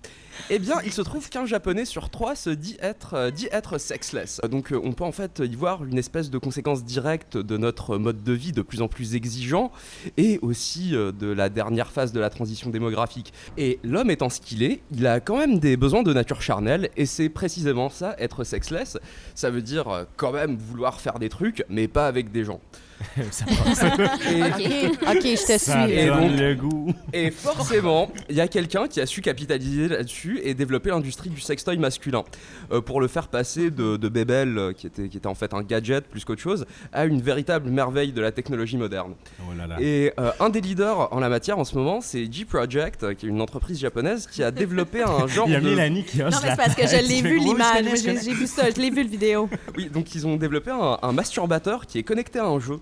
Eh 0.49 0.59
bien, 0.59 0.75
il 0.83 0.91
se 0.91 1.01
trouve 1.01 1.29
qu'un 1.29 1.45
japonais 1.45 1.85
sur 1.85 2.09
trois 2.09 2.35
se 2.35 2.49
dit 2.49 2.77
être, 2.81 3.13
euh, 3.13 3.31
dit 3.31 3.47
être 3.51 3.77
sexless. 3.77 4.41
Donc, 4.49 4.71
euh, 4.71 4.81
on 4.83 4.93
peut 4.93 5.03
en 5.03 5.11
fait 5.11 5.41
y 5.45 5.55
voir 5.55 5.83
une 5.85 5.97
espèce 5.97 6.29
de 6.29 6.37
conséquence 6.37 6.83
directe 6.83 7.37
de 7.37 7.57
notre 7.57 7.97
mode 7.97 8.23
de 8.23 8.33
vie 8.33 8.51
de 8.51 8.61
plus 8.61 8.81
en 8.81 8.87
plus 8.87 9.15
exigeant 9.15 9.71
et 10.17 10.39
aussi 10.41 10.95
euh, 10.95 11.11
de 11.11 11.27
la 11.27 11.49
dernière 11.49 11.91
phase 11.91 12.11
de 12.11 12.19
la 12.19 12.29
transition 12.29 12.69
démographique. 12.69 13.33
Et 13.57 13.79
l'homme 13.83 14.09
étant 14.09 14.29
ce 14.29 14.41
qu'il 14.41 14.63
est, 14.63 14.81
il 14.91 15.05
a 15.07 15.19
quand 15.19 15.37
même 15.37 15.59
des 15.59 15.77
besoins 15.77 16.03
de 16.03 16.13
nature 16.13 16.41
charnelle 16.41 16.89
et 16.97 17.05
c'est 17.05 17.29
précisément 17.29 17.89
ça, 17.89 18.15
être 18.17 18.43
sexless. 18.43 18.97
Ça 19.35 19.49
veut 19.49 19.61
dire 19.61 20.05
quand 20.17 20.31
même 20.31 20.57
vouloir 20.57 20.99
faire 20.99 21.19
des 21.19 21.29
trucs, 21.29 21.63
mais 21.69 21.87
pas 21.87 22.07
avec 22.07 22.31
des 22.31 22.43
gens. 22.43 22.59
Ça 23.31 23.45
passe. 23.45 23.83
Et- 24.31 24.43
OK, 24.87 24.97
OK, 25.07 25.21
je 25.23 25.45
te 25.53 25.57
Ça 25.57 25.85
suis. 25.85 25.93
Et 25.93 26.07
donc- 26.07 26.31
le 26.37 26.55
goût. 26.55 26.93
Et 27.13 27.31
forcément, 27.31 28.11
il 28.29 28.35
y 28.35 28.41
a 28.41 28.47
quelqu'un 28.47 28.87
qui 28.87 28.99
a 29.01 29.05
su 29.05 29.21
capitaliser 29.21 29.87
là-dessus 29.87 30.39
et 30.43 30.53
développer 30.53 30.89
l'industrie 30.89 31.29
du 31.29 31.39
sextoy 31.41 31.77
masculin 31.77 32.23
euh, 32.71 32.81
pour 32.81 33.01
le 33.01 33.07
faire 33.07 33.27
passer 33.27 33.69
de, 33.71 33.97
de 33.97 34.09
bébel, 34.09 34.57
euh, 34.57 34.73
qui 34.73 34.87
était, 34.87 35.07
qui 35.09 35.17
était 35.17 35.27
en 35.27 35.35
fait 35.35 35.53
un 35.53 35.61
gadget 35.63 36.05
plus 36.07 36.25
qu'autre 36.25 36.41
chose, 36.41 36.65
à 36.93 37.05
une 37.05 37.21
véritable 37.21 37.69
merveille 37.69 38.11
de 38.11 38.21
la 38.21 38.31
technologie 38.31 38.77
moderne. 38.77 39.13
Oh 39.41 39.53
là 39.57 39.67
là. 39.67 39.75
Et 39.79 40.13
euh, 40.19 40.31
un 40.39 40.49
des 40.49 40.61
leaders 40.61 41.13
en 41.13 41.19
la 41.19 41.29
matière 41.29 41.59
en 41.59 41.63
ce 41.65 41.75
moment, 41.75 42.01
c'est 42.01 42.31
G 42.31 42.45
Project, 42.45 43.15
qui 43.15 43.25
est 43.25 43.29
une 43.29 43.41
entreprise 43.41 43.79
japonaise 43.79 44.27
qui 44.27 44.43
a 44.43 44.51
développé 44.51 45.01
un 45.03 45.27
genre 45.27 45.47
Il 45.47 45.53
y 45.53 45.55
a 45.55 45.59
de... 45.59 45.69
Mélanie 45.69 46.03
qui 46.03 46.21
hoche 46.21 46.33
Non, 46.33 46.39
mais 46.43 46.49
c'est 46.51 46.55
parce 46.55 46.75
que 46.75 46.87
je 46.87 47.07
l'ai 47.07 47.21
vu 47.21 47.37
l'image. 47.39 47.85
J'ai 48.23 48.33
vu 48.33 48.47
ça, 48.47 48.69
je 48.69 48.79
l'ai 48.81 48.89
vu 48.89 49.03
le 49.03 49.09
vidéo. 49.09 49.49
Oui, 49.77 49.89
donc 49.91 50.13
ils 50.15 50.25
ont 50.27 50.35
développé 50.37 50.71
un, 50.71 50.97
un 51.01 51.11
masturbateur 51.11 51.85
qui 51.85 51.99
est 51.99 52.03
connecté 52.03 52.39
à 52.39 52.45
un 52.45 52.59
jeu. 52.59 52.79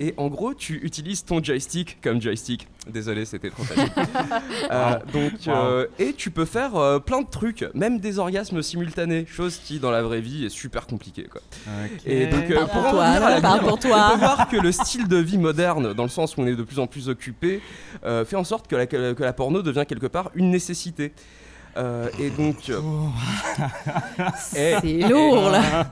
Et 0.00 0.14
en 0.16 0.28
gros, 0.28 0.54
tu 0.54 0.80
utilises 0.84 1.24
ton 1.24 1.42
joystick 1.42 1.98
comme 2.02 2.20
joystick. 2.20 2.68
Désolé, 2.88 3.24
c'était 3.24 3.50
trop 3.50 3.64
facile. 3.64 3.90
Euh, 4.70 4.98
donc, 5.12 5.32
euh, 5.48 5.86
et 5.98 6.12
tu 6.14 6.30
peux 6.30 6.44
faire 6.44 6.76
euh, 6.76 6.98
plein 6.98 7.20
de 7.20 7.28
trucs, 7.28 7.64
même 7.74 7.98
des 7.98 8.18
orgasmes 8.18 8.62
simultanés, 8.62 9.26
chose 9.26 9.56
qui 9.56 9.78
dans 9.78 9.90
la 9.90 10.02
vraie 10.02 10.20
vie 10.20 10.44
est 10.44 10.48
super 10.48 10.86
compliquée. 10.86 11.28
Quoi. 11.30 11.40
Et 12.06 12.26
donc, 12.26 12.50
euh, 12.50 12.66
pour 12.66 12.90
toi, 12.90 13.18
la 13.18 13.40
parle 13.40 13.60
pour 13.60 13.78
toi. 13.78 14.08
on 14.08 14.12
peut 14.12 14.18
voir 14.18 14.48
que 14.48 14.56
le 14.56 14.72
style 14.72 15.08
de 15.08 15.16
vie 15.16 15.38
moderne, 15.38 15.92
dans 15.94 16.04
le 16.04 16.08
sens 16.08 16.36
où 16.36 16.42
on 16.42 16.46
est 16.46 16.56
de 16.56 16.62
plus 16.62 16.78
en 16.78 16.86
plus 16.86 17.08
occupé, 17.08 17.60
euh, 18.04 18.24
fait 18.24 18.36
en 18.36 18.44
sorte 18.44 18.68
que 18.68 18.76
la, 18.76 18.86
que 18.86 19.22
la 19.22 19.32
porno 19.32 19.62
devient 19.62 19.84
quelque 19.86 20.06
part 20.06 20.30
une 20.34 20.50
nécessité. 20.50 21.12
Euh, 21.76 22.08
et 22.18 22.28
donc, 22.30 22.56
euh, 22.68 22.80
C'est 24.38 24.80
lourd, 25.08 25.50
là. 25.50 25.86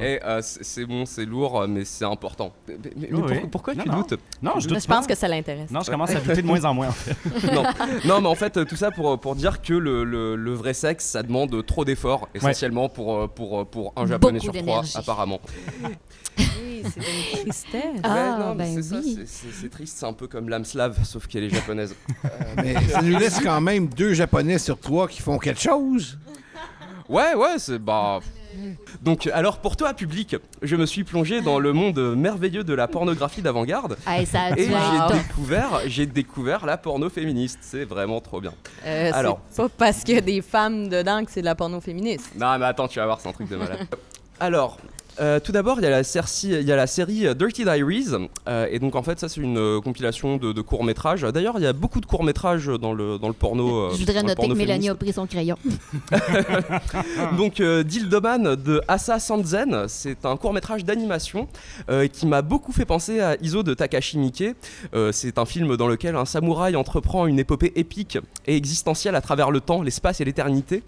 et 0.00 0.20
euh, 0.24 0.40
c'est 0.42 0.86
bon, 0.86 1.04
c'est 1.04 1.24
lourd, 1.24 1.66
mais 1.68 1.84
c'est 1.84 2.04
important. 2.04 2.52
Mais, 2.66 2.76
mais- 2.82 2.90
mais 2.96 3.08
Oui, 3.12 3.20
pour- 3.20 3.30
oui. 3.30 3.40
pourquoi 3.50 3.74
Non, 3.74 3.82
tu 3.82 3.88
non. 3.90 3.96
doutes? 4.00 4.14
Non, 4.42 4.52
je 4.56 4.60
Je 4.60 4.68
doute 4.68 4.86
pense 4.86 4.86
pas. 4.86 5.12
que 5.12 5.14
ça 5.18 5.28
l'intéresse. 5.28 5.70
Non, 5.70 5.80
je 5.80 5.90
commence 5.90 6.10
à 6.10 6.20
douter 6.20 6.42
de 6.42 6.46
moins 6.46 6.64
en 6.64 6.74
moins, 6.74 6.88
en 6.88 6.92
fait. 6.92 7.16
non. 7.54 7.62
non, 8.06 8.20
mais 8.20 8.28
en 8.28 8.34
fait, 8.34 8.64
tout 8.66 8.76
ça 8.76 8.90
pour, 8.90 9.18
pour 9.20 9.34
dire 9.36 9.60
que 9.60 9.74
le, 9.74 10.04
le- 10.04 10.36
le 10.36 10.54
vrai 10.54 10.74
sexe, 10.74 11.04
ça 11.04 11.22
demande 11.22 11.64
trop 11.66 11.84
d'efforts, 11.84 12.28
essentiellement 12.34 12.88
pour, 12.88 13.28
pour, 13.30 13.66
pour 13.66 13.92
un 13.96 14.06
japonais 14.06 14.38
Beaucoup 14.38 14.54
sur 14.56 14.62
trois, 14.64 14.82
apparemment. 14.94 15.40
Oui, 16.38 16.82
c'est 16.84 17.00
une 17.00 17.42
tristesse. 17.42 17.82
Ah, 18.04 18.50
Ouais, 18.50 18.54
ben 18.56 18.74
c'est 18.74 18.82
ça, 18.82 18.96
oui. 19.04 19.14
c'est- 19.18 19.26
c'est 19.26 19.52
c'est 19.62 19.68
triste, 19.68 19.96
c'est 19.98 20.06
un 20.06 20.12
peu 20.12 20.28
comme 20.28 20.48
l'âme 20.48 20.64
slave, 20.64 20.96
sauf 21.04 21.26
qu'elle 21.26 21.44
est 21.44 21.50
japonaise. 21.50 21.94
Euh, 22.24 22.28
Mais 22.62 22.74
ça 22.88 23.02
nous 23.02 23.18
laisse 23.18 23.40
quand 23.40 23.60
même 23.60 23.88
deux 23.88 24.14
Japonais 24.14 24.58
sur 24.58 24.78
trois 24.78 25.08
qui 25.08 25.17
font 25.22 25.38
quelque 25.38 25.60
chose. 25.60 26.18
Ouais, 27.08 27.34
ouais, 27.34 27.54
c'est 27.56 27.78
bah. 27.78 28.20
Donc, 29.02 29.26
alors 29.28 29.58
pour 29.58 29.76
toi, 29.76 29.94
public, 29.94 30.36
je 30.62 30.76
me 30.76 30.84
suis 30.84 31.04
plongé 31.04 31.40
dans 31.40 31.58
le 31.58 31.72
monde 31.72 31.98
merveilleux 32.16 32.64
de 32.64 32.74
la 32.74 32.88
pornographie 32.88 33.40
d'avant-garde. 33.40 33.96
Hey, 34.06 34.26
ça 34.26 34.42
a 34.42 34.50
Et 34.50 34.66
dû 34.66 34.72
être 34.72 35.08
j'ai 35.10 35.18
découvert, 35.18 35.80
j'ai 35.86 36.06
découvert 36.06 36.66
la 36.66 36.76
porno 36.76 37.08
féministe. 37.08 37.58
C'est 37.62 37.84
vraiment 37.84 38.20
trop 38.20 38.40
bien. 38.40 38.52
Euh, 38.84 39.10
Alors. 39.14 39.40
c'est 39.50 39.62
pas 39.62 39.68
parce 39.78 40.04
qu'il 40.04 40.16
y 40.16 40.18
a 40.18 40.22
des 40.22 40.42
femmes 40.42 40.88
dedans 40.88 41.24
que 41.24 41.30
c'est 41.30 41.40
de 41.40 41.46
la 41.46 41.54
porno 41.54 41.80
féministe. 41.80 42.32
Non, 42.36 42.58
mais 42.58 42.66
attends, 42.66 42.88
tu 42.88 42.98
vas 42.98 43.06
voir, 43.06 43.20
c'est 43.20 43.28
un 43.28 43.32
truc 43.32 43.48
de 43.48 43.56
malade. 43.56 43.86
Alors. 44.40 44.76
Euh, 45.20 45.40
tout 45.40 45.52
d'abord, 45.52 45.78
il 45.78 45.84
y, 45.84 45.86
a 45.86 45.90
la 45.90 46.02
serci- 46.02 46.48
il 46.60 46.66
y 46.66 46.72
a 46.72 46.76
la 46.76 46.86
série 46.86 47.26
euh, 47.26 47.34
Dirty 47.34 47.64
Diaries, 47.64 48.08
euh, 48.48 48.66
et 48.70 48.78
donc 48.78 48.94
en 48.96 49.02
fait, 49.02 49.18
ça 49.18 49.28
c'est 49.28 49.40
une 49.40 49.58
euh, 49.58 49.80
compilation 49.80 50.36
de, 50.36 50.52
de 50.52 50.60
courts 50.60 50.84
métrages. 50.84 51.22
D'ailleurs, 51.22 51.54
il 51.58 51.62
y 51.64 51.66
a 51.66 51.72
beaucoup 51.72 52.00
de 52.00 52.06
courts 52.06 52.24
métrages 52.24 52.66
dans 52.66 52.92
le, 52.92 53.18
dans 53.18 53.28
le 53.28 53.34
porno. 53.34 53.84
euh, 53.86 53.90
Je 53.92 53.98
voudrais 53.98 54.22
noter 54.22 54.48
que 54.48 54.52
Mélanie 54.54 54.88
a 54.88 54.94
pris 54.94 55.12
son 55.12 55.26
crayon. 55.26 55.56
Donc 57.36 57.60
euh, 57.60 57.82
Dildoman 57.82 58.54
de 58.56 58.80
Asa 58.88 59.18
Sanzen, 59.18 59.84
c'est 59.88 60.24
un 60.24 60.36
court 60.36 60.52
métrage 60.52 60.84
d'animation 60.84 61.48
euh, 61.90 62.06
qui 62.06 62.26
m'a 62.26 62.42
beaucoup 62.42 62.72
fait 62.72 62.84
penser 62.84 63.20
à 63.20 63.36
Iso 63.42 63.62
de 63.62 63.74
Takashi 63.74 64.18
Miike. 64.18 64.44
Euh, 64.94 65.12
c'est 65.12 65.38
un 65.38 65.44
film 65.44 65.76
dans 65.76 65.88
lequel 65.88 66.16
un 66.16 66.24
samouraï 66.24 66.76
entreprend 66.76 67.26
une 67.26 67.38
épopée 67.38 67.72
épique 67.76 68.18
et 68.46 68.56
existentielle 68.56 69.14
à 69.14 69.20
travers 69.20 69.50
le 69.50 69.60
temps, 69.60 69.82
l'espace 69.82 70.20
et 70.20 70.24
l'éternité. 70.24 70.82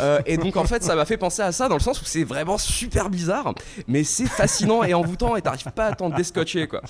Euh, 0.00 0.20
et 0.26 0.36
donc 0.36 0.56
en 0.56 0.64
fait 0.64 0.82
ça 0.82 0.94
m'a 0.94 1.04
fait 1.04 1.16
penser 1.16 1.42
à 1.42 1.52
ça 1.52 1.68
dans 1.68 1.76
le 1.76 1.80
sens 1.80 2.00
où 2.00 2.04
c'est 2.04 2.24
vraiment 2.24 2.58
super 2.58 3.10
bizarre, 3.10 3.47
mais 3.86 4.04
c'est 4.04 4.26
fascinant 4.26 4.82
et 4.82 4.94
envoûtant 4.94 5.36
et 5.36 5.42
t'arrives 5.42 5.64
pas 5.74 5.86
à 5.86 5.94
t'en 5.94 6.08
descotcher 6.10 6.66
quoi. 6.66 6.82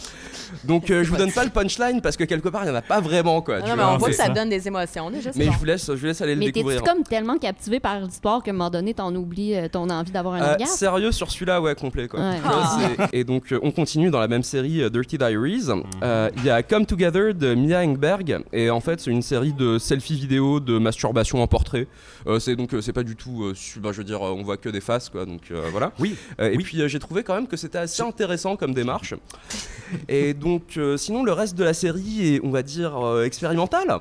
Donc 0.65 0.91
euh, 0.91 1.05
je 1.05 1.11
vous 1.11 1.17
donne 1.17 1.33
pas 1.33 1.45
le 1.45 1.51
punchline 1.51 2.01
parce 2.01 2.17
que 2.17 2.25
quelque 2.25 2.49
part 2.49 2.65
il 2.65 2.69
y 2.69 2.71
en 2.71 2.75
a 2.75 2.83
pas 2.83 3.01
vraiment 3.01 3.43
quoi. 3.43 3.59
Non, 3.59 3.65
tu 3.65 3.71
non, 3.71 3.77
mais 3.77 3.83
on 3.85 3.97
voit 3.99 4.09
que 4.09 4.15
ça 4.15 4.29
donne 4.29 4.49
des 4.51 4.67
émotions 4.67 5.11
déjà. 5.11 5.31
Mais 5.37 5.47
bon. 5.47 5.53
je 5.53 5.59
vous 5.59 5.65
laisse, 5.65 5.87
je 5.87 5.93
vous 5.93 6.07
laisse 6.07 6.21
aller 6.21 6.35
le 6.35 6.41
Mais 6.41 6.47
t'es-tu 6.47 6.59
découvrir. 6.67 6.83
comme 6.83 7.03
tellement 7.05 7.39
captivé 7.39 7.81
par 7.81 8.01
l'histoire 8.01 8.43
qu'à 8.43 8.51
un 8.51 8.55
moment 8.55 8.71
donné, 8.71 8.95
t'en 8.95 9.15
oublies 9.15 9.55
euh, 9.57 9.69
ton 9.69 9.89
envie 9.91 10.13
d'avoir 10.13 10.35
un 10.35 10.43
Euh, 10.43 10.51
orgasme? 10.53 10.77
sérieux 10.77 11.13
sur 11.13 11.31
celui-là, 11.31 11.61
ouais, 11.61 11.75
complet 11.75 12.09
quoi. 12.09 12.21
Ouais. 12.21 12.37
Ah. 12.45 13.09
Et 13.13 13.25
donc 13.25 13.53
euh, 13.53 13.61
on 13.63 13.71
continue 13.71 14.11
dans 14.11 14.21
la 14.21 14.29
même 14.29 14.43
série 14.43 14.83
euh, 14.83 14.91
Dirty 14.91 15.19
Diaries. 15.19 15.67
Euh, 16.03 16.31
Il 16.37 16.45
y 16.45 16.51
a 16.51 16.63
Come 16.63 16.87
Together 16.87 17.35
de 17.35 17.55
Mia 17.55 17.81
Engberg 17.81 18.39
et 18.53 18.71
en 18.71 18.81
fait 18.81 19.01
c'est 19.01 19.11
une 19.11 19.23
série 19.23 19.53
de 19.53 19.79
selfies 19.79 20.15
vidéo 20.19 20.61
de 20.61 20.79
masturbation 20.79 21.43
en 21.43 21.47
portrait. 21.47 21.87
Euh, 22.27 22.39
c'est 22.39 22.57
donc 22.57 22.75
euh, 22.75 22.81
c'est 22.81 22.93
pas 22.93 23.03
du 23.03 23.17
tout, 23.17 23.45
euh, 23.45 23.55
bah, 23.81 23.91
je 23.93 23.99
veux 23.99 24.05
dire, 24.05 24.21
on 24.23 24.43
voit 24.43 24.57
que 24.57 24.69
des 24.69 24.81
faces 24.81 25.09
quoi. 25.09 25.25
Donc 25.27 25.43
euh, 25.51 25.63
voilà. 25.71 25.93
Oui. 25.99 26.17
Et 26.53 26.59
puis 26.59 26.81
euh, 26.81 26.89
j'ai 26.89 26.99
trouvé 26.99 27.23
quand 27.23 27.35
même 27.35 27.47
que 27.47 27.57
c'était 27.57 27.79
assez 27.79 28.03
intéressant 28.03 28.57
comme 28.57 28.75
démarche. 28.75 29.15
Et 30.09 30.35
donc, 30.35 30.77
euh, 30.77 30.97
sinon, 30.97 31.23
le 31.23 31.33
reste 31.33 31.55
de 31.57 31.65
la 31.65 31.75
série 31.75 32.35
est, 32.35 32.41
on 32.43 32.51
va 32.51 32.63
dire, 32.63 32.97
euh, 32.97 33.25
expérimental. 33.25 33.89
Euh, 33.91 33.99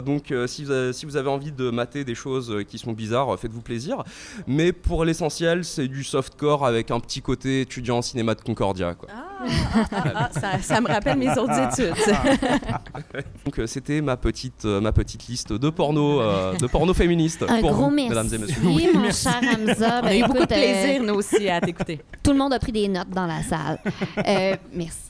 donc, 0.00 0.30
euh, 0.30 0.46
si, 0.46 0.64
vous 0.64 0.70
avez, 0.70 0.92
si 0.92 1.06
vous 1.06 1.16
avez 1.16 1.28
envie 1.28 1.52
de 1.52 1.70
mater 1.70 2.04
des 2.04 2.14
choses 2.14 2.50
euh, 2.50 2.62
qui 2.62 2.78
sont 2.78 2.92
bizarres, 2.92 3.34
euh, 3.34 3.36
faites-vous 3.36 3.60
plaisir. 3.62 4.02
Mais 4.46 4.72
pour 4.72 5.04
l'essentiel, 5.04 5.64
c'est 5.64 5.88
du 5.88 6.04
softcore 6.04 6.66
avec 6.66 6.90
un 6.90 7.00
petit 7.00 7.22
côté 7.22 7.62
étudiant 7.62 7.98
en 7.98 8.02
cinéma 8.02 8.34
de 8.34 8.40
Concordia. 8.40 8.94
Quoi. 8.94 9.08
Ah, 9.10 10.30
ça, 10.32 10.58
ça 10.60 10.80
me 10.80 10.88
rappelle 10.88 11.16
mes 11.18 11.30
autres 11.38 11.58
études. 11.58 11.94
donc, 13.44 13.58
euh, 13.58 13.66
c'était 13.66 14.00
ma 14.00 14.16
petite, 14.16 14.64
euh, 14.64 14.80
ma 14.80 14.92
petite 14.92 15.26
liste 15.28 15.52
de 15.52 15.70
porno, 15.70 16.20
euh, 16.20 16.54
de 16.56 16.66
porno 16.66 16.92
féministe 16.94 17.44
Un 17.48 17.60
pour 17.60 17.70
gros 17.70 17.84
vous, 17.84 17.90
merci, 17.90 18.08
mesdames 18.08 18.28
et 18.34 18.38
messieurs. 18.38 18.62
mon 18.94 19.10
cher 19.10 19.40
Hamza. 19.42 20.00
On 20.02 20.06
a 20.06 20.08
Ben, 20.08 20.18
eu 20.18 20.22
beaucoup 20.22 20.38
de 20.38 20.42
écoute, 20.42 20.52
euh, 20.52 20.82
plaisir, 20.82 21.02
nous 21.04 21.14
aussi, 21.14 21.48
à 21.48 21.60
t'écouter. 21.60 22.00
Tout 22.22 22.32
le 22.32 22.38
monde 22.38 22.52
a 22.52 22.58
pris 22.58 22.72
des 22.72 22.88
notes 22.88 23.10
dans 23.10 23.26
la 23.26 23.42
salle. 23.42 23.78
Euh, 24.26 24.56
merci. 24.72 25.07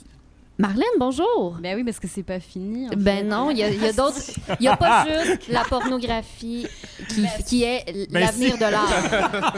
Marlène, 0.60 0.82
bonjour. 0.98 1.56
Ben 1.62 1.76
oui, 1.76 1.84
parce 1.84 2.00
que 2.00 2.08
c'est 2.08 2.24
pas 2.24 2.40
fini. 2.40 2.86
en 2.88 2.90
Ben 2.96 3.18
fait. 3.18 3.22
non, 3.22 3.50
il 3.50 3.58
y 3.58 3.62
a, 3.62 3.70
il 3.70 3.80
y 3.80 3.86
a 3.86 3.92
d'autres. 3.94 4.18
Il 4.58 4.62
n'y 4.62 4.66
a 4.68 4.76
pas 4.76 5.06
juste 5.06 5.46
la 5.48 5.62
pornographie 5.62 6.66
qui, 7.08 7.24
qui 7.46 7.62
est 7.62 7.84
Ben 8.10 8.20
l'avenir 8.22 8.56
de 8.56 8.62
l'art. 8.62 8.88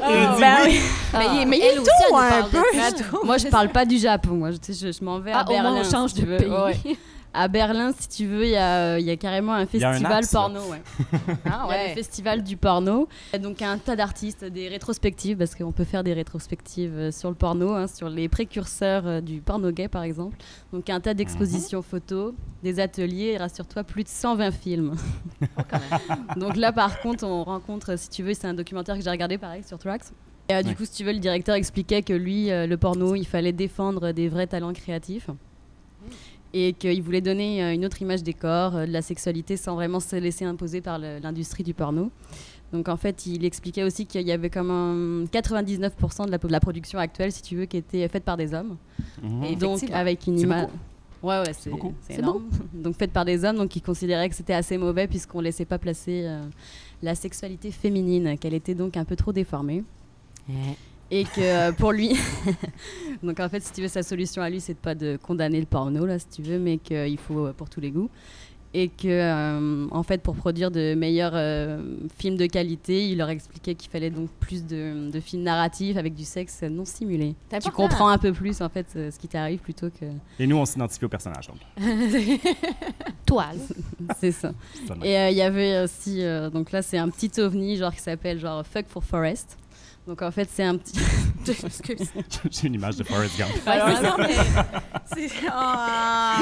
Ah, 0.00 0.36
Ben 0.38 0.56
oui. 0.64 0.80
Mais 1.12 1.26
il- 1.42 1.48
mais 1.48 1.58
il 1.58 1.62
Elle 1.64 1.74
est 1.74 1.78
aussi, 1.78 1.90
tout, 1.90 1.92
elle 2.06 2.10
nous 2.12 2.16
un 2.18 2.28
parle 2.28 2.50
de 2.92 2.96
ça. 2.98 3.04
Moi, 3.24 3.38
je 3.38 3.46
parle 3.48 3.68
pas 3.70 3.84
du 3.84 3.98
Japon. 3.98 4.30
Moi, 4.34 4.50
je, 4.52 5.04
m'en 5.04 5.18
vais 5.18 5.32
à 5.32 5.38
Ah, 5.40 5.44
au 5.48 5.52
moins, 5.52 5.62
Berlin. 5.62 5.82
on 5.84 5.90
change 5.90 6.14
de 6.14 6.24
pays. 6.24 6.46
Ouais. 6.48 6.96
À 7.36 7.48
Berlin, 7.48 7.92
si 7.98 8.08
tu 8.08 8.26
veux, 8.26 8.44
il 8.44 8.50
y 8.50 8.56
a, 8.56 8.98
y 9.00 9.10
a 9.10 9.16
carrément 9.16 9.52
un 9.54 9.66
Il 9.74 9.80
y 9.80 9.84
a 9.84 9.88
un 9.90 9.92
festival 9.94 10.12
axe, 10.18 10.30
porno. 10.32 10.60
Ouais. 10.70 10.80
Ah 11.44 11.66
Il 11.68 11.72
y 11.72 11.74
a 11.78 11.88
le 11.88 11.94
festival 11.94 12.42
du 12.44 12.56
porno. 12.56 13.08
Et 13.32 13.38
donc 13.40 13.60
un 13.60 13.76
tas 13.78 13.96
d'artistes, 13.96 14.44
des 14.44 14.68
rétrospectives, 14.68 15.36
parce 15.36 15.54
qu'on 15.56 15.72
peut 15.72 15.82
faire 15.84 16.04
des 16.04 16.12
rétrospectives 16.12 16.94
euh, 16.96 17.10
sur 17.10 17.28
le 17.30 17.34
porno, 17.34 17.72
hein, 17.74 17.88
sur 17.88 18.08
les 18.08 18.28
précurseurs 18.28 19.06
euh, 19.06 19.20
du 19.20 19.40
porno 19.40 19.72
gay 19.72 19.88
par 19.88 20.04
exemple. 20.04 20.36
Donc 20.72 20.88
un 20.88 21.00
tas 21.00 21.12
d'expositions 21.14 21.82
photos, 21.82 22.34
des 22.62 22.78
ateliers, 22.78 23.32
et 23.32 23.36
rassure-toi, 23.36 23.82
plus 23.82 24.04
de 24.04 24.08
120 24.08 24.50
films. 24.52 24.94
donc 26.36 26.56
là 26.56 26.72
par 26.72 27.00
contre, 27.00 27.24
on 27.24 27.42
rencontre, 27.44 27.98
si 27.98 28.08
tu 28.10 28.22
veux, 28.22 28.34
c'est 28.34 28.46
un 28.46 28.54
documentaire 28.54 28.96
que 28.96 29.02
j'ai 29.02 29.10
regardé 29.10 29.38
pareil 29.38 29.62
sur 29.66 29.78
Trax. 29.78 30.12
Et, 30.50 30.54
euh, 30.54 30.62
du 30.62 30.68
Ouais. 30.68 30.74
coup, 30.74 30.84
si 30.84 30.92
tu 30.92 31.04
veux, 31.04 31.12
le 31.12 31.18
directeur 31.20 31.54
expliquait 31.54 32.02
que 32.02 32.12
lui, 32.12 32.50
euh, 32.50 32.66
le 32.66 32.76
porno, 32.76 33.14
il 33.14 33.24
fallait 33.26 33.52
défendre 33.52 34.12
des 34.12 34.28
vrais 34.28 34.46
talents 34.46 34.72
créatifs 34.74 35.30
et 36.54 36.72
qu'il 36.72 37.02
voulait 37.02 37.20
donner 37.20 37.62
euh, 37.62 37.74
une 37.74 37.84
autre 37.84 38.00
image 38.00 38.22
des 38.22 38.32
corps, 38.32 38.76
euh, 38.76 38.86
de 38.86 38.92
la 38.92 39.02
sexualité, 39.02 39.56
sans 39.56 39.74
vraiment 39.74 40.00
se 40.00 40.16
laisser 40.16 40.44
imposer 40.44 40.80
par 40.80 40.98
l'industrie 40.98 41.64
du 41.64 41.74
porno. 41.74 42.10
Donc 42.72 42.88
en 42.88 42.96
fait, 42.96 43.26
il 43.26 43.44
expliquait 43.44 43.82
aussi 43.82 44.06
qu'il 44.06 44.22
y 44.22 44.32
avait 44.32 44.50
comme 44.50 44.70
un 44.70 45.24
99% 45.24 46.26
de 46.26 46.30
la, 46.30 46.38
de 46.38 46.48
la 46.48 46.60
production 46.60 46.98
actuelle, 46.98 47.32
si 47.32 47.42
tu 47.42 47.56
veux, 47.56 47.66
qui 47.66 47.76
était 47.76 48.08
faite 48.08 48.24
par 48.24 48.36
des 48.36 48.54
hommes. 48.54 48.76
Mhm. 49.22 49.44
Et 49.44 49.56
donc 49.56 49.82
avec 49.92 50.26
une 50.26 50.38
image... 50.38 50.68
Ouais, 51.22 51.38
ouais, 51.38 51.52
c'est 51.58 51.70
beaucoup. 51.70 51.94
c'est 52.02 52.14
C'est 52.14 52.18
énorme. 52.18 52.44
Donc 52.74 52.96
faite 52.96 53.10
par 53.10 53.24
des 53.24 53.44
hommes, 53.44 53.56
donc 53.56 53.74
ils 53.74 53.80
considéraient 53.80 54.28
que 54.28 54.34
c'était 54.34 54.52
assez 54.52 54.76
mauvais 54.76 55.08
puisqu'on 55.08 55.40
laissait 55.40 55.64
pas 55.64 55.78
placer 55.78 56.24
euh, 56.26 56.44
la 57.02 57.14
sexualité 57.14 57.70
féminine, 57.70 58.36
qu'elle 58.38 58.54
était 58.54 58.74
donc 58.74 58.96
un 58.96 59.04
peu 59.04 59.16
trop 59.16 59.32
déformée. 59.32 59.84
Et 61.10 61.24
que 61.24 61.40
euh, 61.40 61.72
pour 61.72 61.92
lui, 61.92 62.16
donc 63.22 63.38
en 63.40 63.48
fait, 63.48 63.60
si 63.62 63.72
tu 63.72 63.82
veux, 63.82 63.88
sa 63.88 64.02
solution 64.02 64.42
à 64.42 64.50
lui, 64.50 64.60
c'est 64.60 64.74
de 64.74 64.78
pas 64.78 64.94
de 64.94 65.18
condamner 65.22 65.60
le 65.60 65.66
porno, 65.66 66.06
là, 66.06 66.18
si 66.18 66.28
tu 66.28 66.42
veux, 66.42 66.58
mais 66.58 66.78
qu'il 66.78 67.18
faut 67.18 67.46
euh, 67.46 67.52
pour 67.52 67.68
tous 67.68 67.80
les 67.80 67.90
goûts. 67.90 68.10
Et 68.76 68.88
que, 68.88 69.06
euh, 69.06 69.86
en 69.92 70.02
fait, 70.02 70.20
pour 70.20 70.34
produire 70.34 70.72
de 70.72 70.94
meilleurs 70.96 71.34
euh, 71.36 71.80
films 72.18 72.36
de 72.36 72.46
qualité, 72.46 73.08
il 73.08 73.18
leur 73.18 73.28
expliquait 73.28 73.76
qu'il 73.76 73.88
fallait 73.88 74.10
donc 74.10 74.28
plus 74.40 74.66
de, 74.66 75.12
de 75.12 75.20
films 75.20 75.44
narratifs 75.44 75.96
avec 75.96 76.12
du 76.12 76.24
sexe 76.24 76.62
non 76.62 76.84
simulé. 76.84 77.36
Tu 77.62 77.70
comprends 77.70 78.08
un 78.08 78.18
peu 78.18 78.32
plus, 78.32 78.60
en 78.62 78.68
fait, 78.68 78.86
euh, 78.96 79.12
ce 79.12 79.18
qui 79.20 79.28
t'arrive 79.28 79.60
plutôt 79.60 79.90
que. 79.90 80.06
Et 80.40 80.48
nous, 80.48 80.56
on 80.56 80.64
s'identifie 80.64 81.04
au 81.04 81.08
personnage. 81.08 81.46
Donc. 81.46 81.58
Toile. 83.26 83.58
c'est 84.18 84.32
ça. 84.32 84.52
Et 85.04 85.16
euh, 85.18 85.30
il 85.30 85.36
y 85.36 85.42
avait 85.42 85.84
aussi, 85.84 86.24
euh, 86.24 86.50
donc 86.50 86.72
là, 86.72 86.82
c'est 86.82 86.98
un 86.98 87.10
petit 87.10 87.40
ovni, 87.40 87.76
genre 87.76 87.94
qui 87.94 88.00
s'appelle 88.00 88.40
genre 88.40 88.66
Fuck 88.66 88.86
for 88.88 89.04
Forest. 89.04 89.56
Donc 90.06 90.20
en 90.22 90.30
fait, 90.30 90.48
c'est 90.50 90.64
un 90.64 90.76
petit. 90.76 90.98
J'ai 92.50 92.68
une 92.68 92.74
image 92.74 92.96
de 92.96 93.04
Forrest 93.04 93.38
Gump. 93.38 93.50
Ouais, 93.66 93.80
c'est 93.86 94.02
ça. 94.02 94.16
C'est- 95.14 95.46
Ah. 95.50 96.40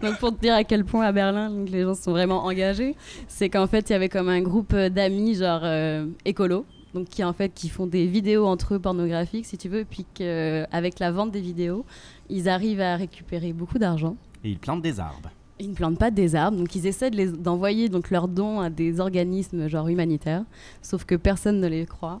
Donc 0.00 0.18
pour 0.18 0.34
te 0.34 0.40
dire 0.40 0.54
à 0.54 0.64
quel 0.64 0.84
point 0.84 1.04
à 1.04 1.12
Berlin 1.12 1.50
donc, 1.50 1.68
les 1.70 1.82
gens 1.82 1.94
sont 1.94 2.10
vraiment 2.12 2.44
engagés, 2.44 2.96
c'est 3.28 3.50
qu'en 3.50 3.66
fait 3.66 3.90
il 3.90 3.92
y 3.92 3.96
avait 3.96 4.08
comme 4.08 4.28
un 4.28 4.40
groupe 4.40 4.72
euh, 4.74 4.88
d'amis 4.88 5.34
genre 5.36 5.60
euh, 5.64 6.06
écolo, 6.24 6.64
donc 6.94 7.08
qui 7.08 7.22
en 7.24 7.32
fait 7.34 7.50
qui 7.54 7.68
font 7.68 7.86
des 7.86 8.06
vidéos 8.06 8.46
entre 8.46 8.74
eux 8.74 8.78
pornographiques 8.78 9.46
si 9.46 9.58
tu 9.58 9.68
veux, 9.68 9.84
puis 9.84 10.06
qu'avec 10.14 10.98
la 10.98 11.10
vente 11.12 11.30
des 11.30 11.40
vidéos, 11.40 11.84
ils 12.30 12.48
arrivent 12.48 12.80
à 12.80 12.96
récupérer 12.96 13.52
beaucoup 13.52 13.78
d'argent. 13.78 14.16
Et 14.44 14.50
il 14.50 14.58
plante 14.58 14.80
des 14.82 14.98
arbres. 14.98 15.30
Ils 15.60 15.70
ne 15.70 15.74
plantent 15.74 15.98
pas 15.98 16.10
des 16.10 16.34
arbres, 16.34 16.56
donc 16.58 16.74
ils 16.74 16.86
essaient 16.86 17.10
de 17.10 17.24
d'envoyer 17.36 17.88
donc 17.88 18.10
leurs 18.10 18.26
dons 18.26 18.60
à 18.60 18.68
des 18.70 18.98
organismes 18.98 19.68
genre 19.68 19.86
humanitaires, 19.86 20.42
sauf 20.80 21.04
que 21.04 21.14
personne 21.14 21.60
ne 21.60 21.68
les 21.68 21.86
croit. 21.86 22.20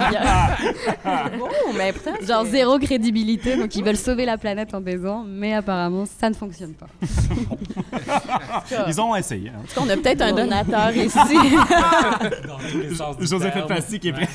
A- 0.00 0.56
Bon, 1.38 1.48
mais 1.76 1.92
pourtant, 1.92 2.16
genre 2.26 2.44
zéro 2.46 2.78
crédibilité, 2.78 3.56
donc 3.56 3.76
ils 3.76 3.84
veulent 3.84 3.96
sauver 3.96 4.24
la 4.24 4.38
planète 4.38 4.74
en 4.74 4.80
baisant, 4.80 5.24
mais 5.26 5.54
apparemment 5.54 6.04
ça 6.06 6.28
ne 6.30 6.34
fonctionne 6.34 6.74
pas. 6.74 6.86
Ils 8.88 9.00
ont 9.00 9.14
essayé. 9.14 9.50
hein. 9.50 9.62
On 9.76 9.88
a 9.88 9.96
peut-être 9.96 10.22
un 10.22 10.32
donateur 10.32 10.90
ici. 10.96 11.16
Dans 12.98 13.12
Joseph. 13.20 13.54
Fassi 13.68 13.98
qui 14.00 14.08
est 14.08 14.12
prêt. 14.12 14.28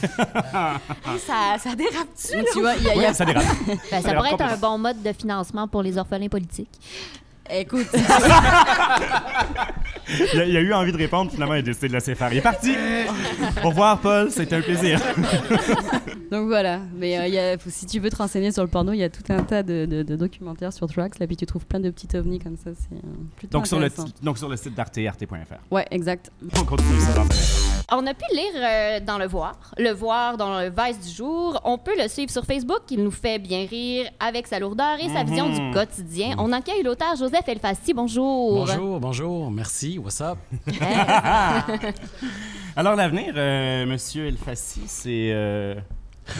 ça, 1.25 1.57
ça 1.59 1.75
dérape-tu? 1.75 2.37
Donc, 2.37 2.45
là? 2.45 2.51
tu 2.53 2.59
vois, 2.61 2.73
il 2.75 2.83
y 2.83 2.89
a- 2.89 2.93
il 2.95 3.01
y 3.01 3.05
a- 3.05 3.07
Ouais, 3.09 3.13
ça 3.13 3.25
dérape. 3.25 3.43
Ben, 3.67 3.77
ça 3.89 4.01
dérape 4.01 4.15
pourrait 4.15 4.31
être 4.33 4.41
un 4.41 4.57
bon 4.57 4.77
mode 4.77 5.01
de 5.01 5.11
financement 5.13 5.67
pour 5.67 5.81
les 5.83 5.97
orphelins 5.97 6.27
politiques. 6.29 6.69
Écoute, 7.53 7.87
Il 10.33 10.39
a, 10.39 10.45
il 10.45 10.57
a 10.57 10.59
eu 10.61 10.73
envie 10.73 10.91
de 10.91 10.97
répondre, 10.97 11.31
finalement, 11.31 11.53
il 11.55 11.59
a 11.59 11.61
décidé 11.61 11.87
de 11.89 11.93
laisser 11.93 12.15
faire. 12.15 12.31
Il 12.31 12.37
est 12.39 12.41
parti. 12.41 12.73
Au 13.63 13.69
revoir, 13.69 13.99
Paul. 13.99 14.29
C'était 14.31 14.55
un 14.55 14.61
plaisir. 14.61 14.99
Donc 16.31 16.47
voilà, 16.47 16.79
mais 16.97 17.17
euh, 17.17 17.27
y 17.27 17.37
a- 17.37 17.57
si 17.67 17.85
tu 17.85 17.99
veux 17.99 18.09
te 18.09 18.15
renseigner 18.15 18.51
sur 18.51 18.63
le 18.63 18.69
porno, 18.69 18.93
il 18.93 18.99
y 18.99 19.03
a 19.03 19.09
tout 19.09 19.23
un 19.29 19.43
tas 19.43 19.63
de, 19.63 19.85
de- 19.85 20.03
de 20.03 20.15
documentaires 20.15 20.71
sur 20.73 20.87
Trax, 20.87 21.19
là, 21.19 21.27
puis 21.27 21.35
tu 21.37 21.45
trouves 21.45 21.65
plein 21.65 21.79
de 21.81 21.89
petits 21.89 22.15
ovnis 22.15 22.39
comme 22.39 22.55
ça, 22.57 22.71
c'est 22.73 22.95
euh, 22.95 23.09
plutôt 23.37 23.57
Donc 23.57 23.67
sur, 23.67 23.79
le, 23.79 23.89
donc, 24.21 24.37
sur 24.37 24.47
le 24.49 24.55
site 24.57 24.73
d'arte, 24.73 24.97
arte.fr. 24.97 25.73
Ouais, 25.73 25.85
exact. 25.91 26.31
On 26.57 26.63
continue 26.63 26.99
ça. 27.01 27.23
On 27.93 28.07
a 28.07 28.13
pu 28.13 28.23
lire 28.33 28.53
euh, 28.55 28.99
dans 29.01 29.17
Le 29.17 29.27
Voir, 29.27 29.53
Le 29.77 29.91
Voir 29.91 30.37
dans 30.37 30.59
le 30.61 30.69
Vice 30.69 30.99
du 31.05 31.09
jour. 31.13 31.59
On 31.65 31.77
peut 31.77 31.91
le 32.01 32.07
suivre 32.07 32.31
sur 32.31 32.45
Facebook. 32.45 32.79
Il 32.89 33.03
nous 33.03 33.11
fait 33.11 33.37
bien 33.37 33.65
rire 33.69 34.09
avec 34.19 34.47
sa 34.47 34.59
lourdeur 34.59 34.97
et 34.99 35.09
sa 35.09 35.23
Mhm. 35.23 35.29
vision 35.29 35.49
du 35.49 35.71
quotidien. 35.73 36.35
On 36.37 36.53
accueille 36.53 36.83
l'auteur 36.83 37.15
Joseph 37.17 37.47
Elfassi. 37.47 37.93
Bonjour. 37.93 38.65
Bonjour, 38.65 38.99
bonjour, 39.01 39.51
merci, 39.51 39.97
what's 39.99 40.21
up? 40.21 40.37
Alors, 42.77 42.95
l'avenir, 42.95 43.33
euh, 43.35 43.85
monsieur 43.85 44.27
Elfassi, 44.27 44.83
c'est. 44.87 45.31
euh, 45.33 45.75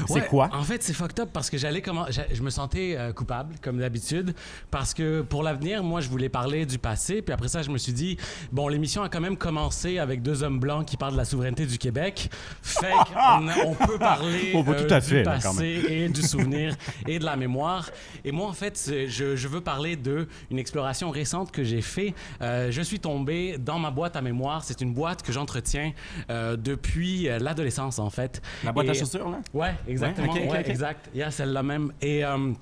c'est 0.08 0.14
Ouais, 0.14 0.28
quoi? 0.28 0.50
En 0.54 0.64
fait, 0.64 0.84
c'est 0.84 0.94
fucked 0.94 1.20
up 1.20 1.30
parce 1.34 1.50
que 1.50 1.58
j'allais 1.58 1.82
comment 1.82 2.06
je 2.10 2.42
me 2.42 2.50
sentais 2.50 2.96
euh, 2.98 3.14
coupable 3.14 3.56
comme 3.62 3.80
d'habitude 3.80 4.34
parce 4.70 4.94
que 4.94 5.22
pour 5.22 5.44
l'avenir, 5.44 5.84
moi 5.84 6.02
je 6.02 6.10
voulais 6.10 6.30
parler 6.30 6.66
du 6.66 6.78
passé 6.78 7.22
puis 7.22 7.34
après 7.34 7.48
ça 7.48 7.62
je 7.62 7.70
me 7.70 7.78
suis 7.78 7.94
dit 7.94 8.18
bon, 8.52 8.68
l'émission 8.68 9.04
a 9.04 9.10
quand 9.10 9.22
même 9.22 9.38
commencé 9.38 9.98
avec 10.00 10.22
deux 10.22 10.44
hommes 10.44 10.60
blancs 10.60 10.86
qui 10.86 10.98
parlent 10.98 11.14
de 11.14 11.18
la 11.18 11.26
souveraineté 11.26 11.66
du 11.66 11.78
Québec. 11.78 12.30
Fait 12.62 12.92
qu'on 13.14 13.48
on 13.66 13.74
peut 13.76 13.98
parler 13.98 14.54
euh, 14.56 14.88
tout 14.88 14.94
à 14.94 15.00
du 15.00 15.06
fait, 15.08 15.24
là, 15.24 15.40
quand 15.42 15.54
passé 15.54 15.84
et 15.88 16.10
du 16.10 16.22
souvenir 16.32 16.76
et 17.08 17.20
de 17.20 17.26
la 17.26 17.36
mémoire. 17.36 17.90
Et 18.24 18.32
moi 18.32 18.48
en 18.48 18.54
fait, 18.54 18.92
je, 19.08 19.36
je 19.36 19.48
veux 19.48 19.62
parler 19.62 19.96
de 19.96 20.28
une 20.50 20.60
exploration 20.60 21.10
récente 21.10 21.52
que 21.52 21.64
j'ai 21.64 21.82
fait. 21.82 22.14
Euh, 22.42 22.72
je 22.72 22.82
suis 22.82 23.00
tombé 23.00 23.58
dans 23.58 23.80
ma 23.80 23.92
boîte 23.92 24.16
à 24.16 24.22
mémoire, 24.22 24.64
c'est 24.64 24.82
une 24.82 24.94
boîte 24.94 25.24
que 25.24 25.32
j'entretiens 25.32 25.92
euh, 26.30 26.56
depuis 26.56 27.24
l'adolescence 27.40 28.00
en 28.00 28.10
fait. 28.10 28.42
La 28.64 28.72
boîte 28.72 28.90
à 28.90 28.94
chaussures, 28.94 29.30
là? 29.30 29.40
Ouais, 29.54 29.71
exactement. 29.88 30.34
Ouais, 30.34 30.46
ok, 30.46 30.52
ouais, 30.52 30.60
ok. 30.60 30.70
exact. 30.70 31.10
Il 31.14 31.20
y 31.20 31.24
a 31.24 31.32
celle-là 31.32 31.64
même. 31.64 31.92
Et. 32.02 32.24
euh, 32.26 32.54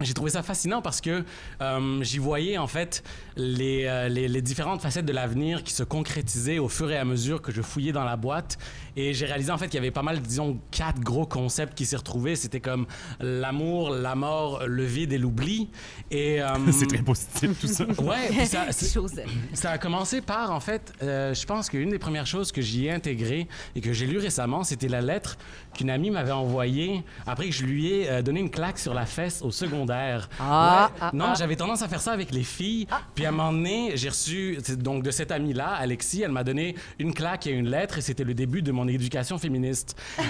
j'ai 0.00 0.14
trouvé 0.14 0.30
ça 0.30 0.42
fascinant 0.42 0.82
parce 0.82 1.00
que 1.00 1.24
euh, 1.62 2.02
j'y 2.02 2.18
voyais 2.18 2.58
en 2.58 2.66
fait 2.66 3.02
les, 3.36 3.84
euh, 3.86 4.08
les, 4.08 4.28
les 4.28 4.42
différentes 4.42 4.82
facettes 4.82 5.06
de 5.06 5.12
l'avenir 5.12 5.62
qui 5.64 5.72
se 5.72 5.82
concrétisaient 5.82 6.58
au 6.58 6.68
fur 6.68 6.90
et 6.90 6.98
à 6.98 7.04
mesure 7.04 7.40
que 7.40 7.50
je 7.50 7.62
fouillais 7.62 7.92
dans 7.92 8.04
la 8.04 8.16
boîte. 8.16 8.58
Et 8.96 9.12
j'ai 9.12 9.26
réalisé 9.26 9.52
en 9.52 9.58
fait 9.58 9.66
qu'il 9.66 9.74
y 9.74 9.78
avait 9.78 9.90
pas 9.90 10.02
mal, 10.02 10.20
disons, 10.20 10.58
quatre 10.70 11.00
gros 11.00 11.26
concepts 11.26 11.74
qui 11.74 11.84
s'y 11.84 11.96
retrouvaient. 11.96 12.36
C'était 12.36 12.60
comme 12.60 12.86
l'amour, 13.20 13.90
la 13.90 14.14
mort, 14.14 14.66
le 14.66 14.84
vide 14.84 15.12
et 15.12 15.18
l'oubli. 15.18 15.68
Et 16.10 16.42
euh, 16.42 16.48
C'est 16.72 16.86
très 16.86 17.02
positif, 17.02 17.60
tout 17.60 17.66
ça. 17.66 17.84
Ouais, 18.06 18.28
puis 18.30 18.46
ça, 18.46 18.66
ça 19.54 19.70
a 19.70 19.78
commencé 19.78 20.20
par, 20.20 20.50
en 20.52 20.60
fait, 20.60 20.92
euh, 21.02 21.34
je 21.34 21.44
pense 21.46 21.68
qu'une 21.70 21.90
des 21.90 21.98
premières 21.98 22.26
choses 22.26 22.52
que 22.52 22.60
j'y 22.60 22.86
ai 22.86 22.92
intégrées 22.92 23.48
et 23.74 23.80
que 23.80 23.92
j'ai 23.92 24.06
lu 24.06 24.18
récemment, 24.18 24.62
c'était 24.64 24.88
la 24.88 25.00
lettre 25.00 25.36
qu'une 25.74 25.90
amie 25.90 26.10
m'avait 26.10 26.32
envoyée 26.32 27.02
après 27.26 27.46
que 27.46 27.54
je 27.54 27.64
lui 27.64 27.88
ai 27.88 28.22
donné 28.22 28.40
une 28.40 28.50
claque 28.50 28.78
sur 28.78 28.94
la 28.94 29.06
fesse 29.06 29.42
au 29.42 29.50
secondaire. 29.86 30.28
Ah, 30.40 30.90
Ouais. 30.92 30.98
ah, 31.00 31.10
non, 31.12 31.26
ah. 31.28 31.34
j'avais 31.38 31.56
tendance 31.56 31.82
à 31.82 31.88
faire 31.88 32.00
ça 32.00 32.12
avec 32.12 32.30
les 32.32 32.42
filles. 32.42 32.86
Puis 33.14 33.24
à 33.24 33.28
un 33.28 33.32
moment 33.32 33.52
donné, 33.52 33.92
j'ai 33.94 34.08
reçu, 34.08 34.58
donc 34.78 35.02
de 35.02 35.10
cette 35.10 35.30
amie-là, 35.30 35.68
Alexis, 35.78 36.22
elle 36.22 36.32
m'a 36.32 36.44
donné 36.44 36.74
une 36.98 37.14
claque 37.14 37.46
et 37.46 37.50
une 37.50 37.68
lettre 37.68 37.98
et 37.98 38.00
c'était 38.00 38.24
le 38.24 38.34
début 38.34 38.62
de 38.62 38.72
mon 38.72 38.88
éducation 38.88 39.38
féministe. 39.38 39.96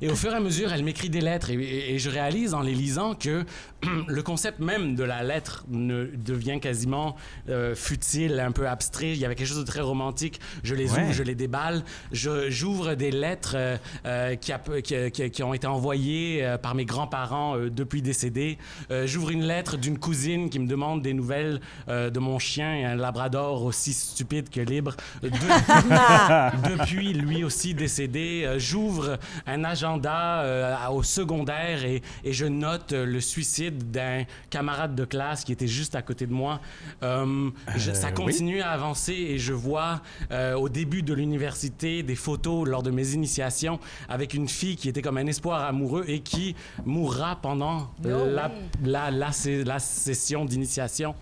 Et, 0.00 0.06
et 0.06 0.10
au 0.10 0.14
fur 0.16 0.32
et 0.32 0.36
à 0.36 0.40
mesure, 0.40 0.72
elle 0.72 0.82
m'écrit 0.84 1.08
des 1.10 1.20
lettres 1.20 1.50
et, 1.50 1.54
et- 1.54 1.94
et 1.94 1.98
je 1.98 2.10
réalise 2.10 2.54
en 2.54 2.60
les 2.60 2.74
lisant 2.74 3.14
que 3.14 3.44
le 4.08 4.22
concept 4.22 4.58
même 4.60 4.94
de 4.94 5.04
la 5.04 5.22
lettre 5.22 5.64
ne 5.68 6.04
devient 6.16 6.60
quasiment 6.60 7.16
euh, 7.48 7.74
futile, 7.74 8.40
un 8.40 8.52
peu 8.52 8.68
abstrait. 8.68 9.12
Il 9.12 9.18
y 9.18 9.24
avait 9.24 9.34
quelque 9.34 9.46
chose 9.48 9.58
de 9.58 9.64
très 9.64 9.80
romantique. 9.80 10.40
Je 10.62 10.74
les 10.74 10.92
Ouais. 10.92 11.02
ouvre, 11.02 11.12
je 11.12 11.22
les 11.22 11.34
déballe. 11.34 11.82
Je- 12.12 12.50
J'ouvre 12.50 12.94
des 12.94 13.10
lettres 13.10 13.54
euh, 13.56 13.76
euh, 14.06 14.34
qui, 14.36 14.52
a- 14.52 14.58
qui- 14.82 15.10
qui- 15.10 15.30
qui 15.30 15.42
ont 15.42 15.54
été 15.54 15.66
envoyées 15.66 16.44
euh, 16.44 16.58
par 16.58 16.74
mes 16.74 16.84
grands-parents 16.84 17.53
euh, 17.56 17.70
depuis 17.70 18.02
décédés. 18.02 18.58
Euh, 18.90 19.06
J'ouvre 19.06 19.30
une 19.30 19.44
lettre 19.44 19.76
d'une 19.76 19.98
cousine 19.98 20.50
qui 20.50 20.58
me 20.58 20.66
demande 20.66 21.02
des 21.02 21.12
nouvelles 21.14 21.60
euh, 21.88 22.10
de 22.10 22.18
mon 22.18 22.38
chien, 22.38 22.90
un 22.92 22.94
labrador 22.96 23.62
aussi 23.64 23.92
stupide 23.92 24.48
que 24.50 24.60
libre. 24.60 24.94
De- 25.22 25.30
depuis 26.70 27.12
lui 27.12 27.44
aussi 27.44 27.74
décédé. 27.74 28.44
Euh, 28.46 28.58
J'ouvre 28.58 29.18
un 29.46 29.64
agenda 29.64 30.40
euh, 30.42 30.74
au 30.90 31.02
secondaire 31.02 31.84
et, 31.84 32.02
et 32.24 32.32
je 32.32 32.46
note 32.46 32.92
euh, 32.92 33.04
le 33.06 33.20
suicide 33.20 33.90
d'un 33.90 34.24
camarade 34.50 34.94
de 34.94 35.04
classe 35.04 35.44
qui 35.44 35.52
était 35.52 35.66
juste 35.68 35.94
à 35.94 36.02
côté 36.02 36.26
de 36.26 36.32
moi. 36.32 36.60
Euh, 37.02 37.50
je- 37.76 37.90
Euh, 37.90 37.94
ça 37.94 38.08
oui. 38.08 38.14
continue 38.14 38.60
à 38.60 38.70
avancer 38.70 39.12
et 39.12 39.38
je 39.38 39.52
vois 39.52 40.00
euh, 40.30 40.54
au 40.54 40.68
début 40.68 41.02
de 41.02 41.14
l'université 41.14 42.02
des 42.02 42.14
photos 42.16 42.66
lors 42.68 42.82
de 42.82 42.90
mes 42.90 43.12
initiations 43.12 43.78
avec 44.08 44.34
une 44.34 44.48
fille 44.48 44.76
qui 44.76 44.88
était 44.88 45.02
comme 45.02 45.18
un 45.18 45.26
espoir 45.26 45.62
amoureux 45.64 46.04
et 46.08 46.20
qui 46.20 46.54
mourra 46.84 47.36
pendant 47.44 47.88
No 48.02 48.24
la, 48.24 48.50
la, 48.82 49.10
la, 49.10 49.30
la 49.64 49.78
session 49.78 50.46
d'initiation. 50.46 51.14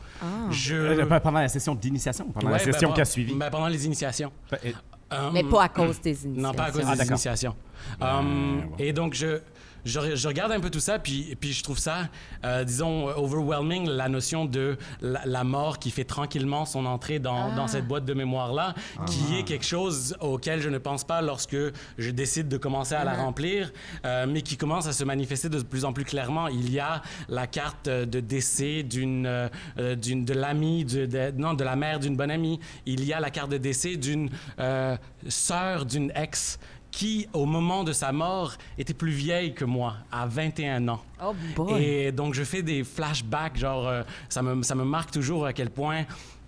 Je... 0.50 0.76
Euh, 0.76 1.18
Pendant 1.20 1.40
la 1.40 1.48
session 1.48 1.74
d'initiation 1.74 2.26
ou 2.28 2.30
pendant 2.32 2.48
la 2.50 2.58
Ouais, 2.58 2.64
ben, 2.64 2.72
session 2.72 2.88
ben, 2.90 2.94
qui 2.94 3.00
a 3.00 3.04
suivi? 3.04 3.34
ben, 3.34 3.50
pendant 3.50 3.66
les 3.66 3.84
initiations. 3.86 4.30
Euh, 4.52 5.30
Mais 5.32 5.42
pas 5.42 5.64
à 5.64 5.68
cause 5.68 6.00
des 6.00 6.16
Non, 6.26 6.54
pas 6.54 6.66
à 6.66 6.70
cause 6.70 6.82
initiations. 6.82 6.94
des 6.94 7.96
Ah, 8.00 8.20
initiations. 8.22 8.60
Um, 8.70 8.70
Et 8.78 8.92
donc, 8.92 9.14
je, 9.14 9.40
je, 9.84 10.14
je 10.16 10.28
regarde 10.28 10.52
un 10.52 10.60
peu 10.60 10.70
tout 10.70 10.80
ça, 10.80 10.98
puis, 10.98 11.36
puis 11.40 11.52
je 11.52 11.62
trouve 11.62 11.78
ça, 11.78 12.08
euh, 12.44 12.64
disons, 12.64 13.08
overwhelming, 13.08 13.88
la 13.88 14.08
notion 14.08 14.44
de 14.44 14.76
la, 15.00 15.22
la 15.24 15.44
mort 15.44 15.78
qui 15.78 15.90
fait 15.90 16.04
tranquillement 16.04 16.64
son 16.64 16.86
entrée 16.86 17.18
dans, 17.18 17.50
Ah. 17.52 17.56
dans 17.56 17.66
cette 17.68 17.86
boîte 17.88 18.04
de 18.04 18.14
mémoire-là, 18.14 18.74
qui 19.06 19.20
Ah. 19.32 19.38
est 19.38 19.42
quelque 19.42 19.64
chose 19.66 20.16
auquel 20.20 20.60
je 20.60 20.68
ne 20.68 20.78
pense 20.78 21.04
pas 21.04 21.20
lorsque 21.22 21.56
je 21.98 22.10
décide 22.10 22.48
de 22.48 22.56
commencer 22.56 22.94
à 22.94 23.04
la 23.04 23.14
remplir, 23.14 23.72
euh, 24.04 24.26
mais 24.28 24.42
qui 24.42 24.56
commence 24.56 24.86
à 24.86 24.92
se 24.92 25.04
manifester 25.04 25.48
de 25.48 25.60
plus 25.62 25.84
en 25.84 25.92
plus 25.92 26.04
clairement. 26.04 26.48
Il 26.48 26.70
y 26.70 26.78
a 26.78 27.02
la 27.28 27.46
carte 27.46 27.88
de 27.88 28.20
décès 28.20 28.82
d'une, 28.82 29.26
euh, 29.26 29.48
d'une, 29.96 30.24
de 30.24 30.32
de- 30.32 31.32
non, 31.36 31.54
de 31.54 31.64
la 31.64 31.76
mère 31.76 31.98
d'une 32.00 32.16
bonne 32.16 32.30
amie. 32.30 32.58
Il 32.86 33.04
y 33.04 33.12
a 33.12 33.20
la 33.20 33.30
carte 33.30 33.50
de 33.50 33.58
décès 33.58 33.96
d'une 33.96 34.30
euh, 34.58 34.96
sœur 35.28 35.86
d'une 35.86 36.12
ex 36.14 36.58
qui, 36.92 37.26
au 37.32 37.46
moment 37.46 37.82
de 37.82 37.92
sa 37.92 38.12
mort, 38.12 38.52
était 38.78 38.94
plus 38.94 39.10
vieille 39.10 39.54
que 39.54 39.64
moi, 39.64 39.94
à 40.12 40.26
21 40.26 40.86
ans. 40.88 41.02
Oh 41.24 41.34
boy. 41.56 41.82
Et 41.82 42.12
donc, 42.12 42.34
je 42.34 42.44
fais 42.44 42.62
des 42.62 42.84
flashbacks, 42.84 43.56
genre, 43.56 43.88
euh, 43.88 44.02
ça, 44.28 44.42
me, 44.42 44.62
ça 44.62 44.76
me 44.76 44.84
marque 44.84 45.10
toujours 45.10 45.46
à 45.46 45.52
quel 45.52 45.70
point, 45.70 46.04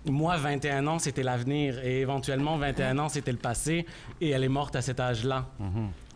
moi, 0.07 0.37
21 0.37 0.85
ans, 0.87 0.99
c'était 0.99 1.23
l'avenir, 1.23 1.79
et 1.83 2.01
éventuellement, 2.01 2.57
21 2.57 2.99
ans, 2.99 3.09
c'était 3.09 3.31
le 3.31 3.37
passé, 3.37 3.85
et 4.21 4.29
elle 4.29 4.43
est 4.43 4.49
morte 4.49 4.75
à 4.75 4.81
cet 4.81 4.99
âge-là. 4.99 5.47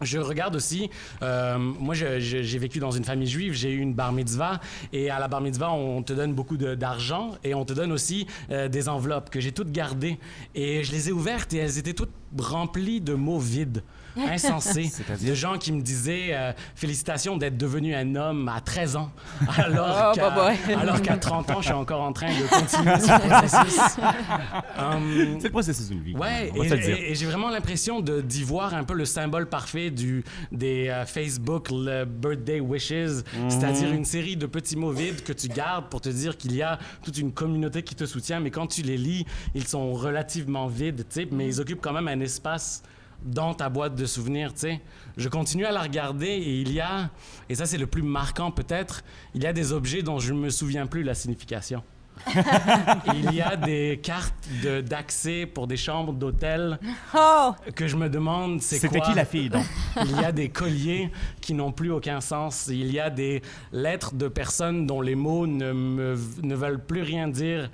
Je 0.02 0.18
regarde 0.18 0.56
aussi, 0.56 0.90
euh, 1.22 1.58
moi 1.58 1.94
j'ai 1.94 2.58
vécu 2.58 2.80
dans 2.80 2.92
une 2.92 3.04
famille 3.04 3.28
juive, 3.28 3.54
j'ai 3.54 3.72
eu 3.72 3.80
une 3.80 3.94
bar 3.94 4.14
mitzvah. 4.14 4.60
Et 4.94 5.10
à 5.10 5.20
la 5.20 5.28
bar 5.28 5.42
mitzvah 5.42 5.72
on 5.72 6.02
te 6.04 6.14
donne 6.14 6.34
beaucoup 6.34 6.56
d'argent. 6.56 7.32
Et 7.44 7.54
on 7.54 7.66
te 7.66 7.74
donne 7.74 7.92
aussi 7.92 8.26
euh, 8.50 8.70
des 8.70 8.88
enveloppes 8.88 9.30
que 9.30 9.40
j'ai 9.40 9.52
toutes 9.52 9.72
gardées. 9.72 10.18
Et 10.56 10.84
je 10.84 10.92
les 10.94 11.10
ai 11.10 11.12
ouvertes 11.12 11.54
et 11.54 11.58
elles 11.58 11.78
étaient 11.78 11.94
toutes 11.94 12.14
remplies 12.38 13.02
de 13.02 13.14
mots 13.14 13.40
vides, 13.40 13.84
insensés, 14.18 14.92
de 15.22 15.34
gens 15.34 15.58
qui 15.58 15.72
me 15.72 15.82
disaient 15.82 16.30
euh, 16.32 16.52
félicitations 16.76 17.38
d'être 17.38 17.58
devenu 17.58 17.96
un 17.96 18.16
homme 18.16 18.50
à 18.50 18.60
13 18.60 18.96
ans 18.98 19.12
alors 19.58 20.10
Oh, 20.12 20.16
qu'à 20.16 20.30
bah, 20.32 20.52
bah. 20.68 20.80
alors 20.80 21.02
qu'à 21.02 21.16
30 21.18 21.50
ans 21.52 21.62
je 21.62 21.66
suis 21.68 21.74
encore 21.74 22.02
en 22.02 22.12
train 22.12 22.28
de 22.28 22.48
continuer 22.50 23.00
ce 23.00 23.28
processus. 23.30 23.80
Hum, 24.78 25.38
C'est 25.40 25.48
le 25.48 25.52
processus 25.52 25.90
d'une 25.90 26.02
vie. 26.02 26.16
Ouais, 26.16 26.52
on 26.56 26.64
va 26.64 26.76
et, 26.76 27.16
j'ai 27.16 27.26
vraiment 27.26 27.50
l'impression 27.50 28.02
d'y 28.02 28.44
voir 28.44 28.74
un 28.74 28.84
peu 28.84 28.94
le 28.94 29.06
symbole 29.06 29.48
parfait 29.48 29.90
du, 29.92 30.24
des 30.52 30.88
euh, 30.90 31.06
Facebook 31.06 31.70
le 31.72 32.06
birthday 32.06 32.60
wishes, 32.60 32.90
Mhm. 32.92 33.50
c'est-à-dire 33.50 33.92
une 33.94 34.06
série 34.06 34.36
de 34.36 34.46
petits 34.48 34.76
mots 34.76 34.92
vides 34.92 35.24
que 35.24 35.34
tu 35.34 35.48
gardes 35.48 35.86
pour 35.90 36.02
te 36.02 36.10
dire 36.10 36.36
qu'il 36.38 36.56
y 36.56 36.62
a 36.62 36.80
toute 37.04 37.18
une 37.18 37.32
communauté 37.32 37.84
qui 37.84 37.96
te 37.96 38.06
soutient, 38.06 38.40
mais 38.40 38.50
quand 38.52 38.68
tu 38.68 38.82
les 38.82 38.98
lis, 38.98 39.26
ils 39.56 39.68
sont 39.68 39.94
relativement 39.94 40.68
vides, 40.68 41.06
mais 41.32 41.46
ils 41.48 41.62
occupent 41.62 41.82
quand 41.82 41.94
même 41.94 42.08
un 42.08 42.19
espace 42.22 42.84
dans 43.24 43.54
ta 43.54 43.68
boîte 43.70 43.96
de 43.96 44.06
souvenirs, 44.06 44.54
tu 44.54 44.60
sais. 44.62 44.82
Je 45.18 45.28
continue 45.28 45.66
à 45.66 45.72
la 45.72 45.82
regarder 45.82 46.28
et 46.28 46.62
il 46.62 46.72
y 46.72 46.80
a, 46.80 47.10
et 47.50 47.56
ça 47.56 47.66
c'est 47.66 47.78
le 47.78 47.88
plus 47.88 48.02
marquant 48.02 48.50
peut-être, 48.52 49.04
il 49.36 49.44
y 49.44 49.46
a 49.48 49.52
des 49.54 49.74
objets 49.74 50.02
dont 50.04 50.20
je 50.20 50.34
ne 50.34 50.40
me 50.40 50.50
souviens 50.50 50.88
plus 50.88 51.04
la 51.04 51.14
signification. 51.14 51.84
Il 53.16 53.34
y 53.34 53.40
a 53.42 53.56
des 53.56 53.98
cartes 54.04 54.34
de- 54.62 54.82
d'accès 54.82 55.46
pour 55.46 55.68
des 55.68 55.78
chambres 55.78 56.12
d'hôtel 56.12 56.78
Oh! 57.16 57.54
que 57.76 57.88
je 57.88 57.96
me 57.96 58.10
demande 58.10 58.62
c'est 58.62 58.78
C'était 58.78 59.00
quoi? 59.00 59.08
qui 59.10 59.16
la 59.16 59.24
fille, 59.24 59.50
donc? 59.50 59.64
Il 60.06 60.12
y 60.20 60.26
a 60.26 60.34
des 60.34 60.50
colliers 60.50 61.12
qui 61.40 61.54
n'ont 61.54 61.72
plus 61.72 61.92
aucun 61.92 62.20
sens. 62.20 62.68
Il 62.70 62.92
y 62.92 63.00
a 63.00 63.10
des 63.10 63.42
lettres 63.72 64.14
de 64.16 64.28
personnes 64.28 64.86
dont 64.86 65.00
les 65.00 65.16
mots 65.16 65.48
ne, 65.48 65.72
me, 65.72 66.18
ne 66.44 66.56
veulent 66.56 66.84
plus 66.84 67.04
rien 67.04 67.30
dire 67.30 67.70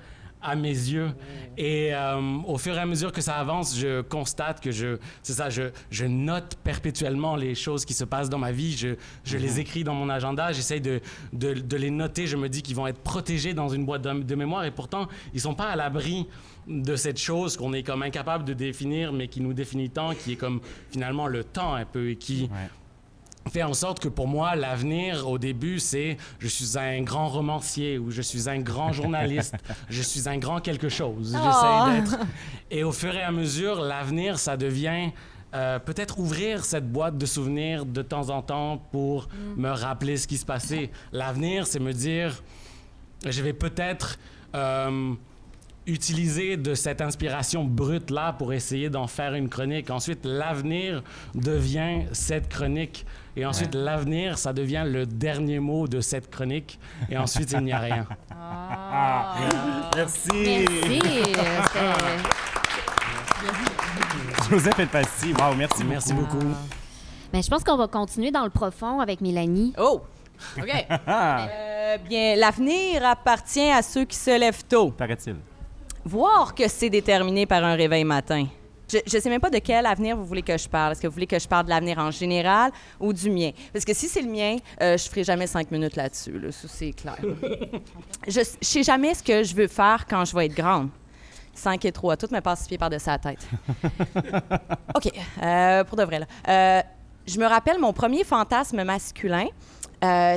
à 0.45 0.55
mes 0.55 0.69
yeux. 0.69 1.09
Et 1.57 1.93
euh, 1.93 2.19
au 2.45 2.57
fur 2.57 2.75
et 2.75 2.79
à 2.79 2.85
mesure 2.85 3.11
que 3.11 3.21
ça 3.21 3.35
avance, 3.35 3.77
je 3.77 4.01
constate 4.01 4.61
que 4.61 4.71
je, 4.71 4.97
c'est 5.23 5.33
ça, 5.33 5.49
je, 5.49 5.63
je 5.89 6.05
note 6.05 6.55
perpétuellement 6.63 7.35
les 7.35 7.55
choses 7.55 7.85
qui 7.85 7.93
se 7.93 8.03
passent 8.03 8.29
dans 8.29 8.37
ma 8.37 8.51
vie. 8.51 8.75
Je, 8.77 8.95
je 9.23 9.37
les 9.37 9.59
écris 9.59 9.83
dans 9.83 9.93
mon 9.95 10.09
agenda. 10.09 10.51
J'essaye 10.51 10.81
de, 10.81 11.01
de, 11.33 11.53
de 11.53 11.77
les 11.77 11.91
noter. 11.91 12.27
Je 12.27 12.37
me 12.37 12.49
dis 12.49 12.61
qu'ils 12.61 12.75
vont 12.75 12.87
être 12.87 12.99
protégés 13.01 13.53
dans 13.53 13.69
une 13.69 13.85
boîte 13.85 14.01
de, 14.03 14.23
de 14.23 14.35
mémoire. 14.35 14.65
Et 14.65 14.71
pourtant, 14.71 15.07
ils 15.33 15.41
sont 15.41 15.55
pas 15.55 15.69
à 15.69 15.75
l'abri 15.75 16.27
de 16.67 16.95
cette 16.95 17.19
chose 17.19 17.57
qu'on 17.57 17.73
est 17.73 17.83
comme 17.83 18.01
incapable 18.03 18.43
de 18.43 18.53
définir, 18.53 19.13
mais 19.13 19.27
qui 19.27 19.39
nous 19.39 19.53
définit 19.53 19.89
tant, 19.89 20.13
qui 20.15 20.33
est 20.33 20.35
comme 20.35 20.61
finalement 20.89 21.27
le 21.27 21.43
temps 21.43 21.75
un 21.75 21.85
peu 21.85 22.09
et 22.09 22.15
qui 22.15 22.49
fait 23.51 23.63
en 23.63 23.73
sorte 23.73 23.99
que 23.99 24.07
pour 24.07 24.27
moi, 24.27 24.55
l'avenir, 24.55 25.29
au 25.29 25.37
début, 25.37 25.79
c'est 25.79 26.17
je 26.39 26.47
suis 26.47 26.77
un 26.77 27.01
grand 27.01 27.27
romancier 27.27 27.97
ou 27.97 28.11
je 28.11 28.21
suis 28.21 28.49
un 28.49 28.59
grand 28.59 28.91
journaliste, 28.91 29.55
je 29.89 30.01
suis 30.01 30.27
un 30.27 30.37
grand 30.37 30.59
quelque 30.59 30.89
chose. 30.89 31.35
Oh. 31.37 31.43
J'essaie 31.43 32.01
d'être. 32.01 32.25
Et 32.71 32.83
au 32.83 32.91
fur 32.91 33.15
et 33.15 33.21
à 33.21 33.31
mesure, 33.31 33.79
l'avenir, 33.81 34.39
ça 34.39 34.57
devient. 34.57 35.11
euh, 35.53 35.79
peut-être 35.79 36.19
ouvrir 36.19 36.65
cette 36.65 36.91
boîte 36.91 37.17
de 37.17 37.25
souvenirs 37.25 37.85
de 37.85 38.01
temps 38.01 38.29
en 38.29 38.41
temps 38.41 38.77
pour 38.91 39.29
me 39.55 39.69
rappeler 39.69 40.17
ce 40.17 40.27
qui 40.27 40.37
se 40.37 40.45
passait. 40.45 40.89
L'avenir, 41.13 41.65
c'est 41.67 41.79
me 41.79 41.93
dire, 41.93 42.41
je 43.25 43.41
vais 43.41 43.53
peut-être 43.53 44.17
euh, 44.53 45.13
utiliser 45.88 46.57
de 46.57 46.73
cette 46.73 47.01
inspiration 47.01 47.63
brute-là 47.63 48.33
pour 48.33 48.53
essayer 48.53 48.89
d'en 48.89 49.07
faire 49.07 49.33
une 49.33 49.49
chronique. 49.49 49.89
Ensuite, 49.89 50.25
l'avenir 50.25 51.03
devient 51.33 52.03
cette 52.11 52.49
chronique. 52.49 53.05
Et 53.38 53.45
ensuite, 53.45 53.75
l'avenir, 53.75 54.38
ça 54.38 54.53
devient 54.53 54.83
le 54.86 55.05
dernier 55.05 55.59
mot 55.59 55.88
de 55.88 55.99
cette 55.99 56.29
chronique. 56.29 56.79
Et 57.09 57.17
ensuite, 57.17 57.51
il 57.51 57.59
n'y 57.59 57.73
a 57.73 57.79
rien. 57.79 58.07
Ah. 58.31 59.36
Merci. 59.95 60.65
Merci. 60.79 61.01
Joseph 64.49 64.79
Elpassi, 64.79 65.33
wow, 65.33 65.55
merci 65.55 65.83
beaucoup. 65.83 65.89
Merci 65.89 66.13
beaucoup. 66.13 66.45
Mais 67.33 67.41
je 67.41 67.49
pense 67.49 67.63
qu'on 67.63 67.77
va 67.77 67.88
continuer 67.88 68.31
dans 68.31 68.43
le 68.43 68.49
profond 68.49 68.99
avec 68.99 69.21
Mélanie. 69.21 69.73
Oh! 69.77 70.01
OK. 70.57 70.86
Euh, 71.07 71.97
bien, 72.09 72.36
l'avenir 72.36 73.05
appartient 73.05 73.69
à 73.69 73.81
ceux 73.81 74.05
qui 74.05 74.17
se 74.17 74.38
lèvent 74.39 74.65
tôt. 74.65 74.89
Paraît-il. 74.89 75.36
Voir 76.05 76.53
que 76.53 76.67
c'est 76.67 76.89
déterminé 76.91 77.47
par 77.47 77.63
un 77.63 77.73
réveil 77.73 78.03
matin. 78.03 78.45
Je 78.87 78.99
ne 78.99 79.21
sais 79.21 79.29
même 79.29 79.41
pas 79.41 79.49
de 79.49 79.57
quel 79.57 79.87
avenir 79.87 80.15
vous 80.15 80.25
voulez 80.25 80.43
que 80.43 80.55
je 80.55 80.69
parle. 80.69 80.91
Est-ce 80.91 81.01
que 81.01 81.07
vous 81.07 81.13
voulez 81.13 81.25
que 81.25 81.39
je 81.39 81.47
parle 81.47 81.65
de 81.65 81.71
l'avenir 81.71 81.97
en 81.97 82.11
général 82.11 82.71
ou 82.99 83.11
du 83.11 83.31
mien? 83.31 83.49
Parce 83.73 83.83
que 83.83 83.93
si 83.95 84.07
c'est 84.07 84.21
le 84.21 84.29
mien, 84.29 84.57
euh, 84.81 84.97
je 84.97 85.09
ferai 85.09 85.23
jamais 85.23 85.47
cinq 85.47 85.71
minutes 85.71 85.95
là-dessus. 85.95 86.37
Là. 86.37 86.51
Ça, 86.51 86.67
c'est 86.67 86.91
clair. 86.91 87.17
je 88.27 88.39
ne 88.39 88.45
sais 88.61 88.83
jamais 88.83 89.15
ce 89.15 89.23
que 89.23 89.43
je 89.43 89.55
veux 89.55 89.67
faire 89.67 90.05
quand 90.07 90.23
je 90.25 90.35
vais 90.35 90.45
être 90.45 90.55
grande. 90.55 90.89
5 91.55 91.83
et 91.85 91.91
3, 91.91 92.17
tout 92.17 92.27
me 92.31 92.41
passe 92.41 92.67
pied 92.67 92.77
par-dessus 92.77 93.07
la 93.07 93.17
tête. 93.17 93.47
OK, 94.95 95.09
euh, 95.41 95.83
pour 95.85 95.97
de 95.97 96.03
vrai, 96.03 96.19
là. 96.19 96.25
Euh, 96.49 96.81
je 97.25 97.39
me 97.39 97.47
rappelle 97.47 97.79
mon 97.79 97.93
premier 97.93 98.23
fantasme 98.23 98.83
masculin, 98.83 99.47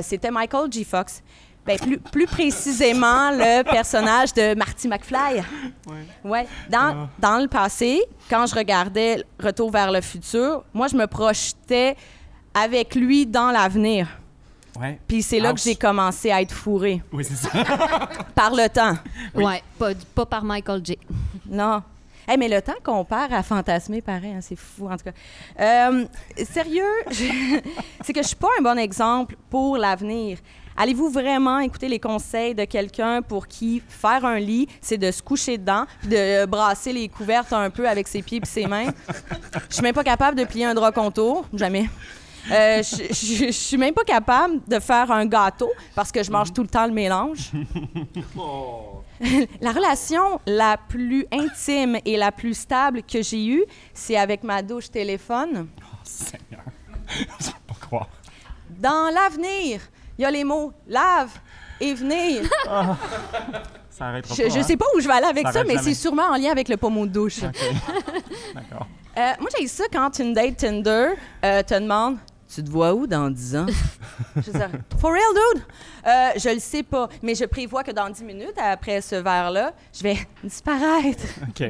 c'était 0.01 0.31
Michael 0.31 0.71
G. 0.71 0.83
Fox. 0.83 1.21
Ben, 1.69 1.77
plus, 1.77 1.99
plus 1.99 2.25
précisément, 2.25 3.29
le 3.29 3.61
personnage 3.61 4.33
de 4.33 4.55
Marty 4.55 4.87
McFly. 4.87 5.43
Ouais. 6.23 6.47
Dans, 6.67 7.07
dans 7.19 7.37
le 7.37 7.47
passé, 7.47 8.01
quand 8.27 8.47
je 8.47 8.55
regardais 8.55 9.23
Retour 9.39 9.69
vers 9.69 9.91
le 9.91 10.01
futur, 10.01 10.63
moi, 10.73 10.87
je 10.87 10.95
me 10.95 11.05
projetais 11.05 11.95
avec 12.55 12.95
lui 12.95 13.27
dans 13.27 13.51
l'avenir. 13.51 14.07
Ouais. 14.79 14.99
Puis 15.07 15.21
c'est 15.21 15.39
là 15.39 15.51
Ouch. 15.51 15.57
que 15.57 15.61
j'ai 15.61 15.75
commencé 15.75 16.31
à 16.31 16.41
être 16.41 16.53
fourrée. 16.53 17.03
Oui, 17.13 17.23
c'est 17.23 17.35
ça. 17.35 17.49
par 18.33 18.55
le 18.55 18.67
temps. 18.67 18.97
Ouais, 19.35 19.61
pas, 19.77 19.91
pas 20.15 20.25
par 20.25 20.43
Michael 20.43 20.83
J. 20.83 20.97
Non. 21.47 21.83
Hey, 22.27 22.37
mais 22.37 22.47
le 22.47 22.61
temps 22.61 22.77
qu'on 22.83 23.03
perd 23.05 23.33
à 23.33 23.41
fantasmer, 23.41 24.01
pareil, 24.01 24.33
hein, 24.33 24.39
c'est 24.41 24.55
fou, 24.55 24.87
en 24.87 24.97
tout 24.97 25.05
cas. 25.05 25.11
Euh, 25.59 26.05
sérieux, 26.45 26.83
c'est 28.01 28.13
que 28.13 28.21
je 28.21 28.27
suis 28.27 28.35
pas 28.35 28.49
un 28.59 28.61
bon 28.61 28.77
exemple 28.77 29.35
pour 29.49 29.77
l'avenir. 29.77 30.37
Allez-vous 30.81 31.09
vraiment 31.09 31.59
écouter 31.59 31.89
les 31.89 31.99
conseils 31.99 32.55
de 32.55 32.63
quelqu'un 32.63 33.21
pour 33.21 33.47
qui 33.47 33.83
faire 33.89 34.23
un 34.23 34.39
lit, 34.39 34.65
c'est 34.79 34.97
de 34.97 35.11
se 35.11 35.21
coucher 35.21 35.57
dedans, 35.57 35.83
puis 35.99 36.07
de 36.09 36.45
brasser 36.45 36.93
les 36.93 37.09
couvertes 37.09 37.51
un 37.51 37.69
peu 37.69 37.85
avec 37.87 38.07
ses 38.07 38.21
pieds 38.21 38.39
et 38.41 38.45
ses 38.45 38.65
mains? 38.65 38.87
Je 39.69 39.73
suis 39.75 39.83
même 39.83 39.93
pas 39.93 40.05
capable 40.05 40.37
de 40.39 40.45
plier 40.45 40.63
un 40.63 40.73
drap 40.73 40.93
contour, 40.93 41.45
jamais. 41.53 41.89
Euh, 42.49 42.81
je- 42.81 43.13
je 43.47 43.51
suis 43.51 43.75
même 43.77 43.93
pas 43.93 44.05
capable 44.05 44.61
de 44.65 44.79
faire 44.79 45.11
un 45.11 45.25
gâteau 45.25 45.69
parce 45.93 46.13
que 46.13 46.23
je 46.23 46.31
mange 46.31 46.53
tout 46.53 46.61
le 46.61 46.69
temps 46.69 46.85
le 46.87 46.93
mélange. 46.93 47.51
la 49.59 49.71
relation 49.73 50.39
la 50.45 50.77
plus 50.77 51.25
intime 51.33 51.97
et 52.05 52.15
la 52.15 52.31
plus 52.31 52.53
stable 52.57 53.03
que 53.03 53.21
j'ai 53.21 53.45
eue, 53.47 53.65
c'est 53.93 54.15
avec 54.15 54.43
ma 54.43 54.61
douche 54.61 54.89
téléphone. 54.89 55.67
Seigneur. 56.05 56.63
Je 57.39 57.47
peux 57.47 57.51
pas 57.67 57.75
croire. 57.81 58.09
Dans 58.69 59.13
l'avenir, 59.13 59.81
il 60.19 60.23
y 60.23 60.25
a 60.25 60.31
les 60.31 60.43
mots 60.43 60.73
lave 60.85 61.31
et 61.79 61.93
venir. 61.93 62.41
Ça 63.89 64.07
arrêtera 64.07 64.35
Je, 64.35 64.43
pas. 64.43 64.49
je 64.49 64.59
hein? 64.59 64.63
sais 64.63 64.75
pas 64.75 64.85
où 64.95 64.99
je 64.99 65.07
vais 65.07 65.13
aller 65.13 65.27
avec 65.27 65.47
ça, 65.47 65.63
mais 65.63 65.77
c'est 65.77 65.93
sûrement 65.93 66.23
en 66.29 66.35
lien 66.35 66.51
avec 66.51 66.67
le 66.67 66.75
pommeau 66.75 67.05
de 67.05 67.11
douche. 67.11 67.39
D'accord. 68.53 68.85
Euh, 69.17 69.31
moi, 69.39 69.49
j'ai 69.57 69.67
ça 69.67 69.85
quand 69.91 70.19
une 70.19 70.33
date 70.33 70.57
Tinder 70.57 71.11
euh, 71.43 71.63
te 71.63 71.73
demande 71.73 72.17
Tu 72.53 72.63
te 72.63 72.69
vois 72.71 72.93
où 72.95 73.05
dans 73.05 73.29
10 73.29 73.55
ans? 73.57 73.65
Je 74.35 74.41
veux 74.51 74.57
dire, 74.57 74.69
For 74.99 75.11
real, 75.11 75.21
dude 75.53 75.63
Euh, 76.07 76.29
Je 76.35 76.49
le 76.49 76.59
sais 76.59 76.81
pas, 76.81 77.07
mais 77.21 77.35
je 77.35 77.45
prévois 77.45 77.83
que 77.83 77.91
dans 77.91 78.09
10 78.09 78.23
minutes, 78.23 78.57
après 78.57 79.01
ce 79.01 79.15
verre-là, 79.15 79.71
je 79.93 80.01
vais 80.01 80.17
disparaître. 80.43 81.23
OK. 81.47 81.63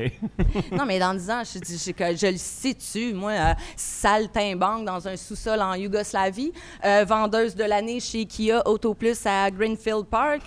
non, 0.71 0.86
mais 0.86 0.97
dans 0.99 1.13
10 1.13 1.30
ans, 1.32 1.41
je, 1.43 1.59
je, 1.59 1.75
je, 1.77 2.15
je 2.17 2.27
le 2.27 2.38
sais-tu, 2.38 3.13
moi, 3.13 3.32
euh, 3.32 3.53
saltimbanque 3.75 4.86
dans 4.86 5.05
un 5.07 5.17
sous-sol 5.17 5.61
en 5.61 5.73
Yougoslavie, 5.73 6.53
euh, 6.86 7.03
vendeuse 7.05 7.55
de 7.55 7.63
l'année 7.65 7.99
chez 7.99 8.25
Kia 8.25 8.65
Autoplus 8.65 9.17
à 9.25 9.51
Greenfield 9.51 10.05
Park, 10.05 10.41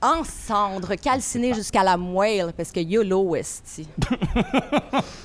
en 0.00 0.24
cendres, 0.24 0.94
calcinée 0.94 1.52
jusqu'à 1.52 1.82
la 1.82 1.96
moelle, 1.98 2.52
parce 2.56 2.72
que 2.72 2.80
YOLO, 2.80 3.36
esti. 3.36 3.86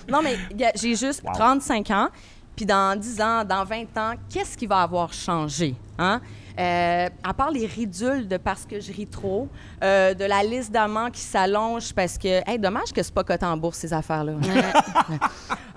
Non, 0.10 0.22
mais 0.22 0.38
j'ai 0.76 0.96
juste 0.96 1.24
35 1.34 1.92
ans, 1.92 2.10
puis 2.56 2.66
dans 2.66 2.98
10 3.00 3.22
ans, 3.22 3.44
dans 3.44 3.64
20 3.64 3.98
ans, 3.98 4.14
qu'est-ce 4.30 4.58
qui 4.58 4.66
va 4.68 4.82
avoir 4.82 5.12
changé? 5.14 5.76
Hein? 5.98 6.22
Euh, 6.58 7.10
à 7.22 7.34
part 7.34 7.52
les 7.52 7.66
ridules 7.66 8.28
de 8.30 8.38
parce 8.38 8.66
que 8.66 8.80
je 8.80 8.92
ris 8.94 9.08
trop, 9.08 9.50
euh, 9.84 10.14
de 10.14 10.24
la 10.24 10.42
liste 10.42 10.72
d'amants 10.72 11.10
qui 11.12 11.20
s'allonge 11.20 11.94
parce 11.94 12.18
que, 12.18 12.50
hey, 12.50 12.58
dommage 12.58 12.94
que 12.94 13.04
c'est 13.04 13.14
pas 13.14 13.26
coté 13.26 13.46
en 13.46 13.58
bourse, 13.58 13.78
ces 13.80 13.94
affaires-là. 13.94 14.34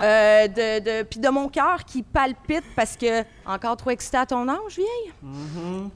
Euh, 0.01 0.47
de, 0.47 0.79
de, 0.79 1.03
puis 1.03 1.19
de 1.19 1.29
mon 1.29 1.49
cœur 1.49 1.85
qui 1.85 2.05
palpite 2.05 2.63
parce 2.77 2.97
que, 2.97 3.25
encore 3.45 3.77
trop 3.77 3.91
excité 3.91 4.17
à 4.19 4.27
ton 4.27 4.49
âge, 4.49 4.77
vieille? 4.77 5.13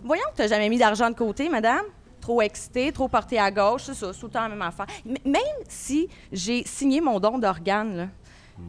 Voyons 0.03 0.25
que 0.37 0.43
tu 0.43 0.49
jamais 0.49 0.69
mis 0.69 0.77
d'argent 0.79 1.09
de 1.09 1.15
côté, 1.15 1.49
madame. 1.49 1.85
Trop 2.21 2.43
excité, 2.43 2.91
trop 2.91 3.07
porté 3.07 3.39
à 3.39 3.49
gauche, 3.53 3.83
c'est 3.85 3.95
ça, 3.95 4.13
c'est 4.13 4.19
tout 4.19 4.27
le 4.27 4.33
temps 4.33 4.43
la 4.43 4.49
même 4.49 4.63
affaire. 4.63 4.87
M- 5.07 5.15
même 5.25 5.41
si 5.69 6.09
j'ai 6.33 6.65
signé 6.67 7.01
mon 7.01 7.21
don 7.21 7.39
d'organe, 7.39 7.97
là, 7.97 8.07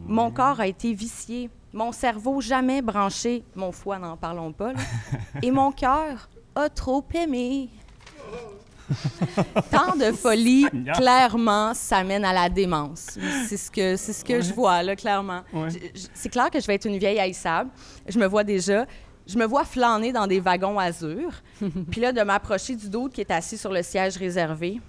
mon 0.06 0.30
corps 0.30 0.60
a 0.60 0.68
été 0.68 0.92
vicié, 0.92 1.50
mon 1.74 1.90
cerveau 1.90 2.40
jamais 2.40 2.80
branché, 2.80 3.44
mon 3.54 3.72
foie, 3.72 3.98
n'en 3.98 4.16
parlons 4.16 4.52
pas, 4.52 4.72
là, 4.72 4.78
et 5.42 5.50
mon 5.50 5.72
cœur 5.72 6.30
a 6.54 6.68
trop 6.68 7.04
aimé. 7.12 7.68
Tant 9.70 9.96
de 9.96 10.12
folie, 10.12 10.66
clairement, 10.94 11.74
ça 11.74 12.04
mène 12.04 12.24
à 12.24 12.32
la 12.32 12.48
démence. 12.48 13.18
C'est 13.48 13.56
ce 13.56 13.70
que, 13.70 13.96
c'est 13.96 14.12
ce 14.12 14.24
que 14.24 14.40
je 14.40 14.52
vois, 14.52 14.82
là, 14.82 14.94
clairement. 14.94 15.42
Ouais. 15.52 15.68
C'est 16.12 16.28
clair 16.28 16.50
que 16.50 16.60
je 16.60 16.66
vais 16.66 16.74
être 16.74 16.86
une 16.86 16.98
vieille 16.98 17.18
haïssable. 17.18 17.70
Je 18.06 18.18
me 18.18 18.26
vois 18.26 18.44
déjà. 18.44 18.86
Je 19.26 19.38
me 19.38 19.46
vois 19.46 19.64
flâner 19.64 20.12
dans 20.12 20.26
des 20.26 20.38
wagons 20.38 20.78
azur. 20.78 21.30
Puis 21.90 22.00
là, 22.00 22.12
de 22.12 22.20
m'approcher 22.22 22.76
du 22.76 22.90
doute 22.90 23.14
qui 23.14 23.22
est 23.22 23.30
assis 23.30 23.56
sur 23.56 23.72
le 23.72 23.82
siège 23.82 24.18
réservé, 24.18 24.82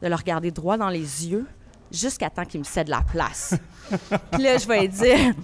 de 0.00 0.08
le 0.08 0.14
regarder 0.14 0.50
droit 0.50 0.78
dans 0.78 0.88
les 0.88 1.28
yeux, 1.28 1.46
jusqu'à 1.92 2.30
temps 2.30 2.46
qu'il 2.46 2.60
me 2.60 2.64
cède 2.64 2.88
la 2.88 3.02
place. 3.02 3.54
Puis 4.32 4.42
là, 4.42 4.56
je 4.56 4.66
vais 4.66 4.88
dire 4.88 5.34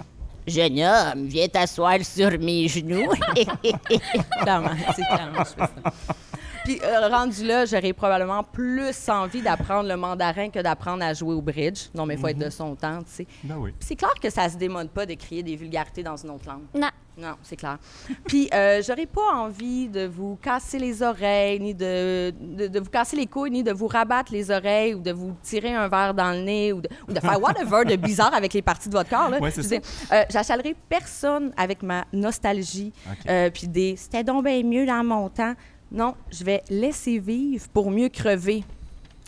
Jeune 0.46 0.80
homme, 0.80 1.26
viens 1.26 1.48
t'asseoir 1.48 2.04
sur 2.04 2.30
mes 2.38 2.68
genoux. 2.68 3.10
clairement, 4.42 4.70
c'est 4.96 5.04
clairement, 5.04 5.44
je 5.44 5.44
fais 5.44 5.58
ça. 5.58 6.14
Puis 6.70 6.80
euh, 6.84 7.08
rendu 7.08 7.44
là, 7.44 7.64
j'aurais 7.64 7.92
probablement 7.92 8.44
plus 8.44 9.08
envie 9.08 9.42
d'apprendre 9.42 9.88
le 9.88 9.96
mandarin 9.96 10.50
que 10.50 10.60
d'apprendre 10.60 11.02
à 11.02 11.12
jouer 11.14 11.34
au 11.34 11.42
bridge. 11.42 11.88
Non, 11.94 12.06
mais 12.06 12.14
il 12.14 12.20
faut 12.20 12.28
être 12.28 12.38
de 12.38 12.48
son 12.50 12.76
temps, 12.76 13.00
tu 13.00 13.10
sais. 13.12 13.26
Ben 13.42 13.56
oui. 13.58 13.72
Puis 13.76 13.88
c'est 13.88 13.96
clair 13.96 14.14
que 14.22 14.30
ça 14.30 14.48
se 14.48 14.56
démode 14.56 14.90
pas 14.90 15.04
de 15.04 15.14
crier 15.14 15.42
des 15.42 15.56
vulgarités 15.56 16.04
dans 16.04 16.16
une 16.16 16.30
autre 16.30 16.46
langue. 16.46 16.62
Non. 16.72 16.90
Non, 17.18 17.34
c'est 17.42 17.56
clair. 17.56 17.76
Puis 18.28 18.48
euh, 18.54 18.80
j'aurais 18.86 19.06
pas 19.06 19.34
envie 19.34 19.88
de 19.88 20.06
vous 20.06 20.38
casser 20.40 20.78
les 20.78 21.02
oreilles, 21.02 21.58
ni 21.58 21.74
de, 21.74 22.32
de, 22.40 22.68
de 22.68 22.78
vous 22.78 22.88
casser 22.88 23.16
les 23.16 23.26
couilles, 23.26 23.50
ni 23.50 23.62
de 23.64 23.72
vous 23.72 23.88
rabattre 23.88 24.32
les 24.32 24.50
oreilles, 24.50 24.94
ou 24.94 25.00
de 25.00 25.10
vous 25.10 25.34
tirer 25.42 25.74
un 25.74 25.88
verre 25.88 26.14
dans 26.14 26.30
le 26.30 26.42
nez, 26.42 26.72
ou 26.72 26.80
de, 26.80 26.88
ou 27.08 27.12
de 27.12 27.18
faire 27.20 27.42
whatever 27.42 27.84
de 27.84 27.96
bizarre 27.96 28.32
avec 28.32 28.54
les 28.54 28.62
parties 28.62 28.88
de 28.88 28.94
votre 28.94 29.10
corps. 29.10 29.28
Là. 29.28 29.38
Ouais, 29.40 29.52
euh, 29.52 30.22
J'achalerai 30.30 30.74
personne 30.88 31.52
avec 31.56 31.82
ma 31.82 32.04
nostalgie, 32.12 32.92
OK. 33.10 33.18
euh, 33.28 33.50
puis 33.50 33.66
des 33.66 33.96
«c'était 33.98 34.24
donc 34.24 34.44
bien 34.44 34.62
mieux 34.62 34.86
dans 34.86 35.02
mon 35.04 35.28
temps». 35.28 35.54
Non, 35.92 36.14
je 36.30 36.44
vais 36.44 36.62
laisser 36.70 37.18
vivre 37.18 37.68
pour 37.68 37.90
mieux 37.90 38.08
crever. 38.08 38.64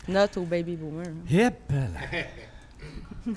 Note 0.07 0.37
au 0.37 0.43
baby 0.43 0.75
boomer. 0.75 1.05
Yep. 1.29 1.73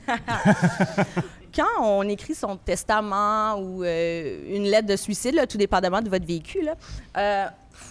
quand 1.55 1.81
on 1.81 2.03
écrit 2.09 2.35
son 2.35 2.57
testament 2.57 3.57
ou 3.59 3.83
euh, 3.83 4.57
une 4.57 4.65
lettre 4.65 4.89
de 4.89 4.97
suicide, 4.97 5.35
là, 5.35 5.47
tout 5.47 5.59
dépendamment 5.59 6.03
de 6.03 6.09
votre 6.09 6.27
vécu, 6.27 6.63
là, 6.63 6.75
euh, 7.17 7.47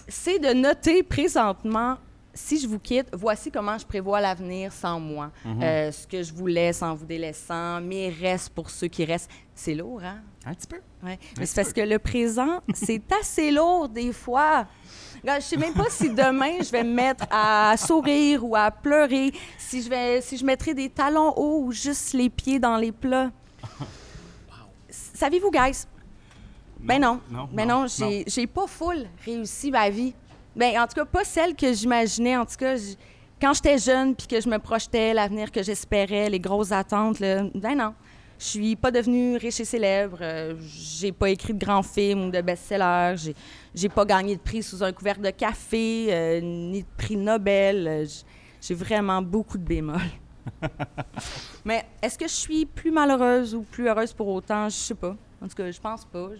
c'est 0.08 0.38
de 0.38 0.52
noter 0.52 1.02
présentement, 1.02 1.96
si 2.34 2.60
je 2.60 2.68
vous 2.68 2.78
quitte, 2.78 3.08
voici 3.12 3.50
comment 3.50 3.78
je 3.78 3.86
prévois 3.86 4.20
l'avenir 4.20 4.72
sans 4.72 5.00
moi. 5.00 5.30
Mhm. 5.44 5.62
Euh, 5.62 5.92
ce 5.92 6.06
que 6.06 6.22
je 6.22 6.32
vous 6.32 6.46
laisse 6.46 6.82
en 6.82 6.94
vous 6.94 7.06
délaissant, 7.06 7.80
mes 7.80 8.10
restes 8.10 8.50
pour 8.50 8.70
ceux 8.70 8.88
qui 8.88 9.04
restent. 9.04 9.30
C'est 9.54 9.74
lourd, 9.74 10.02
hein? 10.04 10.20
Un 10.44 10.52
petit 10.54 10.66
peu. 10.66 10.76
Ouais. 11.02 11.14
Un 11.14 11.40
Mais 11.40 11.46
c'est 11.46 11.56
parce 11.62 11.72
peu. 11.72 11.80
que 11.82 11.88
le 11.88 11.98
présent, 11.98 12.60
c'est 12.74 13.02
assez 13.20 13.50
lourd 13.50 13.88
des 13.88 14.12
fois. 14.12 14.66
Je 15.26 15.40
sais 15.40 15.56
même 15.56 15.74
pas 15.74 15.90
si 15.90 16.08
demain 16.08 16.58
je 16.60 16.70
vais 16.70 16.84
me 16.84 16.94
mettre 16.94 17.24
à 17.30 17.74
sourire 17.76 18.44
ou 18.44 18.54
à 18.54 18.70
pleurer, 18.70 19.32
si 19.58 19.82
je 19.82 19.90
vais, 19.90 20.20
si 20.20 20.36
je 20.36 20.44
mettrai 20.44 20.72
des 20.72 20.88
talons 20.88 21.32
hauts 21.36 21.64
ou 21.64 21.72
juste 21.72 22.12
les 22.12 22.30
pieds 22.30 22.60
dans 22.60 22.76
les 22.76 22.92
plats. 22.92 23.30
Savez-vous, 24.88 25.50
guys? 25.50 25.84
Ben 26.78 27.00
non. 27.00 27.20
non, 27.28 27.48
ben 27.52 27.66
non, 27.66 27.86
non, 27.98 28.24
j'ai 28.26 28.46
pas 28.46 28.66
full 28.68 29.06
réussi 29.24 29.70
ma 29.72 29.90
vie. 29.90 30.14
Ben 30.54 30.80
en 30.80 30.86
tout 30.86 30.94
cas, 30.94 31.04
pas 31.04 31.24
celle 31.24 31.56
que 31.56 31.72
j'imaginais. 31.72 32.36
En 32.36 32.46
tout 32.46 32.56
cas, 32.56 32.76
quand 33.40 33.52
j'étais 33.54 33.78
jeune 33.78 34.14
puis 34.14 34.28
que 34.28 34.40
je 34.40 34.48
me 34.48 34.58
projetais, 34.58 35.12
l'avenir 35.12 35.50
que 35.50 35.62
j'espérais, 35.62 36.30
les 36.30 36.40
grosses 36.40 36.70
attentes, 36.72 37.18
là, 37.18 37.42
ben 37.52 37.76
non. 37.76 37.94
Je 38.38 38.44
suis 38.44 38.76
pas 38.76 38.90
devenue 38.90 39.38
riche 39.38 39.60
et 39.60 39.64
célèbre. 39.64 40.18
euh, 40.20 40.54
j'ai 40.68 41.10
pas 41.10 41.30
écrit 41.30 41.54
de 41.54 41.58
grands 41.58 41.82
films 41.82 42.26
ou 42.26 42.30
de 42.30 42.42
best-sellers. 42.42 43.32
J'ai, 43.76 43.88
pas 43.88 44.04
gagné 44.04 44.36
de 44.36 44.40
prix 44.40 44.62
sous 44.62 44.82
un 44.82 44.92
couvert 44.92 45.18
de 45.18 45.30
café, 45.30 46.06
euh, 46.10 46.40
ni 46.40 46.82
de 46.82 46.88
prix 46.96 47.16
Nobel. 47.16 47.86
Euh, 47.86 48.06
j'ai 48.60 48.74
vraiment 48.74 49.20
beaucoup 49.22 49.58
de 49.58 49.62
bémols. 49.64 50.00
Mais 51.64 51.84
est-ce 52.02 52.18
que 52.18 52.26
je 52.26 52.32
suis 52.32 52.64
plus 52.66 52.90
malheureuse 52.90 53.54
ou 53.54 53.62
plus 53.62 53.88
heureuse 53.88 54.12
pour 54.12 54.28
autant? 54.28 54.68
Je 54.68 54.76
sais 54.76 54.94
pas. 54.94 55.16
En 55.42 55.48
tout 55.48 55.54
cas, 55.54 55.70
je 55.70 55.80
pense 55.80 56.04
pas. 56.04 56.30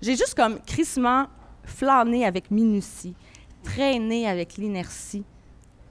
J'ai 0.00 0.16
juste 0.16 0.34
comme 0.34 0.58
crissement 0.60 1.26
flâné 1.64 2.24
avec 2.24 2.50
minutie, 2.50 3.14
traîné 3.62 4.26
avec 4.28 4.56
l'inertie. 4.56 5.24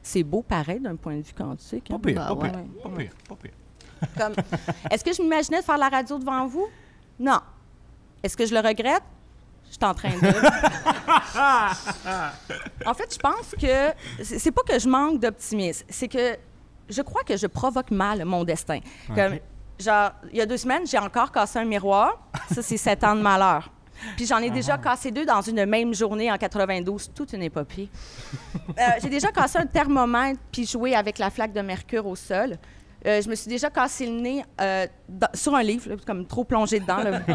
C'est 0.01 0.23
beau 0.23 0.41
pareil 0.41 0.79
d'un 0.79 0.95
point 0.95 1.17
de 1.17 1.21
vue 1.21 1.33
quantique. 1.33 1.91
hein? 1.91 1.99
Pas 1.99 2.07
pire, 2.07 2.15
Bah 2.15 2.27
pas 2.27 2.33
ouais. 2.35 2.51
pire, 2.51 2.81
pas 2.83 2.89
pire, 2.89 3.11
pas 3.29 3.35
pire. 3.35 3.51
Comme, 4.17 4.33
est-ce 4.91 5.03
que 5.03 5.13
je 5.13 5.21
m'imaginais 5.21 5.59
de 5.59 5.65
faire 5.65 5.77
la 5.77 5.89
radio 5.89 6.17
devant 6.17 6.45
vous? 6.47 6.67
Non. 7.19 7.39
Est-ce 8.23 8.35
que 8.37 8.45
je 8.45 8.53
le 8.53 8.59
regrette? 8.59 9.03
Je 9.69 9.75
suis 9.75 9.85
en 9.85 9.93
train 9.93 10.09
de. 10.09 10.27
en 12.89 12.93
fait, 12.93 13.13
je 13.13 13.19
pense 13.19 13.53
que 13.59 13.91
c'est 14.23 14.51
pas 14.51 14.63
que 14.63 14.79
je 14.79 14.87
manque 14.87 15.19
d'optimisme, 15.19 15.85
c'est 15.89 16.07
que 16.07 16.37
je 16.89 17.01
crois 17.01 17.23
que 17.23 17.35
je 17.35 17.47
provoque 17.47 17.91
mal 17.91 18.23
mon 18.25 18.43
destin. 18.43 18.79
Comme, 19.13 19.39
genre, 19.79 20.11
il 20.31 20.37
y 20.37 20.41
a 20.41 20.45
deux 20.45 20.57
semaines, 20.57 20.85
j'ai 20.85 20.99
encore 20.99 21.31
cassé 21.31 21.59
un 21.59 21.65
miroir. 21.65 22.29
Ça, 22.53 22.61
c'est 22.61 22.77
sept 22.77 23.03
ans 23.03 23.15
de 23.15 23.21
malheur. 23.21 23.71
Puis 24.15 24.25
j'en 24.25 24.39
ai 24.39 24.49
déjà 24.49 24.77
cassé 24.77 25.11
deux 25.11 25.25
dans 25.25 25.41
une 25.41 25.65
même 25.65 25.93
journée 25.93 26.31
en 26.31 26.37
92, 26.37 27.11
toute 27.13 27.33
une 27.33 27.43
épopée. 27.43 27.89
Euh, 28.77 28.81
j'ai 29.01 29.09
déjà 29.09 29.31
cassé 29.31 29.57
un 29.57 29.65
thermomètre 29.65 30.39
puis 30.51 30.65
joué 30.65 30.95
avec 30.95 31.17
la 31.17 31.29
flaque 31.29 31.53
de 31.53 31.61
mercure 31.61 32.05
au 32.05 32.15
sol. 32.15 32.57
Euh, 33.05 33.21
je 33.21 33.29
me 33.29 33.35
suis 33.35 33.49
déjà 33.49 33.69
cassé 33.69 34.05
le 34.07 34.13
nez 34.19 34.43
euh, 34.59 34.87
dans- 35.07 35.27
sur 35.33 35.53
un 35.55 35.61
livre, 35.63 35.89
là, 35.89 35.95
comme 36.05 36.25
trop 36.25 36.43
plongé 36.43 36.79
dedans. 36.79 36.97
là. 36.97 37.21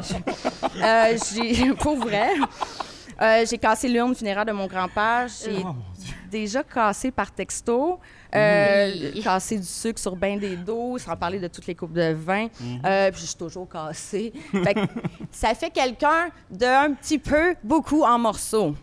Euh, 0.82 1.16
j'ai, 1.34 1.74
pour 1.80 1.96
vrai. 1.96 2.30
Euh, 3.20 3.44
j'ai 3.48 3.58
cassé 3.58 3.88
l'urne 3.88 4.14
funéraire 4.14 4.44
de 4.46 4.52
mon 4.52 4.66
grand-père. 4.66 5.26
J'ai 5.44 5.62
déjà 6.30 6.62
cassé 6.62 7.10
par 7.10 7.30
texto. 7.32 7.98
Euh, 8.34 9.10
Cassé 9.22 9.58
du 9.58 9.64
sucre 9.66 9.98
sur 9.98 10.14
bain 10.16 10.36
des 10.36 10.56
dos, 10.56 10.96
sans 10.98 11.16
parler 11.16 11.38
de 11.38 11.48
toutes 11.48 11.66
les 11.66 11.74
coupes 11.74 11.92
de 11.92 12.12
vin. 12.12 12.44
Mhm. 12.60 12.80
Puis 13.12 13.20
je 13.22 13.26
suis 13.26 13.36
toujours 13.36 13.68
cassée. 13.68 14.32
Fait 14.52 14.74
que 14.74 14.80
ça 15.30 15.54
fait 15.54 15.70
quelqu'un 15.70 16.28
d'un 16.50 16.94
petit 16.94 17.18
peu, 17.18 17.54
beaucoup 17.62 18.02
en 18.04 18.18
morceaux. 18.18 18.74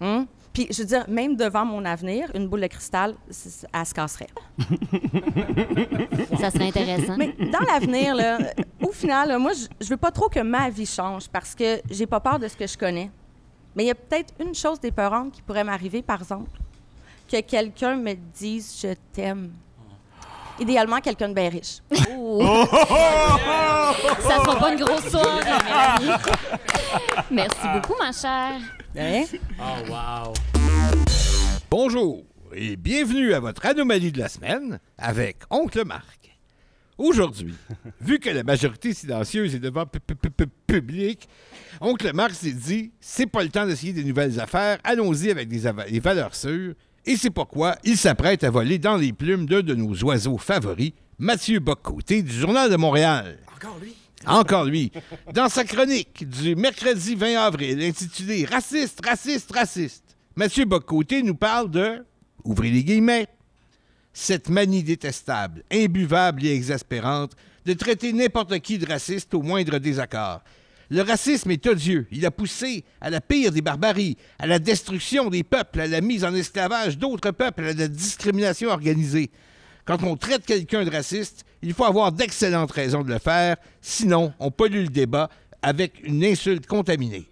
Hum? 0.00 0.26
Puis, 0.54 0.68
je 0.70 0.78
veux 0.82 0.86
dire, 0.88 1.04
même 1.08 1.34
devant 1.36 1.64
mon 1.64 1.84
avenir, 1.84 2.30
une 2.34 2.46
boule 2.48 2.60
de 2.62 2.68
cristal, 2.68 3.14
elle 3.28 3.84
se 3.86 3.92
casserait. 3.92 4.28
Ça 6.38 6.50
serait 6.50 6.68
intéressant. 6.68 7.16
Mais 7.18 7.34
dans 7.52 7.58
l'avenir, 7.60 8.14
là, 8.14 8.38
au 8.80 8.92
final, 8.92 9.28
là, 9.28 9.38
moi, 9.38 9.50
je- 9.52 9.66
je 9.84 9.90
veux 9.90 9.96
pas 9.96 10.12
trop 10.12 10.28
que 10.28 10.38
ma 10.40 10.70
vie 10.70 10.86
change 10.86 11.28
parce 11.28 11.54
que 11.56 11.80
j'ai 11.90 12.06
pas 12.06 12.20
peur 12.20 12.38
de 12.38 12.46
ce 12.48 12.56
que 12.56 12.66
je 12.68 12.78
connais. 12.78 13.10
Mais 13.74 13.82
il 13.82 13.86
y 13.88 13.90
a 13.90 13.96
peut-être 13.96 14.32
une 14.40 14.54
chose 14.54 14.78
d'épeurante 14.78 15.32
qui 15.32 15.42
pourrait 15.42 15.64
m'arriver, 15.64 16.02
par 16.02 16.20
exemple, 16.20 16.50
que 17.28 17.40
quelqu'un 17.40 17.96
me 17.96 18.14
dise 18.14 18.78
«je 18.82 18.94
t'aime». 19.12 19.50
Idéalement, 20.60 21.00
quelqu'un 21.00 21.30
de 21.30 21.34
bien 21.34 21.48
riche. 21.48 21.78
Oh! 22.16 22.40
Ça 24.20 24.36
sera 24.36 24.56
pas 24.56 24.72
une 24.72 24.78
grosse 24.78 25.08
soirée. 25.08 25.40
Merci 27.32 27.66
beaucoup, 27.74 27.94
ma 28.00 28.12
chère. 28.12 28.60
Oh, 28.96 29.90
wow. 29.90 30.32
Bonjour 31.70 32.22
et 32.54 32.76
bienvenue 32.76 33.34
à 33.34 33.40
votre 33.40 33.66
anomalie 33.66 34.12
de 34.12 34.20
la 34.20 34.28
semaine 34.28 34.78
avec 34.98 35.38
Oncle 35.50 35.84
Marc. 35.84 36.38
Aujourd'hui, 36.96 37.54
vu 38.00 38.20
que 38.20 38.30
la 38.30 38.44
majorité 38.44 38.94
silencieuse 38.94 39.54
est 39.56 39.58
devant 39.58 39.84
pu- 39.84 39.98
pu- 39.98 40.14
pu- 40.14 40.30
pu- 40.30 40.46
public, 40.68 41.28
Oncle 41.80 42.12
Marc 42.14 42.34
s'est 42.34 42.52
dit 42.52 42.92
c'est 43.00 43.26
pas 43.26 43.42
le 43.42 43.48
temps 43.48 43.66
d'essayer 43.66 43.92
des 43.92 44.04
nouvelles 44.04 44.38
affaires, 44.38 44.78
allons-y 44.84 45.30
avec 45.30 45.48
des 45.48 46.00
valeurs 46.00 46.34
sûres. 46.36 46.74
Et 47.04 47.16
c'est 47.16 47.30
pourquoi 47.30 47.76
il 47.82 47.96
s'apprête 47.96 48.44
à 48.44 48.50
voler 48.50 48.78
dans 48.78 48.96
les 48.96 49.12
plumes 49.12 49.46
d'un 49.46 49.62
de 49.62 49.74
nos 49.74 49.92
oiseaux 50.04 50.38
favoris, 50.38 50.92
Mathieu 51.18 51.58
Boccoté 51.58 52.22
du 52.22 52.32
Journal 52.32 52.70
de 52.70 52.76
Montréal. 52.76 53.38
Encore 53.56 53.78
lui? 53.82 53.94
Encore 54.26 54.64
lui. 54.64 54.90
Dans 55.32 55.48
sa 55.48 55.64
chronique 55.64 56.28
du 56.28 56.56
mercredi 56.56 57.14
20 57.14 57.36
avril 57.36 57.82
intitulée 57.82 58.44
Raciste, 58.44 59.04
raciste, 59.04 59.52
raciste, 59.52 60.16
Mathieu 60.36 60.64
Boccoté 60.64 61.22
nous 61.22 61.34
parle 61.34 61.70
de, 61.70 62.04
ouvrez 62.44 62.70
les 62.70 62.84
guillemets, 62.84 63.28
cette 64.12 64.48
manie 64.48 64.82
détestable, 64.82 65.62
imbuvable 65.72 66.44
et 66.44 66.54
exaspérante 66.54 67.32
de 67.66 67.72
traiter 67.72 68.12
n'importe 68.12 68.58
qui 68.60 68.78
de 68.78 68.86
raciste 68.86 69.34
au 69.34 69.42
moindre 69.42 69.78
désaccord. 69.78 70.42
Le 70.90 71.02
racisme 71.02 71.50
est 71.50 71.66
odieux. 71.66 72.06
Il 72.12 72.26
a 72.26 72.30
poussé 72.30 72.84
à 73.00 73.10
la 73.10 73.20
pire 73.20 73.52
des 73.52 73.62
barbaries, 73.62 74.16
à 74.38 74.46
la 74.46 74.58
destruction 74.58 75.30
des 75.30 75.42
peuples, 75.42 75.80
à 75.80 75.86
la 75.86 76.00
mise 76.00 76.24
en 76.24 76.34
esclavage 76.34 76.98
d'autres 76.98 77.30
peuples, 77.30 77.64
à 77.64 77.72
la 77.72 77.88
discrimination 77.88 78.68
organisée. 78.68 79.30
Quand 79.84 80.02
on 80.02 80.16
traite 80.16 80.46
quelqu'un 80.46 80.84
de 80.84 80.90
raciste, 80.90 81.44
il 81.62 81.74
faut 81.74 81.84
avoir 81.84 82.12
d'excellentes 82.12 82.72
raisons 82.72 83.02
de 83.02 83.12
le 83.12 83.18
faire, 83.18 83.56
sinon 83.80 84.32
on 84.38 84.50
pollue 84.50 84.82
le 84.82 84.88
débat 84.88 85.28
avec 85.62 86.00
une 86.04 86.24
insulte 86.24 86.66
contaminée. 86.66 87.26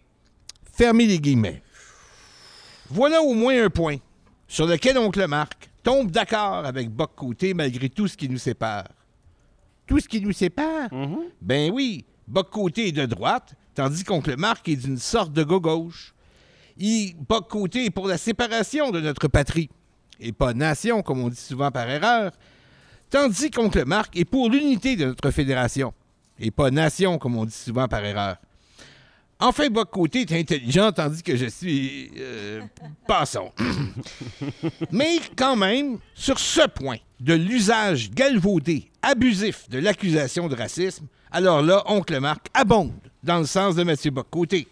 Fermez 0.72 1.06
les 1.06 1.18
guillemets. 1.18 1.62
Voilà 2.90 3.22
au 3.22 3.34
moins 3.34 3.64
un 3.64 3.70
point 3.70 3.96
sur 4.46 4.66
lequel 4.66 4.98
Oncle 4.98 5.26
Marc 5.26 5.70
tombe 5.82 6.10
d'accord 6.10 6.66
avec 6.66 6.90
Boc 6.90 7.12
Côté 7.14 7.54
malgré 7.54 7.88
tout 7.88 8.06
ce 8.06 8.16
qui 8.16 8.28
nous 8.28 8.38
sépare. 8.38 8.88
Tout 9.86 9.98
ce 9.98 10.08
qui 10.08 10.20
nous 10.20 10.32
sépare? 10.32 10.90
Ben 11.40 11.70
oui, 11.72 12.04
Boc 12.28 12.50
Côté 12.50 12.88
est 12.88 12.92
de 12.92 13.06
droite, 13.06 13.54
tandis 13.74 14.04
qu'Oncle 14.04 14.36
Marc 14.36 14.68
est 14.68 14.76
d'une 14.76 14.98
sorte 14.98 15.32
de 15.32 15.42
gauche. 15.42 16.14
Il, 16.76 17.14
Boc 17.16 17.48
Côté 17.48 17.86
est 17.86 17.90
pour 17.90 18.08
la 18.08 18.18
séparation 18.18 18.90
de 18.90 19.00
notre 19.00 19.28
patrie, 19.28 19.70
et 20.22 20.32
pas 20.32 20.54
nation, 20.54 21.02
comme 21.02 21.20
on 21.20 21.28
dit 21.28 21.36
souvent 21.36 21.70
par 21.70 21.88
erreur, 21.88 22.32
tandis 23.10 23.50
qu'Oncle 23.50 23.84
Marc 23.84 24.16
est 24.16 24.24
pour 24.24 24.48
l'unité 24.48 24.96
de 24.96 25.06
notre 25.06 25.30
fédération, 25.30 25.92
et 26.38 26.50
pas 26.50 26.70
nation, 26.70 27.18
comme 27.18 27.36
on 27.36 27.44
dit 27.44 27.52
souvent 27.52 27.88
par 27.88 28.04
erreur. 28.04 28.36
Enfin, 29.40 29.68
Boc 29.70 29.90
Côté 29.90 30.20
est 30.20 30.32
intelligent, 30.32 30.92
tandis 30.92 31.20
que 31.22 31.36
je 31.36 31.46
suis... 31.46 32.12
euh, 32.16 32.62
passons. 33.08 33.50
Mais 34.92 35.18
quand 35.36 35.56
même, 35.56 35.98
sur 36.14 36.38
ce 36.38 36.68
point 36.68 36.98
de 37.18 37.34
l'usage 37.34 38.12
galvaudé, 38.12 38.88
abusif 39.02 39.68
de 39.68 39.80
l'accusation 39.80 40.46
de 40.46 40.54
racisme, 40.54 41.06
alors 41.32 41.60
là, 41.60 41.82
Oncle 41.86 42.20
Marc 42.20 42.46
abonde 42.54 42.92
dans 43.24 43.38
le 43.38 43.46
sens 43.46 43.74
de 43.74 43.82
Mathieu 43.82 44.12
Bock-Côté. 44.12 44.68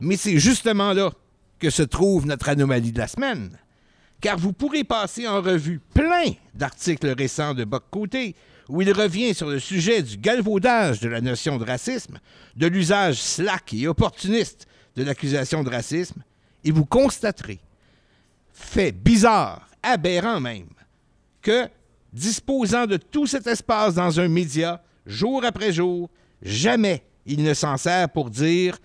Mais 0.00 0.16
c'est 0.16 0.38
justement 0.38 0.94
là 0.94 1.10
que 1.58 1.68
se 1.68 1.82
trouve 1.82 2.26
notre 2.26 2.48
anomalie 2.48 2.92
de 2.92 2.98
la 2.98 3.08
semaine. 3.08 3.50
Car 4.20 4.38
vous 4.38 4.52
pourrez 4.52 4.84
passer 4.84 5.26
en 5.26 5.42
revue 5.42 5.80
plein 5.94 6.32
d'articles 6.54 7.08
récents 7.08 7.54
de 7.54 7.64
Bock-Côté 7.64 8.34
où 8.68 8.82
il 8.82 8.92
revient 8.92 9.34
sur 9.34 9.48
le 9.48 9.58
sujet 9.58 10.02
du 10.02 10.16
galvaudage 10.16 11.00
de 11.00 11.08
la 11.08 11.20
notion 11.20 11.56
de 11.58 11.64
racisme, 11.64 12.18
de 12.56 12.66
l'usage 12.66 13.20
slack 13.20 13.72
et 13.74 13.86
opportuniste 13.86 14.66
de 14.96 15.04
l'accusation 15.04 15.62
de 15.62 15.70
racisme, 15.70 16.22
et 16.64 16.72
vous 16.72 16.86
constaterez, 16.86 17.60
fait 18.52 18.92
bizarre, 18.92 19.68
aberrant 19.82 20.40
même, 20.40 20.68
que, 21.42 21.68
disposant 22.12 22.86
de 22.86 22.96
tout 22.96 23.26
cet 23.26 23.46
espace 23.46 23.94
dans 23.94 24.18
un 24.18 24.28
média, 24.28 24.82
jour 25.04 25.44
après 25.44 25.72
jour, 25.72 26.10
jamais 26.42 27.04
il 27.26 27.42
ne 27.42 27.54
s'en 27.54 27.76
sert 27.76 28.08
pour 28.08 28.30
dire 28.30 28.78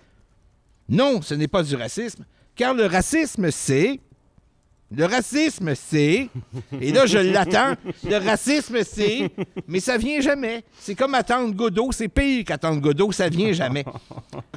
non, 0.88 1.22
ce 1.22 1.34
n'est 1.34 1.48
pas 1.48 1.62
du 1.62 1.74
racisme, 1.74 2.24
car 2.54 2.74
le 2.74 2.86
racisme, 2.86 3.50
c'est. 3.50 4.00
Le 4.94 5.06
racisme, 5.06 5.74
c'est. 5.74 6.28
Et 6.80 6.92
là, 6.92 7.06
je 7.06 7.18
l'attends. 7.18 7.74
Le 8.04 8.16
racisme, 8.16 8.78
c'est. 8.84 9.30
Mais 9.66 9.80
ça 9.80 9.96
vient 9.96 10.20
jamais. 10.20 10.64
C'est 10.78 10.94
comme 10.94 11.14
attendre 11.14 11.54
Godot. 11.54 11.92
C'est 11.92 12.08
pire 12.08 12.44
qu'attendre 12.44 12.80
Godot. 12.80 13.12
Ça 13.12 13.28
vient 13.28 13.52
jamais. 13.52 13.84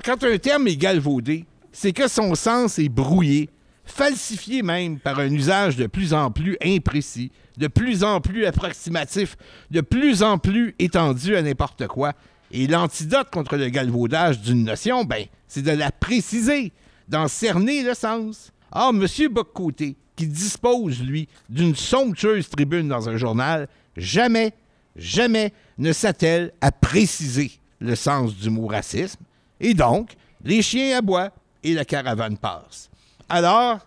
Quand 0.04 0.24
un 0.24 0.38
terme 0.38 0.68
est 0.68 0.76
galvaudé, 0.76 1.46
c'est 1.72 1.94
que 1.94 2.08
son 2.08 2.36
sens 2.36 2.80
est 2.80 2.90
brouillé, 2.90 3.50
falsifié 3.86 4.62
même 4.62 5.00
par 5.00 5.20
un 5.20 5.32
usage 5.32 5.76
de 5.76 5.88
plus 5.88 6.14
en 6.14 6.32
plus 6.32 6.58
imprécis, 6.64 7.32
de 7.58 7.68
plus 7.68 8.04
en 8.04 8.22
plus 8.22 8.46
approximatif, 8.46 9.38
de 9.72 9.82
plus 9.82 10.24
en 10.24 10.38
plus 10.38 10.76
étendu 10.80 11.36
à 11.36 11.42
n'importe 11.42 11.88
quoi. 11.88 12.14
Et 12.52 12.68
l'antidote 12.68 13.30
contre 13.32 13.58
le 13.58 13.70
galvaudage 13.70 14.42
d'une 14.42 14.64
notion, 14.64 15.04
ben, 15.04 15.26
c'est 15.48 15.62
de 15.62 15.72
la 15.72 15.92
préciser, 15.92 16.72
d'en 17.08 17.28
cerner 17.28 17.84
le 17.84 17.94
sens. 17.94 18.52
Ah, 18.72 18.92
M. 18.94 19.06
Boccoté, 19.32 19.96
qui 20.16 20.28
dispose, 20.28 21.02
lui, 21.02 21.28
d'une 21.50 21.76
somptueuse 21.76 22.50
tribune 22.50 22.88
dans 22.88 23.10
un 23.10 23.18
journal, 23.18 23.68
jamais, 23.98 24.54
jamais 24.96 25.52
ne 25.78 25.92
s'attelle 25.92 26.52
à 26.62 26.72
préciser 26.72 27.52
le 27.80 27.96
sens 27.96 28.36
du 28.36 28.50
mot 28.50 28.68
racisme. 28.68 29.22
Et 29.60 29.74
donc, 29.74 30.16
les 30.44 30.62
chiens 30.62 30.98
aboient 30.98 31.32
et 31.64 31.74
la 31.74 31.86
caravane 31.86 32.38
passe. 32.38 32.90
Alors, 33.28 33.86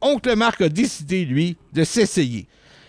Oncle 0.00 0.34
Marc 0.36 0.60
a 0.60 0.68
décidé, 0.68 1.24
lui, 1.24 1.56
de 1.72 1.84
s'essayer. 1.84 2.46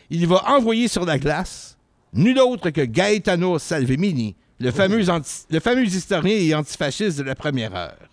Il 0.09 0.27
va 0.27 0.43
envoyer 0.49 0.87
sur 0.87 1.05
la 1.05 1.19
glace 1.19 1.77
nul 2.13 2.39
autre 2.39 2.69
que 2.71 2.81
Gaetano 2.81 3.59
Salvemini, 3.59 4.35
le 4.59 4.71
fameux, 4.71 5.01
le 5.49 5.59
fameux 5.59 5.85
historien 5.85 6.35
et 6.35 6.55
antifasciste 6.55 7.19
de 7.19 7.23
la 7.23 7.35
première 7.35 7.75
heure. 7.75 8.09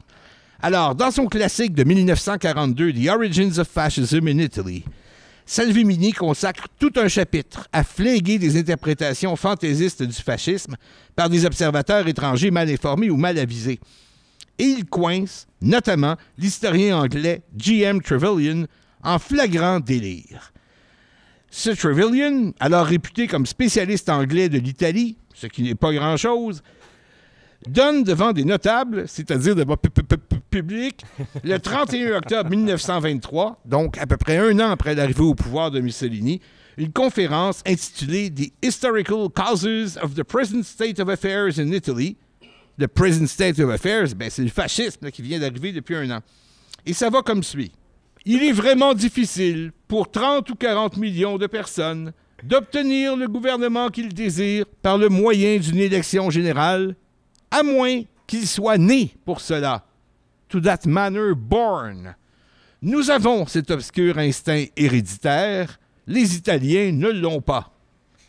Alors, 0.63 0.95
dans 0.95 1.11
son 1.11 1.27
classique 1.27 1.75
de 1.75 1.85
1942, 1.85 2.93
The 2.93 3.09
Origins 3.09 3.59
of 3.59 3.69
Fascism 3.69 4.27
in 4.27 4.39
Italy, 4.39 4.85
Salvemini 5.45 6.13
consacre 6.13 6.67
tout 6.79 6.93
un 6.97 7.07
chapitre 7.07 7.69
à 7.73 7.85
flinguer 7.85 8.39
des 8.39 8.59
interprétations 8.59 9.37
fantaisistes 9.37 10.03
du 10.03 10.15
fascisme 10.15 10.77
par 11.15 11.31
des 11.31 11.45
observateurs 11.45 12.09
étrangers 12.09 12.51
mal 12.51 12.69
informés 12.69 13.11
ou 13.11 13.17
mal 13.17 13.39
avisés. 13.39 13.79
Et 14.59 14.65
il 14.65 14.87
coince, 14.87 15.47
notamment, 15.61 16.17
l'historien 16.37 16.99
anglais 16.99 17.43
G.M. 17.57 18.03
Trevelyan 18.03 18.65
en 19.05 19.19
flagrant 19.19 19.79
délire. 19.79 20.53
Ce 21.51 21.71
Trevelyan, 21.71 22.53
alors 22.59 22.87
réputé 22.87 23.29
comme 23.29 23.47
spécialiste 23.47 24.09
anglais 24.09 24.49
de 24.49 24.59
l'Italie, 24.59 25.17
ce 25.33 25.47
qui 25.47 25.63
n'est 25.63 25.75
pas 25.77 25.93
grand-chose, 25.93 26.63
donne 27.69 28.03
devant 28.03 28.33
des 28.33 28.45
notables, 28.45 29.05
c'est-à-dire 29.07 29.55
devant 29.55 29.77
pu- 30.51 30.63
pu- 30.63 30.67
pu- 30.67 30.91
pu- 30.93 30.97
public, 30.97 31.03
le 31.45 31.59
31 31.61 32.17
octobre 32.19 32.51
1923, 32.51 33.61
donc 33.65 33.99
à 33.99 34.07
peu 34.07 34.17
près 34.17 34.39
un 34.39 34.59
an 34.61 34.71
après 34.71 34.95
l'arrivée 34.95 35.23
au 35.23 35.35
pouvoir 35.35 35.71
de 35.71 35.81
Mussolini, 35.81 36.41
une 36.77 36.93
conférence 36.93 37.63
intitulée 37.67 38.31
The 38.31 38.53
Historical 38.63 39.29
Causes 39.35 39.99
of 40.03 40.15
the 40.15 40.23
Present 40.23 40.63
State 40.65 41.01
of 41.01 41.09
Affairs 41.09 41.59
in 41.59 41.73
Italy. 41.73 42.17
The 42.79 42.87
Present 42.87 43.27
State 43.29 43.59
of 43.61 43.71
Affairs, 43.71 44.09
ben, 44.15 44.29
c'est 44.29 44.43
le 44.43 44.51
fascisme 44.51 45.11
qui 45.11 45.23
vient 45.23 45.39
d'arriver 45.39 45.73
depuis 45.73 45.97
un 45.97 46.11
an. 46.11 46.21
Et 46.85 46.93
ça 46.93 47.09
va 47.09 47.23
comme 47.23 47.43
suit. 47.43 47.73
Il 48.27 48.43
est 48.45 48.53
vraiment 48.53 48.93
difficile 48.93 49.73
pour 49.89 50.11
30 50.11 50.51
ou 50.51 50.55
40 50.55 50.99
millions 50.99 51.39
de 51.39 51.47
personnes 51.47 52.13
d'obtenir 52.43 53.17
le 53.17 53.29
gouvernement 53.29 53.89
qu'ils 53.89 54.13
désirent 54.13 54.67
par 54.83 54.99
le 54.99 55.09
moyen 55.09 55.57
d'une 55.57 55.79
élection 55.79 56.29
générale, 56.29 56.95
à 57.51 57.63
moins 57.63 58.03
qu'ils 58.27 58.47
soient 58.47 58.77
nés 58.77 59.15
pour 59.25 59.41
cela. 59.41 59.86
To 60.57 60.63
that 60.63 60.87
manner 60.87 61.35
born. 61.35 62.15
Nous 62.81 63.11
avons 63.11 63.47
cet 63.47 63.71
obscur 63.71 64.17
instinct 64.17 64.65
héréditaire, 64.75 65.79
les 66.07 66.35
Italiens 66.35 66.93
ne 66.93 67.09
l'ont 67.09 67.43
pas. 67.43 67.75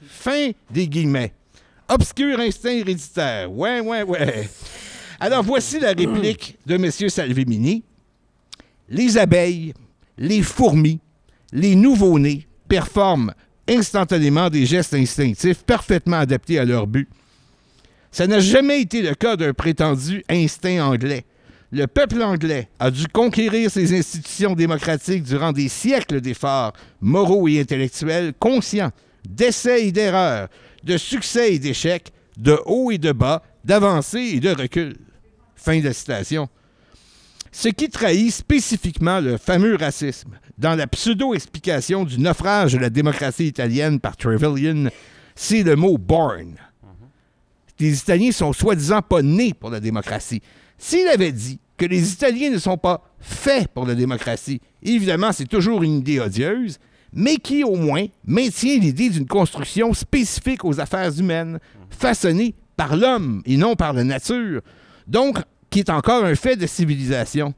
Fin 0.05 0.51
des 0.69 0.89
guillemets. 0.89 1.31
Obscur 1.87 2.37
instinct 2.41 2.71
héréditaire. 2.71 3.49
Ouais, 3.49 3.79
ouais, 3.79 4.03
ouais. 4.03 4.49
Alors 5.21 5.41
voici 5.41 5.79
la 5.79 5.93
réplique 5.93 6.57
de 6.65 6.75
M. 6.75 6.91
Salvemini. 6.91 7.85
Les 8.89 9.17
abeilles, 9.17 9.73
les 10.17 10.41
fourmis, 10.41 10.99
les 11.53 11.75
nouveau-nés 11.75 12.45
performent 12.67 13.33
instantanément 13.69 14.49
des 14.49 14.65
gestes 14.65 14.95
instinctifs 14.95 15.63
parfaitement 15.63 16.17
adaptés 16.17 16.59
à 16.59 16.65
leur 16.65 16.87
but. 16.87 17.07
Ça 18.11 18.27
n'a 18.27 18.41
jamais 18.41 18.81
été 18.81 19.01
le 19.01 19.15
cas 19.15 19.37
d'un 19.37 19.53
prétendu 19.53 20.25
instinct 20.29 20.85
anglais. 20.85 21.23
Le 21.71 21.85
peuple 21.85 22.21
anglais 22.21 22.69
a 22.79 22.89
dû 22.89 23.07
conquérir 23.07 23.69
ses 23.69 23.97
institutions 23.97 24.53
démocratiques 24.53 25.23
durant 25.23 25.51
des 25.51 25.67
siècles 25.67 26.21
d'efforts 26.21 26.73
moraux 27.01 27.47
et 27.49 27.59
intellectuels 27.59 28.33
conscients, 28.39 28.91
d'essais 29.27 29.87
et 29.87 29.91
d'erreurs, 29.91 30.47
de 30.83 30.95
succès 30.95 31.55
et 31.55 31.59
d'échecs, 31.59 32.13
de 32.37 32.57
haut 32.65 32.91
et 32.91 32.97
de 32.97 33.11
bas, 33.11 33.43
d'avancées 33.65 34.31
et 34.35 34.39
de 34.39 34.49
recul. 34.49 34.95
Fin 35.55 35.81
de 35.81 35.91
citation. 35.91 36.47
Ce 37.51 37.67
qui 37.67 37.89
trahit 37.89 38.31
spécifiquement 38.31 39.19
le 39.19 39.37
fameux 39.37 39.75
racisme 39.75 40.37
dans 40.57 40.75
la 40.75 40.87
pseudo-explication 40.87 42.05
du 42.05 42.19
naufrage 42.19 42.73
de 42.73 42.77
la 42.77 42.89
démocratie 42.89 43.47
italienne 43.47 43.99
par 43.99 44.15
Trevelyan, 44.15 44.89
c'est 45.35 45.63
le 45.63 45.75
mot 45.75 45.97
born. 45.97 46.55
Les 47.79 47.97
Italiens 47.97 48.31
sont 48.31 48.53
soi-disant 48.53 49.01
pas 49.01 49.21
nés 49.21 49.53
pour 49.53 49.69
la 49.69 49.79
démocratie. 49.79 50.41
S'il 50.77 51.07
avait 51.07 51.31
dit 51.31 51.59
que 51.77 51.85
les 51.85 52.11
Italiens 52.13 52.51
ne 52.51 52.57
sont 52.57 52.77
pas 52.77 53.03
faits 53.19 53.67
pour 53.69 53.85
la 53.85 53.95
démocratie, 53.95 54.61
évidemment, 54.83 55.31
c'est 55.31 55.47
toujours 55.47 55.83
une 55.83 55.99
idée 55.99 56.19
odieuse, 56.19 56.77
mais 57.13 57.37
qui 57.37 57.63
au 57.63 57.75
moins 57.75 58.05
maintient 58.25 58.77
l'idée 58.77 59.09
d'une 59.09 59.27
construction 59.27 59.93
spécifique 59.93 60.65
aux 60.65 60.79
affaires 60.79 61.17
humaines, 61.19 61.59
façonnée 61.89 62.53
par 62.75 62.95
l'homme 62.95 63.41
et 63.45 63.57
non 63.57 63.75
par 63.75 63.93
la 63.93 64.03
nature, 64.03 64.61
donc 65.07 65.39
qui 65.69 65.79
est 65.79 65.89
encore 65.89 66.23
un 66.23 66.35
fait 66.35 66.55
de 66.55 66.67
civilisation. 66.67 67.53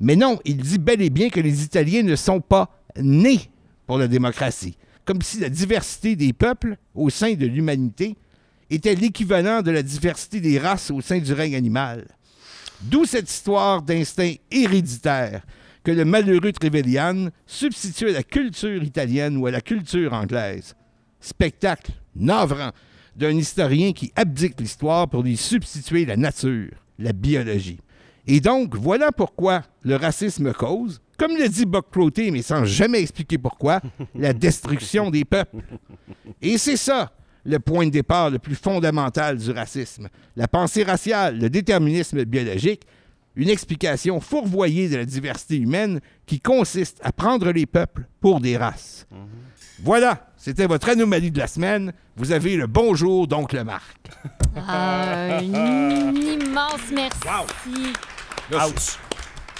Mais 0.00 0.16
non, 0.16 0.38
il 0.44 0.58
dit 0.58 0.78
bel 0.78 1.00
et 1.00 1.10
bien 1.10 1.30
que 1.30 1.40
les 1.40 1.62
Italiens 1.62 2.02
ne 2.02 2.16
sont 2.16 2.40
pas 2.40 2.70
nés 3.00 3.40
pour 3.86 3.98
la 3.98 4.08
démocratie, 4.08 4.76
comme 5.04 5.22
si 5.22 5.40
la 5.40 5.48
diversité 5.48 6.16
des 6.16 6.32
peuples 6.32 6.76
au 6.94 7.08
sein 7.10 7.34
de 7.34 7.46
l'humanité 7.46 8.16
était 8.68 8.94
l'équivalent 8.94 9.62
de 9.62 9.70
la 9.70 9.82
diversité 9.82 10.40
des 10.40 10.58
races 10.58 10.90
au 10.90 11.00
sein 11.00 11.18
du 11.18 11.32
règne 11.32 11.54
animal. 11.54 12.06
D'où 12.82 13.04
cette 13.04 13.30
histoire 13.30 13.82
d'instinct 13.82 14.34
héréditaire 14.50 15.42
que 15.82 15.92
le 15.92 16.04
malheureux 16.04 16.52
Trevelyan 16.52 17.28
substitue 17.46 18.10
à 18.10 18.12
la 18.12 18.22
culture 18.22 18.82
italienne 18.82 19.36
ou 19.36 19.46
à 19.46 19.50
la 19.50 19.60
culture 19.60 20.12
anglaise. 20.12 20.74
Spectacle 21.20 21.92
navrant 22.14 22.70
d'un 23.14 23.30
historien 23.30 23.92
qui 23.92 24.12
abdique 24.16 24.60
l'histoire 24.60 25.08
pour 25.08 25.22
lui 25.22 25.36
substituer 25.36 26.04
la 26.04 26.16
nature, 26.16 26.72
la 26.98 27.12
biologie. 27.12 27.78
Et 28.26 28.40
donc, 28.40 28.74
voilà 28.74 29.12
pourquoi 29.12 29.62
le 29.82 29.94
racisme 29.94 30.52
cause, 30.52 31.00
comme 31.16 31.36
le 31.36 31.48
dit 31.48 31.64
Buck 31.64 31.86
mais 32.16 32.42
sans 32.42 32.64
jamais 32.64 33.00
expliquer 33.00 33.38
pourquoi, 33.38 33.80
la 34.14 34.32
destruction 34.32 35.10
des 35.10 35.24
peuples. 35.24 35.62
Et 36.42 36.58
c'est 36.58 36.76
ça, 36.76 37.12
le 37.46 37.58
point 37.58 37.86
de 37.86 37.90
départ 37.90 38.30
le 38.30 38.38
plus 38.38 38.56
fondamental 38.56 39.38
du 39.38 39.50
racisme. 39.50 40.08
La 40.36 40.48
pensée 40.48 40.82
raciale, 40.82 41.38
le 41.38 41.48
déterminisme 41.48 42.24
biologique, 42.24 42.82
une 43.36 43.48
explication 43.48 44.20
fourvoyée 44.20 44.88
de 44.88 44.96
la 44.96 45.04
diversité 45.04 45.56
humaine 45.56 46.00
qui 46.26 46.40
consiste 46.40 46.98
à 47.02 47.12
prendre 47.12 47.52
les 47.52 47.66
peuples 47.66 48.06
pour 48.20 48.40
des 48.40 48.56
races. 48.56 49.06
Voilà, 49.82 50.30
c'était 50.36 50.66
votre 50.66 50.88
anomalie 50.88 51.30
de 51.30 51.38
la 51.38 51.46
semaine. 51.46 51.92
Vous 52.16 52.32
avez 52.32 52.56
le 52.56 52.66
bonjour, 52.66 53.26
donc 53.28 53.52
le 53.52 53.62
Marc. 53.62 53.96
Ah, 54.56 55.38
un 55.38 56.14
immense 56.14 56.90
merci. 56.92 57.28
Ouch. 58.52 58.98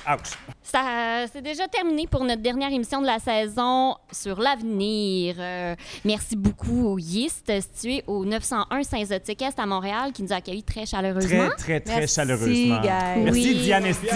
Ouch. 0.09 0.46
Ça, 0.71 1.27
c'est 1.33 1.43
déjà 1.43 1.69
terminé 1.69 2.07
pour 2.09 2.25
notre 2.25 2.43
dernière 2.43 2.73
émission 2.73 3.01
de 3.01 3.07
la 3.07 3.21
saison 3.21 3.95
sur 4.11 4.41
l'avenir. 4.41 5.37
Euh, 5.39 5.77
merci 6.05 6.35
beaucoup 6.35 6.89
au 6.89 6.99
Yeast, 6.99 7.53
situé 7.61 8.03
au 8.09 8.25
901 8.25 8.83
Saint-Zotique-Est 8.83 9.59
à 9.61 9.67
Montréal, 9.67 10.11
qui 10.12 10.25
nous 10.25 10.33
a 10.33 10.37
accueillis 10.37 10.64
très 10.64 10.85
chaleureusement. 10.85 11.49
Très, 11.57 11.79
très, 11.79 11.81
très 11.81 11.99
Merci, 12.01 12.14
chaleureusement. 12.17 12.81
guys. 12.81 13.21
Merci, 13.23 13.31
Oui. 13.31 13.55
Diane 13.62 13.87
Esti. 13.87 14.07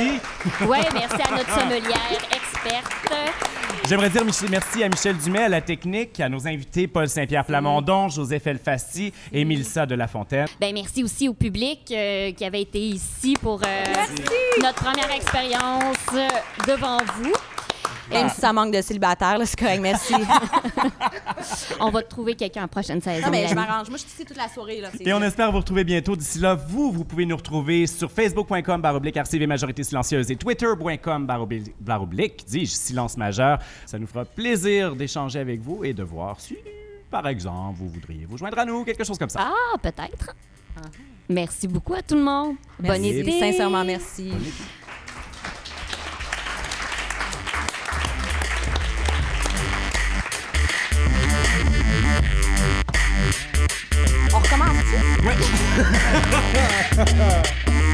Oui, 0.69 0.79
merci 0.93 1.23
à 1.23 1.37
notre 1.37 1.51
sommelière 1.61 2.11
experte. 2.33 3.60
J'aimerais 3.89 4.11
dire 4.11 4.23
merci 4.51 4.83
à 4.85 4.89
Michel 4.89 5.17
Dumais, 5.17 5.45
à 5.45 5.49
la 5.49 5.61
technique, 5.61 6.21
à 6.21 6.29
nos 6.29 6.47
invités 6.47 6.87
Paul 6.87 7.09
Saint-Pierre 7.09 7.45
Plamondon, 7.45 8.09
Joseph 8.09 8.47
Elfassi 8.47 9.13
et 9.33 9.45
Mélissa 9.45 9.87
de 9.87 9.95
la 9.95 10.07
Fontaine. 10.07 10.47
Ben, 10.61 10.73
merci 10.73 11.03
aussi 11.03 11.29
au 11.29 11.35
public 11.35 11.81
euh, 11.91 12.31
qui 12.33 12.45
avait 12.45 12.63
été 12.63 12.79
ici 12.79 13.35
pour 13.41 13.61
euh, 13.63 13.85
notre 14.63 14.83
première 14.83 15.11
expérience 15.11 15.97
euh, 16.15 16.29
devant 16.69 16.99
vous. 17.17 17.33
Même 18.11 18.29
si 18.29 18.41
ça 18.41 18.53
manque 18.53 18.73
de 18.75 18.83
célibataires, 18.83 19.39
là, 19.39 19.47
c'est 19.47 19.59
correct, 19.59 19.81
merci. 19.81 20.15
On 21.81 21.91
va 21.91 22.03
trouver 22.03 22.35
quelqu'un 22.35 22.65
en 22.65 22.69
prochaine 22.69 23.01
saison. 23.01 23.27
non, 23.27 23.31
mais 23.31 23.47
je 23.49 23.55
m'arrange. 23.55 23.89
Moi, 23.89 23.97
je 23.97 24.03
suis 24.03 24.11
ici 24.13 24.25
toute 24.25 24.37
la 24.37 24.49
soirée. 24.49 24.81
Là, 24.81 24.89
Et 25.01 25.13
on 25.13 25.23
espère 25.23 25.51
vous 25.51 25.59
retrouver 25.59 25.85
bientôt. 25.85 26.17
D'ici 26.17 26.39
là, 26.39 26.55
vous, 26.55 26.91
vous 26.93 27.05
pouvez 27.05 27.25
nous 27.27 27.37
retrouver 27.37 27.87
sur 27.87 28.11
facebook.com 28.11 28.81
baroblique 28.81 29.17
RCV 29.17 29.47
Majorité 29.47 29.83
Silencieuse 29.85 30.31
et 30.31 30.37
twitter.com 30.37 31.27
baroblique, 31.81 32.45
dis-je, 32.47 32.73
Silence 32.73 33.17
Majeur. 33.17 33.59
Ça 33.87 33.99
nous 33.99 34.07
fera 34.07 34.25
plaisir 34.25 34.95
d'échanger 34.95 35.39
avec 35.39 35.61
vous 35.61 35.85
et 35.85 35.93
de 35.93 36.03
voir 36.03 36.41
si, 36.41 36.57
par 37.11 37.27
exemple, 37.29 37.79
vous 37.79 37.89
voudriez 37.89 38.27
vous 38.27 38.37
joindre 38.37 38.59
à 38.59 38.65
nous, 38.65 38.85
quelque 38.85 39.05
chose 39.05 39.19
comme 39.19 39.31
ça. 39.31 39.41
Ah, 39.53 39.79
peut-être. 39.79 40.35
Merci 41.29 41.69
beaucoup 41.69 41.95
à 41.95 42.03
tout 42.03 42.17
le 42.17 42.23
monde. 42.23 42.57
Bonne 42.79 43.03
Merci, 43.03 43.19
été. 43.21 43.39
Sincèrement, 43.39 43.85
merci. 43.85 44.33
Ouais. 55.23 55.37